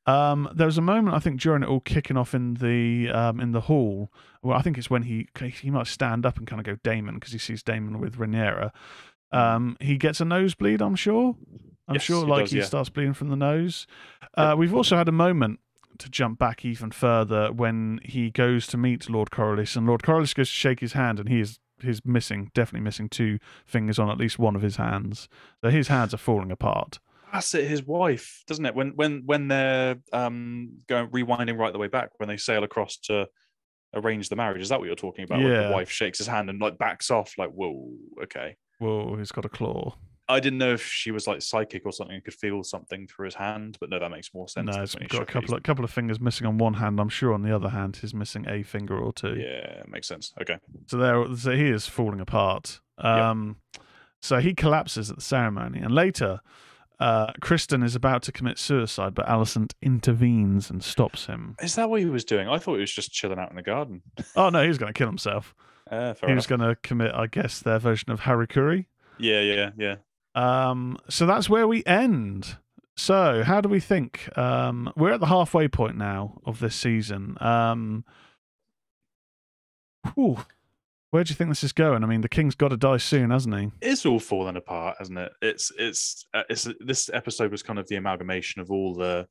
um, 0.06 0.50
there 0.54 0.68
was 0.68 0.78
a 0.78 0.82
moment 0.82 1.16
I 1.16 1.20
think 1.20 1.40
during 1.40 1.64
it 1.64 1.70
all 1.70 1.80
kicking 1.80 2.18
off 2.18 2.34
in 2.34 2.56
the 2.56 3.10
um, 3.10 3.40
in 3.40 3.52
the 3.52 3.62
hall. 3.62 4.12
Well, 4.42 4.58
I 4.58 4.62
think 4.62 4.78
it's 4.78 4.90
when 4.90 5.04
he 5.04 5.28
he 5.62 5.70
might 5.70 5.88
stand 5.88 6.26
up 6.26 6.38
and 6.38 6.48
kind 6.48 6.60
of 6.60 6.66
go 6.66 6.78
Daemon 6.84 7.16
because 7.16 7.32
he 7.34 7.40
sees 7.40 7.64
Daemon 7.64 8.00
with 8.00 8.18
Rhaenyra. 8.18 8.72
Um, 9.32 9.78
he 9.80 9.98
gets 9.98 10.20
a 10.20 10.26
nosebleed, 10.26 10.82
I'm 10.82 10.96
sure. 10.96 11.36
I'm 11.88 11.96
Yes, 11.96 12.04
sure, 12.04 12.26
he 12.26 12.32
like 12.32 12.44
does, 12.46 12.52
he 12.52 12.58
yeah. 12.60 12.64
starts 12.66 12.90
bleeding 12.90 13.14
from 13.14 13.30
the 13.30 13.36
nose. 13.36 13.86
Uh, 14.36 14.56
we've 14.58 14.74
also 14.74 14.98
had 14.98 15.08
a 15.08 15.12
moment 15.12 15.60
to 16.00 16.10
jump 16.10 16.40
back 16.40 16.64
even 16.66 16.92
further 16.92 17.52
when 17.52 18.00
he 18.04 18.32
goes 18.32 18.66
to 18.68 18.78
meet 18.78 19.10
Lord 19.10 19.30
Corlys, 19.32 19.76
and 19.76 19.86
Lord 19.86 20.02
Corlys 20.02 20.34
goes 20.34 20.50
to 20.50 20.56
shake 20.56 20.80
his 20.80 20.94
hand, 20.94 21.20
and 21.20 21.30
he 21.30 21.40
is 21.40 21.60
he's 21.82 22.06
missing, 22.06 22.52
definitely 22.54 22.84
missing 22.84 23.10
two 23.10 23.40
fingers 23.66 24.00
on 24.00 24.10
at 24.10 24.18
least 24.18 24.40
one 24.40 24.56
of 24.56 24.62
his 24.62 24.76
hands. 24.78 25.28
So 25.64 25.70
his 25.70 25.88
hands 25.88 26.14
are 26.14 26.18
falling 26.18 26.52
apart. 26.52 27.00
That's 27.32 27.54
it. 27.54 27.68
His 27.68 27.84
wife, 27.86 28.44
doesn't 28.48 28.66
it? 28.66 28.74
When 28.76 28.90
when 28.96 29.24
when 29.26 29.48
they're 29.48 29.98
um 30.14 30.80
going 30.88 31.10
rewinding 31.10 31.58
right 31.58 31.72
the 31.72 31.80
way 31.80 31.88
back 31.88 32.10
when 32.18 32.28
they 32.30 32.38
sail 32.38 32.64
across 32.64 32.98
to 33.04 33.28
arrange 33.94 34.30
the 34.30 34.36
marriage. 34.36 34.62
Is 34.62 34.70
that 34.70 34.80
what 34.80 34.86
you're 34.88 34.96
talking 34.96 35.24
about? 35.26 35.40
When 35.40 35.52
Yeah. 35.52 35.68
the 35.68 35.74
wife 35.74 35.90
shakes 35.92 36.18
his 36.20 36.28
hand 36.28 36.50
and 36.50 36.60
like 36.62 36.78
backs 36.78 37.10
off, 37.12 37.34
like 37.38 37.50
whoa, 37.52 37.92
okay. 38.24 38.56
Whoa, 38.80 39.16
he's 39.18 39.32
got 39.32 39.46
a 39.46 39.50
claw. 39.50 39.96
I 40.30 40.40
didn't 40.40 40.60
know 40.60 40.74
if 40.74 40.86
she 40.86 41.10
was 41.10 41.26
like 41.26 41.42
psychic 41.42 41.82
or 41.86 41.92
something 41.92 42.16
and 42.16 42.24
could 42.24 42.36
feel 42.36 42.64
something 42.64 43.08
through 43.08 43.26
his 43.26 43.36
hand, 43.36 43.78
but 43.82 43.90
no, 43.90 43.98
that 43.98 44.12
makes 44.12 44.32
more 44.32 44.48
sense. 44.48 44.68
No, 44.68 44.80
he's 44.80 44.94
got 44.94 45.24
a 45.24 45.26
couple 45.26 45.56
of 45.56 45.64
couple 45.64 45.84
of 45.84 45.90
fingers 45.92 46.20
missing 46.20 46.46
on 46.46 46.60
one 46.60 46.76
hand. 46.76 47.00
I'm 47.00 47.10
sure 47.10 47.34
on 47.34 47.42
the 47.42 47.54
other 47.54 47.70
hand 47.70 47.98
he's 47.98 48.14
missing 48.14 48.48
a 48.48 48.62
finger 48.62 48.98
or 48.98 49.12
two. 49.12 49.36
Yeah, 49.36 49.82
makes 49.88 50.08
sense. 50.08 50.32
Okay. 50.40 50.60
So 50.86 50.98
there, 50.98 51.36
so 51.36 51.52
he 51.52 51.70
is 51.70 51.88
falling 51.88 52.22
apart. 52.22 52.80
Um, 53.00 53.58
so 54.22 54.40
he 54.40 54.54
collapses 54.54 55.10
at 55.10 55.16
the 55.16 55.22
ceremony, 55.22 55.80
and 55.80 55.96
later, 55.96 56.42
uh, 57.00 57.32
Criston 57.42 57.84
is 57.84 57.96
about 57.96 58.22
to 58.24 58.32
commit 58.32 58.60
suicide, 58.60 59.16
but 59.16 59.26
Alicent 59.26 59.74
intervenes 59.82 60.70
and 60.70 60.84
stops 60.84 61.26
him. 61.26 61.56
Is 61.62 61.74
that 61.76 61.90
what 61.90 62.02
he 62.02 62.06
was 62.06 62.26
doing? 62.26 62.48
I 62.48 62.60
thought 62.60 62.76
he 62.76 62.82
was 62.82 62.94
just 62.94 63.12
chilling 63.12 63.40
out 63.40 63.50
in 63.50 63.56
the 63.56 63.64
garden. 63.64 64.04
Oh 64.36 64.50
no, 64.50 64.62
he 64.62 64.68
was 64.68 64.78
going 64.78 64.94
to 64.94 64.98
kill 64.98 65.08
himself. 65.08 65.56
Uh, 65.92 66.14
he 66.28 66.36
was 66.36 66.46
going 66.46 66.62
to 66.62 66.76
commit, 66.84 67.16
I 67.16 67.26
guess, 67.26 67.62
their 67.62 67.80
version 67.80 68.12
of 68.12 68.22
harakiri. 68.22 68.86
Yeah, 69.18 69.42
yeah, 69.42 69.72
yeah. 69.76 69.96
Um, 70.36 70.98
so 71.10 71.26
that's 71.26 71.50
where 71.50 71.68
we 71.68 71.84
end. 71.86 72.58
So, 72.96 73.44
how 73.44 73.62
do 73.62 73.70
we 73.70 73.80
think? 73.80 74.38
Um, 74.38 74.92
we're 74.98 75.14
at 75.14 75.22
the 75.22 75.28
halfway 75.28 75.68
point 75.68 75.98
now 75.98 76.42
of 76.46 76.60
this 76.60 76.76
season. 76.76 77.38
Um, 77.40 78.04
whew, 80.16 80.40
where 81.12 81.24
do 81.24 81.32
you 81.32 81.36
think 81.36 81.50
this 81.50 81.64
is 81.64 81.72
going? 81.72 82.04
I 82.04 82.08
mean, 82.08 82.22
the 82.22 82.30
king's 82.30 82.56
got 82.56 82.70
to 82.70 82.78
die 82.78 82.98
soon, 82.98 83.32
hasn't 83.32 83.58
he? 83.58 83.72
It's 83.82 84.06
all 84.06 84.20
fallen 84.20 84.58
apart, 84.58 84.98
hasn't 85.00 85.18
it? 85.18 85.32
It's 85.42 85.72
it's 85.78 86.26
uh, 86.34 86.44
it's 86.50 86.68
this 86.80 87.10
episode 87.14 87.52
was 87.52 87.64
kind 87.64 87.80
of 87.80 87.88
the 87.88 87.96
amalgamation 87.96 88.62
of 88.62 88.70
all 88.70 88.94
the 88.94 89.28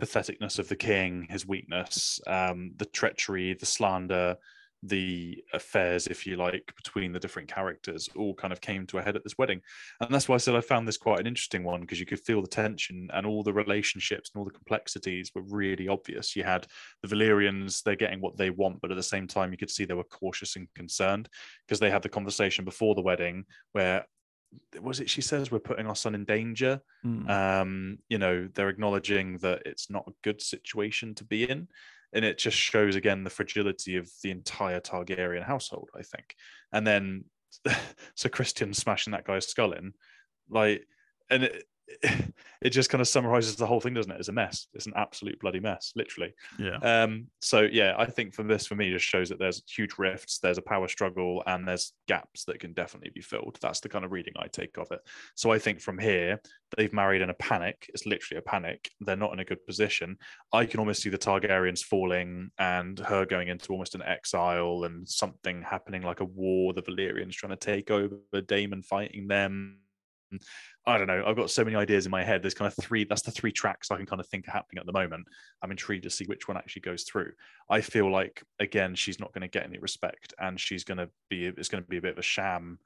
patheticness 0.00 0.58
of 0.58 0.68
the 0.68 0.76
king, 0.76 1.26
his 1.28 1.46
weakness, 1.46 2.20
um, 2.26 2.72
the 2.76 2.86
treachery, 2.86 3.54
the 3.54 3.66
slander, 3.66 4.36
the 4.82 5.44
affairs, 5.52 6.06
if 6.06 6.26
you 6.26 6.36
like, 6.36 6.72
between 6.76 7.12
the 7.12 7.20
different 7.20 7.48
characters, 7.48 8.08
all 8.16 8.34
kind 8.34 8.52
of 8.52 8.60
came 8.60 8.86
to 8.86 8.98
a 8.98 9.02
head 9.02 9.16
at 9.16 9.24
this 9.24 9.36
wedding, 9.36 9.60
and 10.00 10.12
that's 10.12 10.28
why 10.28 10.36
I 10.36 10.38
said 10.38 10.54
I 10.54 10.60
found 10.60 10.88
this 10.88 10.96
quite 10.96 11.20
an 11.20 11.26
interesting 11.26 11.64
one 11.64 11.82
because 11.82 12.00
you 12.00 12.06
could 12.06 12.20
feel 12.20 12.40
the 12.40 12.48
tension 12.48 13.08
and 13.12 13.26
all 13.26 13.42
the 13.42 13.52
relationships 13.52 14.30
and 14.32 14.40
all 14.40 14.44
the 14.46 14.50
complexities 14.50 15.32
were 15.34 15.42
really 15.42 15.88
obvious. 15.88 16.34
You 16.34 16.44
had 16.44 16.66
the 17.02 17.08
Velaryons; 17.08 17.82
they're 17.82 17.96
getting 17.96 18.20
what 18.20 18.36
they 18.36 18.50
want, 18.50 18.80
but 18.80 18.90
at 18.90 18.96
the 18.96 19.02
same 19.02 19.26
time, 19.26 19.52
you 19.52 19.58
could 19.58 19.70
see 19.70 19.84
they 19.84 19.94
were 19.94 20.04
cautious 20.04 20.56
and 20.56 20.66
concerned 20.74 21.28
because 21.66 21.80
they 21.80 21.90
had 21.90 22.02
the 22.02 22.08
conversation 22.08 22.64
before 22.64 22.94
the 22.94 23.02
wedding 23.02 23.44
where 23.72 24.04
was 24.80 24.98
it 24.98 25.08
she 25.08 25.20
says 25.20 25.50
we're 25.52 25.60
putting 25.60 25.86
our 25.86 25.94
son 25.94 26.14
in 26.14 26.24
danger 26.24 26.80
Mm. 27.04 27.30
um 27.30 27.98
you 28.08 28.18
know 28.18 28.48
they're 28.52 28.68
acknowledging 28.68 29.38
that 29.38 29.62
it's 29.64 29.88
not 29.88 30.04
a 30.06 30.12
good 30.22 30.42
situation 30.42 31.14
to 31.14 31.24
be 31.24 31.48
in 31.48 31.68
and 32.12 32.24
it 32.24 32.38
just 32.38 32.56
shows 32.56 32.96
again 32.96 33.24
the 33.24 33.30
fragility 33.30 33.96
of 33.96 34.10
the 34.22 34.30
entire 34.30 34.80
targaryen 34.80 35.44
household 35.44 35.88
i 35.98 36.02
think. 36.02 36.34
And 36.72 36.86
then 36.86 37.24
so 38.14 38.28
criston 38.28 38.74
smashing 38.74 39.12
that 39.12 39.26
guy's 39.26 39.48
skull 39.48 39.72
in 39.72 39.92
like 40.48 40.86
and 41.30 41.44
it 41.44 41.64
it 42.62 42.70
just 42.70 42.90
kind 42.90 43.00
of 43.00 43.08
summarizes 43.08 43.56
the 43.56 43.66
whole 43.66 43.80
thing 43.80 43.94
doesn't 43.94 44.12
it 44.12 44.18
it's 44.18 44.28
a 44.28 44.32
mess 44.32 44.68
it's 44.74 44.86
an 44.86 44.92
absolute 44.96 45.38
bloody 45.40 45.60
mess 45.60 45.92
literally 45.96 46.32
yeah. 46.58 46.76
um, 46.82 47.26
so 47.40 47.62
yeah, 47.62 47.94
I 47.96 48.06
think 48.06 48.34
for 48.34 48.42
this, 48.42 48.66
for 48.66 48.74
me, 48.74 48.90
just 48.90 49.04
shows 49.04 49.28
that 49.28 49.38
there's 49.38 49.62
huge 49.68 49.98
rifts, 49.98 50.38
there's 50.38 50.58
a 50.58 50.62
power 50.62 50.88
struggle, 50.88 51.42
and 51.46 51.66
there's 51.66 51.92
gaps 52.08 52.44
that 52.44 52.60
can 52.60 52.72
definitely 52.72 53.10
be 53.14 53.20
filled. 53.20 53.58
That's 53.60 53.80
the 53.80 53.88
kind 53.88 54.04
of 54.04 54.12
reading 54.12 54.34
I 54.36 54.46
take 54.48 54.76
of 54.78 54.90
it. 54.90 55.00
So 55.34 55.50
I 55.50 55.58
think 55.58 55.80
from 55.80 55.98
here, 55.98 56.40
they've 56.76 56.92
married 56.92 57.22
in 57.22 57.30
a 57.30 57.34
panic. 57.34 57.90
It's 57.92 58.06
literally 58.06 58.38
a 58.38 58.42
panic. 58.42 58.90
They're 59.00 59.16
not 59.16 59.32
in 59.32 59.40
a 59.40 59.44
good 59.44 59.64
position. 59.66 60.16
I 60.52 60.66
can 60.66 60.80
almost 60.80 61.02
see 61.02 61.10
the 61.10 61.18
Targaryens 61.18 61.82
falling 61.82 62.50
and 62.58 62.98
her 63.00 63.26
going 63.26 63.48
into 63.48 63.72
almost 63.72 63.94
an 63.94 64.02
exile 64.02 64.84
and 64.84 65.08
something 65.08 65.62
happening 65.62 66.02
like 66.02 66.20
a 66.20 66.24
war. 66.24 66.72
The 66.72 66.82
Velaryons 66.82 67.32
trying 67.32 67.50
to 67.50 67.56
take 67.56 67.90
over, 67.90 68.16
Daemon 68.46 68.82
fighting 68.82 69.28
them. 69.28 69.78
I 70.86 70.96
don't 70.96 71.06
know. 71.06 71.24
I've 71.26 71.36
got 71.36 71.50
so 71.50 71.64
many 71.64 71.76
ideas 71.76 72.06
in 72.06 72.10
my 72.10 72.24
head. 72.24 72.42
There's 72.42 72.54
kind 72.54 72.66
of 72.66 72.82
three. 72.82 73.04
That's 73.04 73.22
the 73.22 73.30
three 73.30 73.52
tracks 73.52 73.90
I 73.90 73.96
can 73.96 74.06
kind 74.06 74.20
of 74.20 74.26
think 74.28 74.48
are 74.48 74.52
happening 74.52 74.80
at 74.80 74.86
the 74.86 74.92
moment. 74.92 75.26
I'm 75.62 75.70
intrigued 75.70 76.04
to 76.04 76.10
see 76.10 76.24
which 76.24 76.48
one 76.48 76.56
actually 76.56 76.82
goes 76.82 77.04
through. 77.04 77.32
I 77.68 77.80
feel 77.80 78.10
like 78.10 78.42
again 78.58 78.94
she's 78.94 79.20
not 79.20 79.32
going 79.32 79.42
to 79.42 79.48
get 79.48 79.64
any 79.64 79.78
respect, 79.78 80.32
and 80.38 80.58
she's 80.58 80.84
going 80.84 80.98
to 80.98 81.08
be. 81.28 81.46
It's 81.46 81.68
going 81.68 81.84
to 81.84 81.88
be 81.88 81.98
a 81.98 82.02
bit 82.02 82.12
of 82.12 82.18
a 82.18 82.22
sham 82.22 82.78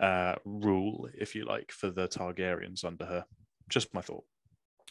uh, 0.00 0.36
rule, 0.44 1.08
if 1.18 1.34
you 1.34 1.44
like, 1.44 1.72
for 1.72 1.90
the 1.90 2.08
Targaryens 2.08 2.84
under 2.84 3.04
her. 3.04 3.24
Just 3.68 3.92
my 3.94 4.00
thought. 4.00 4.24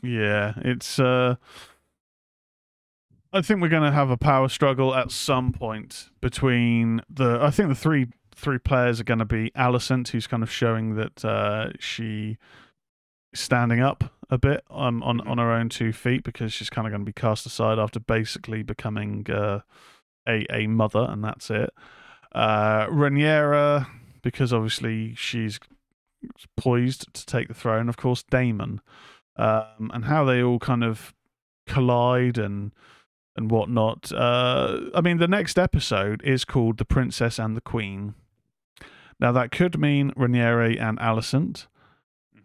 Yeah, 0.03 0.53
it's. 0.57 0.99
Uh, 0.99 1.35
I 3.33 3.41
think 3.41 3.61
we're 3.61 3.69
going 3.69 3.83
to 3.83 3.91
have 3.91 4.09
a 4.09 4.17
power 4.17 4.49
struggle 4.49 4.93
at 4.93 5.11
some 5.11 5.51
point 5.51 6.09
between 6.21 7.01
the. 7.09 7.39
I 7.41 7.49
think 7.49 7.69
the 7.69 7.75
three 7.75 8.07
three 8.41 8.57
players 8.59 8.99
are 8.99 9.03
going 9.05 9.19
to 9.19 9.25
be 9.25 9.51
Alicent, 9.55 10.09
who's 10.09 10.27
kind 10.27 10.43
of 10.43 10.51
showing 10.51 10.95
that 10.95 11.23
uh, 11.23 11.69
she 11.79 12.37
standing 13.33 13.79
up 13.79 14.11
a 14.29 14.37
bit 14.37 14.63
um, 14.69 15.01
on 15.03 15.19
Mhm. 15.19 15.29
on 15.29 15.37
her 15.37 15.51
own 15.51 15.69
two 15.69 15.93
feet 15.93 16.23
because 16.23 16.51
she's 16.51 16.69
kind 16.69 16.85
of 16.87 16.91
going 16.91 17.01
to 17.01 17.05
be 17.05 17.13
cast 17.13 17.45
aside 17.45 17.79
after 17.79 17.99
basically 17.99 18.63
becoming 18.63 19.25
uh, 19.29 19.59
a 20.27 20.45
a 20.49 20.67
mother, 20.67 21.05
and 21.09 21.23
that's 21.23 21.49
it. 21.49 21.69
Uh, 22.33 22.87
Rhaenyra, 22.87 23.87
because 24.21 24.51
obviously 24.53 25.13
she's 25.15 25.59
poised 26.57 27.13
to 27.13 27.25
take 27.25 27.47
the 27.47 27.53
throne. 27.53 27.89
Of 27.89 27.97
course, 27.97 28.23
Daemon, 28.23 28.81
um, 29.37 29.91
and 29.93 30.05
how 30.05 30.23
they 30.23 30.41
all 30.43 30.59
kind 30.59 30.83
of 30.83 31.13
collide 31.67 32.37
and 32.37 32.71
and 33.35 33.49
whatnot. 33.49 34.11
Uh, 34.11 34.89
I 34.93 35.01
mean, 35.01 35.17
the 35.17 35.27
next 35.27 35.57
episode 35.57 36.21
is 36.23 36.45
called 36.45 36.77
"The 36.77 36.85
Princess 36.85 37.39
and 37.39 37.55
the 37.55 37.61
Queen." 37.61 38.15
Now, 39.21 39.31
that 39.33 39.51
could 39.51 39.79
mean 39.79 40.11
Rhaenyra 40.17 40.81
and 40.81 40.97
Alicent, 40.99 41.67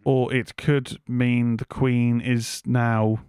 or 0.05 0.31
it 0.31 0.55
could 0.57 0.99
mean 1.07 1.57
the 1.57 1.65
Queen 1.65 2.21
is 2.21 2.61
now 2.65 3.19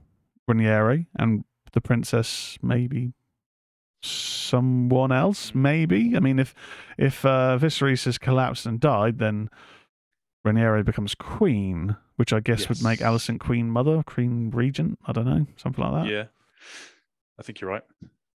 Rhaenyra 0.48 1.06
and 1.16 1.44
the 1.72 1.80
Princess 1.80 2.58
maybe 2.62 3.14
someone 4.02 5.10
else. 5.12 5.54
Maybe. 5.54 6.14
I 6.16 6.20
mean, 6.20 6.38
if 6.38 6.54
if 6.96 7.24
uh, 7.24 7.58
Viserys 7.60 8.04
has 8.04 8.18
collapsed 8.18 8.66
and 8.66 8.78
died, 8.78 9.18
then 9.18 9.50
Rhaenyra 10.46 10.84
becomes 10.84 11.14
Queen, 11.14 11.96
which 12.16 12.32
I 12.32 12.40
guess 12.40 12.68
would 12.68 12.82
make 12.82 13.00
Yes. 13.00 13.08
Alicent 13.08 13.40
Queen 13.40 13.70
Mother, 13.70 14.02
Queen 14.04 14.50
Regent. 14.50 14.98
I 15.06 15.12
don't 15.12 15.26
know, 15.26 15.46
something 15.56 15.82
like 15.84 16.04
that. 16.04 16.12
Yeah, 16.12 16.24
I 17.38 17.42
think 17.42 17.60
you're 17.60 17.70
right. 17.70 17.84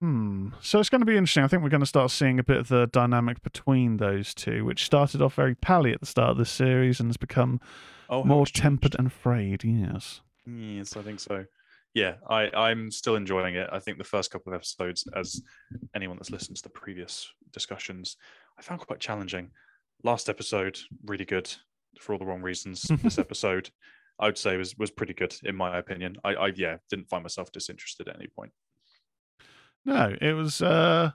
Hmm. 0.01 0.49
So 0.61 0.79
it's 0.79 0.89
going 0.89 1.01
to 1.01 1.05
be 1.05 1.15
interesting. 1.15 1.43
I 1.43 1.47
think 1.47 1.61
we're 1.61 1.69
going 1.69 1.79
to 1.81 1.85
start 1.85 2.09
seeing 2.09 2.39
a 2.39 2.43
bit 2.43 2.57
of 2.57 2.69
the 2.69 2.87
dynamic 2.87 3.43
between 3.43 3.97
those 3.97 4.33
two, 4.33 4.65
which 4.65 4.83
started 4.83 5.21
off 5.21 5.35
very 5.35 5.53
pally 5.53 5.93
at 5.93 5.99
the 5.99 6.07
start 6.07 6.31
of 6.31 6.37
this 6.37 6.49
series 6.49 6.99
and 6.99 7.07
has 7.07 7.17
become 7.17 7.61
Oh, 8.09 8.23
more 8.23 8.47
tempered 8.47 8.95
and 8.97 9.13
frayed. 9.13 9.63
Yes. 9.63 10.21
Yes, 10.45 10.97
I 10.97 11.03
think 11.03 11.19
so. 11.19 11.45
Yeah, 11.93 12.15
I, 12.27 12.49
I'm 12.49 12.89
still 12.89 13.15
enjoying 13.15 13.55
it. 13.55 13.69
I 13.71 13.79
think 13.79 13.99
the 13.99 14.03
first 14.03 14.31
couple 14.31 14.51
of 14.51 14.57
episodes, 14.57 15.07
as 15.15 15.41
anyone 15.95 16.17
that's 16.17 16.31
listened 16.31 16.57
to 16.57 16.63
the 16.63 16.69
previous 16.69 17.31
discussions, 17.53 18.17
I 18.57 18.63
found 18.63 18.81
quite 18.81 18.99
challenging. 18.99 19.51
Last 20.03 20.29
episode, 20.29 20.79
really 21.05 21.25
good 21.25 21.53
for 21.99 22.13
all 22.13 22.19
the 22.19 22.25
wrong 22.25 22.41
reasons. 22.41 22.81
this 23.03 23.19
episode, 23.19 23.69
I 24.19 24.25
would 24.25 24.37
say 24.37 24.57
was 24.57 24.75
was 24.77 24.89
pretty 24.89 25.13
good 25.13 25.35
in 25.43 25.55
my 25.55 25.77
opinion. 25.77 26.15
I, 26.23 26.33
I 26.33 26.47
yeah, 26.55 26.77
didn't 26.89 27.07
find 27.09 27.23
myself 27.23 27.51
disinterested 27.51 28.07
at 28.07 28.15
any 28.15 28.27
point. 28.27 28.51
No, 29.85 30.15
it 30.21 30.33
was. 30.33 30.61
uh 30.61 31.11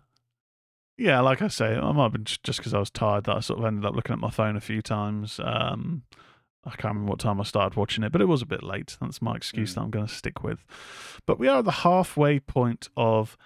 Yeah, 0.99 1.21
like 1.21 1.43
I 1.43 1.49
say, 1.49 1.77
I 1.77 1.93
might 1.93 2.03
have 2.05 2.13
been 2.13 2.25
just 2.25 2.59
because 2.59 2.75
I 2.75 2.79
was 2.79 2.91
tired 2.91 3.25
that 3.25 3.37
I 3.37 3.41
sort 3.41 3.59
of 3.61 3.65
ended 3.65 3.85
up 3.85 3.95
looking 3.95 4.13
at 4.15 4.19
my 4.19 4.31
phone 4.31 4.57
a 4.57 4.61
few 4.61 4.83
times. 4.83 5.41
Um 5.43 6.03
I 6.65 6.71
can't 6.71 6.95
remember 6.95 7.11
what 7.11 7.21
time 7.21 7.41
I 7.41 7.45
started 7.45 7.77
watching 7.77 8.03
it, 8.03 8.11
but 8.11 8.21
it 8.21 8.25
was 8.27 8.43
a 8.43 8.47
bit 8.47 8.65
late. 8.65 8.97
That's 9.01 9.23
my 9.23 9.37
excuse 9.37 9.71
Mm. 9.71 9.75
that 9.77 9.81
I'm 9.83 9.91
going 9.91 10.07
to 10.09 10.13
stick 10.13 10.43
with. 10.43 10.65
But 11.25 11.39
we 11.39 11.47
are 11.47 11.59
at 11.61 11.65
the 11.65 11.71
halfway 11.71 12.41
point 12.41 12.89
of 12.97 13.37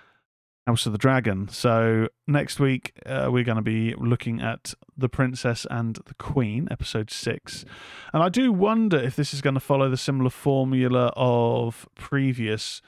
House 0.66 0.87
of 0.87 0.93
the 0.93 0.99
Dragon. 0.99 1.47
So 1.49 2.09
next 2.27 2.59
week 2.61 2.93
uh, 3.05 3.29
we're 3.31 3.45
going 3.45 3.57
to 3.57 3.62
be 3.62 3.95
looking 3.99 4.41
at 4.41 4.73
The 4.97 5.11
Princess 5.11 5.66
and 5.71 5.97
the 6.07 6.14
Queen, 6.14 6.66
episode 6.71 7.11
six. 7.11 7.66
And 8.14 8.23
I 8.23 8.31
do 8.31 8.53
wonder 8.53 8.97
if 8.97 9.16
this 9.16 9.35
is 9.35 9.43
going 9.43 9.53
to 9.53 9.61
follow 9.61 9.91
the 9.91 9.99
similar 9.99 10.31
formula 10.31 11.12
of 11.14 11.87
previous 11.97 12.81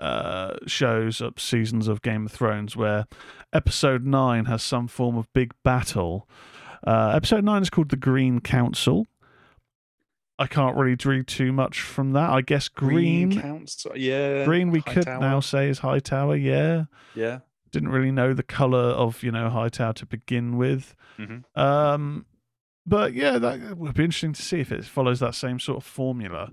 uh, 0.00 0.56
shows 0.66 1.20
up 1.20 1.40
seasons 1.40 1.88
of 1.88 2.02
Game 2.02 2.26
of 2.26 2.32
Thrones, 2.32 2.76
where 2.76 3.06
episode 3.52 4.04
nine 4.04 4.44
has 4.46 4.62
some 4.62 4.88
form 4.88 5.16
of 5.16 5.32
big 5.32 5.52
battle. 5.64 6.28
Uh, 6.86 7.12
episode 7.14 7.44
nine 7.44 7.62
is 7.62 7.70
called 7.70 7.90
The 7.90 7.96
Green 7.96 8.40
Council. 8.40 9.06
I 10.38 10.46
can't 10.46 10.76
really 10.76 10.96
read 11.04 11.26
too 11.26 11.52
much 11.52 11.80
from 11.80 12.12
that. 12.12 12.30
I 12.30 12.42
guess 12.42 12.68
green, 12.68 13.30
green, 13.30 13.42
Council, 13.42 13.92
yeah. 13.96 14.44
Green 14.44 14.70
we 14.70 14.82
could 14.82 15.06
now 15.06 15.40
say 15.40 15.68
is 15.68 15.80
Hightower, 15.80 16.36
yeah. 16.36 16.84
Yeah. 17.16 17.40
Didn't 17.72 17.88
really 17.88 18.12
know 18.12 18.32
the 18.32 18.44
color 18.44 18.78
of 18.78 19.22
you 19.22 19.32
know 19.32 19.50
Hightower 19.50 19.94
to 19.94 20.06
begin 20.06 20.56
with. 20.56 20.94
Mm-hmm. 21.18 21.60
Um, 21.60 22.24
but 22.86 23.14
yeah, 23.14 23.38
that 23.38 23.76
would 23.76 23.94
be 23.94 24.04
interesting 24.04 24.32
to 24.32 24.42
see 24.42 24.60
if 24.60 24.70
it 24.70 24.84
follows 24.84 25.20
that 25.20 25.34
same 25.34 25.58
sort 25.58 25.78
of 25.78 25.84
formula. 25.84 26.52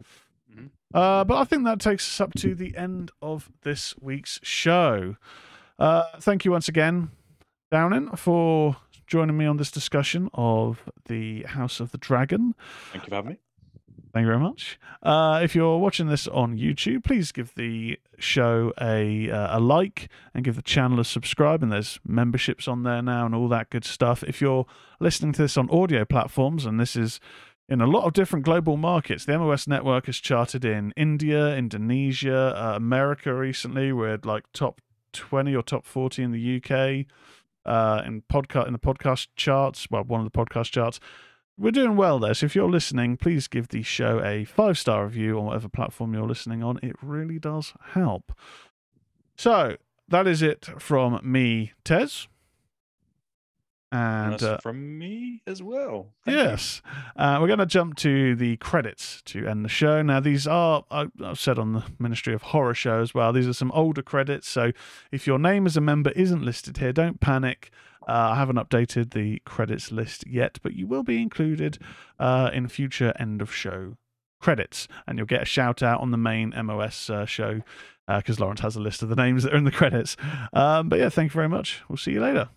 Uh, 0.96 1.26
but 1.26 1.38
I 1.38 1.44
think 1.44 1.66
that 1.66 1.82
takes 1.82 2.08
us 2.08 2.22
up 2.22 2.34
to 2.36 2.56
the 2.56 2.76
end 2.78 3.12
of 3.22 3.52
this 3.64 3.94
week's 4.00 4.40
show. 4.44 5.18
Uh, 5.78 6.04
thank 6.22 6.46
you 6.46 6.52
once 6.52 6.70
again, 6.70 7.12
Downing, 7.70 8.16
for 8.16 8.78
joining 9.06 9.36
me 9.36 9.46
on 9.46 9.58
this 9.58 9.72
discussion 9.72 10.30
of 10.34 10.84
the 11.08 11.44
House 11.44 11.82
of 11.82 11.92
the 11.92 11.98
Dragon. 11.98 12.56
Thank 12.94 13.04
you 13.04 13.10
for 13.10 13.16
having 13.16 13.32
me. 13.32 13.38
Thank 14.14 14.24
you 14.24 14.28
very 14.28 14.40
much. 14.40 14.80
Uh, 15.04 15.42
if 15.44 15.54
you're 15.54 15.78
watching 15.78 16.08
this 16.08 16.30
on 16.30 16.58
YouTube, 16.58 17.04
please 17.04 17.34
give 17.34 17.54
the 17.56 18.00
show 18.18 18.72
a 18.80 19.30
uh, 19.30 19.58
a 19.58 19.60
like 19.60 20.08
and 20.34 20.46
give 20.46 20.56
the 20.56 20.62
channel 20.62 21.02
a 21.02 21.04
subscribe. 21.04 21.62
And 21.62 21.70
there's 21.74 22.00
memberships 22.08 22.70
on 22.70 22.84
there 22.84 23.02
now 23.02 23.26
and 23.26 23.36
all 23.36 23.50
that 23.50 23.70
good 23.70 23.84
stuff. 23.84 24.24
If 24.24 24.40
you're 24.40 24.66
listening 25.02 25.34
to 25.34 25.42
this 25.42 25.58
on 25.58 25.70
audio 25.70 26.06
platforms, 26.06 26.66
and 26.66 26.80
this 26.80 26.96
is 26.96 27.20
in 27.68 27.82
a 27.82 27.88
lot 27.88 28.06
of 28.06 28.14
different 28.14 28.46
global 28.46 28.78
markets, 28.78 29.26
the 29.26 29.38
MOS 29.38 29.68
network 29.68 30.08
is 30.08 30.20
charted 30.20 30.64
in 30.64 30.94
India, 30.96 31.56
Indonesia, 31.56 32.54
uh, 32.56 32.76
America 32.76 33.34
recently. 33.34 33.92
We're 33.92 34.20
like 34.24 34.44
top 34.54 34.82
20 35.14 35.56
or 35.56 35.64
top 35.64 35.86
40 35.86 36.24
in 36.24 36.32
the 36.32 36.62
UK. 36.62 37.06
Uh, 37.66 38.04
in 38.06 38.22
podcast 38.32 38.68
in 38.68 38.74
the 38.74 38.80
podcast 38.80 39.28
charts, 39.36 39.88
well, 39.90 40.04
one 40.04 40.24
of 40.24 40.32
the 40.32 40.38
podcast 40.38 40.70
charts, 40.70 41.00
we're 41.58 41.72
doing 41.72 41.96
well 41.96 42.20
there. 42.20 42.36
So 42.36 42.46
if 42.46 42.56
you're 42.56 42.70
listening, 42.70 43.18
please 43.18 43.48
give 43.48 43.70
the 43.70 43.82
show 43.82 44.22
a 44.24 44.46
five 44.46 44.78
star 44.78 45.06
review 45.06 45.40
on 45.40 45.46
whatever 45.46 45.70
platform 45.70 46.14
you're 46.14 46.28
listening 46.28 46.62
on. 46.62 46.80
It 46.84 46.96
really 47.02 47.40
does 47.40 47.74
help. 47.94 48.34
So 49.36 49.78
that 50.08 50.28
is 50.28 50.44
it 50.44 50.70
from 50.78 51.20
me, 51.24 51.74
Tezz. 51.84 52.28
And 53.92 54.42
uh, 54.42 54.58
from 54.58 54.98
me 54.98 55.42
as 55.48 55.62
well. 55.64 56.08
Thank 56.26 56.38
yes, 56.38 56.82
uh, 57.16 57.38
we're 57.40 57.48
going 57.48 57.60
to 57.60 57.66
jump 57.66 57.96
to 57.98 58.36
the 58.36 58.58
credits 58.58 59.22
to 59.26 59.48
end 59.48 59.64
the 59.64 59.70
show. 59.70 60.02
Now, 60.02 60.20
these 60.20 60.48
are, 60.48 60.84
I've 60.92 61.40
said 61.40 61.60
on 61.60 61.74
the 61.74 61.84
Ministry 62.00 62.34
of 62.34 62.42
Horror 62.42 62.74
show 62.74 63.02
as 63.02 63.14
well, 63.14 63.32
these 63.32 63.48
are 63.48 63.54
some 63.54 63.72
older 63.72 64.02
credits. 64.02 64.50
So 64.50 64.72
if 65.12 65.28
your 65.28 65.40
name 65.40 65.66
as 65.66 65.78
a 65.78 65.82
member 65.82 66.12
isn't 66.12 66.44
listed 66.44 66.78
here, 66.78 66.92
don't 66.92 67.20
panic. 67.20 67.72
Uh, 68.08 68.32
I 68.32 68.36
haven't 68.36 68.58
updated 68.58 69.14
the 69.14 69.40
credits 69.46 69.92
list 69.92 70.28
yet, 70.28 70.60
but 70.62 70.74
you 70.74 70.88
will 70.88 71.04
be 71.04 71.22
included 71.22 71.78
uh, 72.20 72.50
in 72.54 72.68
future 72.68 73.14
end 73.18 73.42
of 73.42 73.54
show 73.54 73.98
credits, 74.42 74.88
and 75.08 75.18
you'll 75.18 75.26
get 75.26 75.42
a 75.42 75.46
shout 75.46 75.82
out 75.82 76.02
on 76.02 76.12
the 76.12 76.18
main 76.18 76.54
MOS 76.64 77.10
uh, 77.10 77.26
show 77.26 77.62
because 78.08 78.40
Lawrence 78.40 78.60
has 78.62 78.76
a 78.76 78.80
list 78.80 79.02
of 79.02 79.10
the 79.10 79.16
names 79.16 79.42
that 79.44 79.54
are 79.54 79.58
in 79.58 79.64
the 79.64 79.72
credits. 79.72 80.16
Um, 80.54 80.90
but 80.90 81.00
yeah, 81.00 81.10
thank 81.10 81.32
you 81.32 81.36
very 81.36 81.50
much. 81.50 81.82
We'll 81.90 81.98
see 81.98 82.12
you 82.12 82.22
later. 82.22 82.50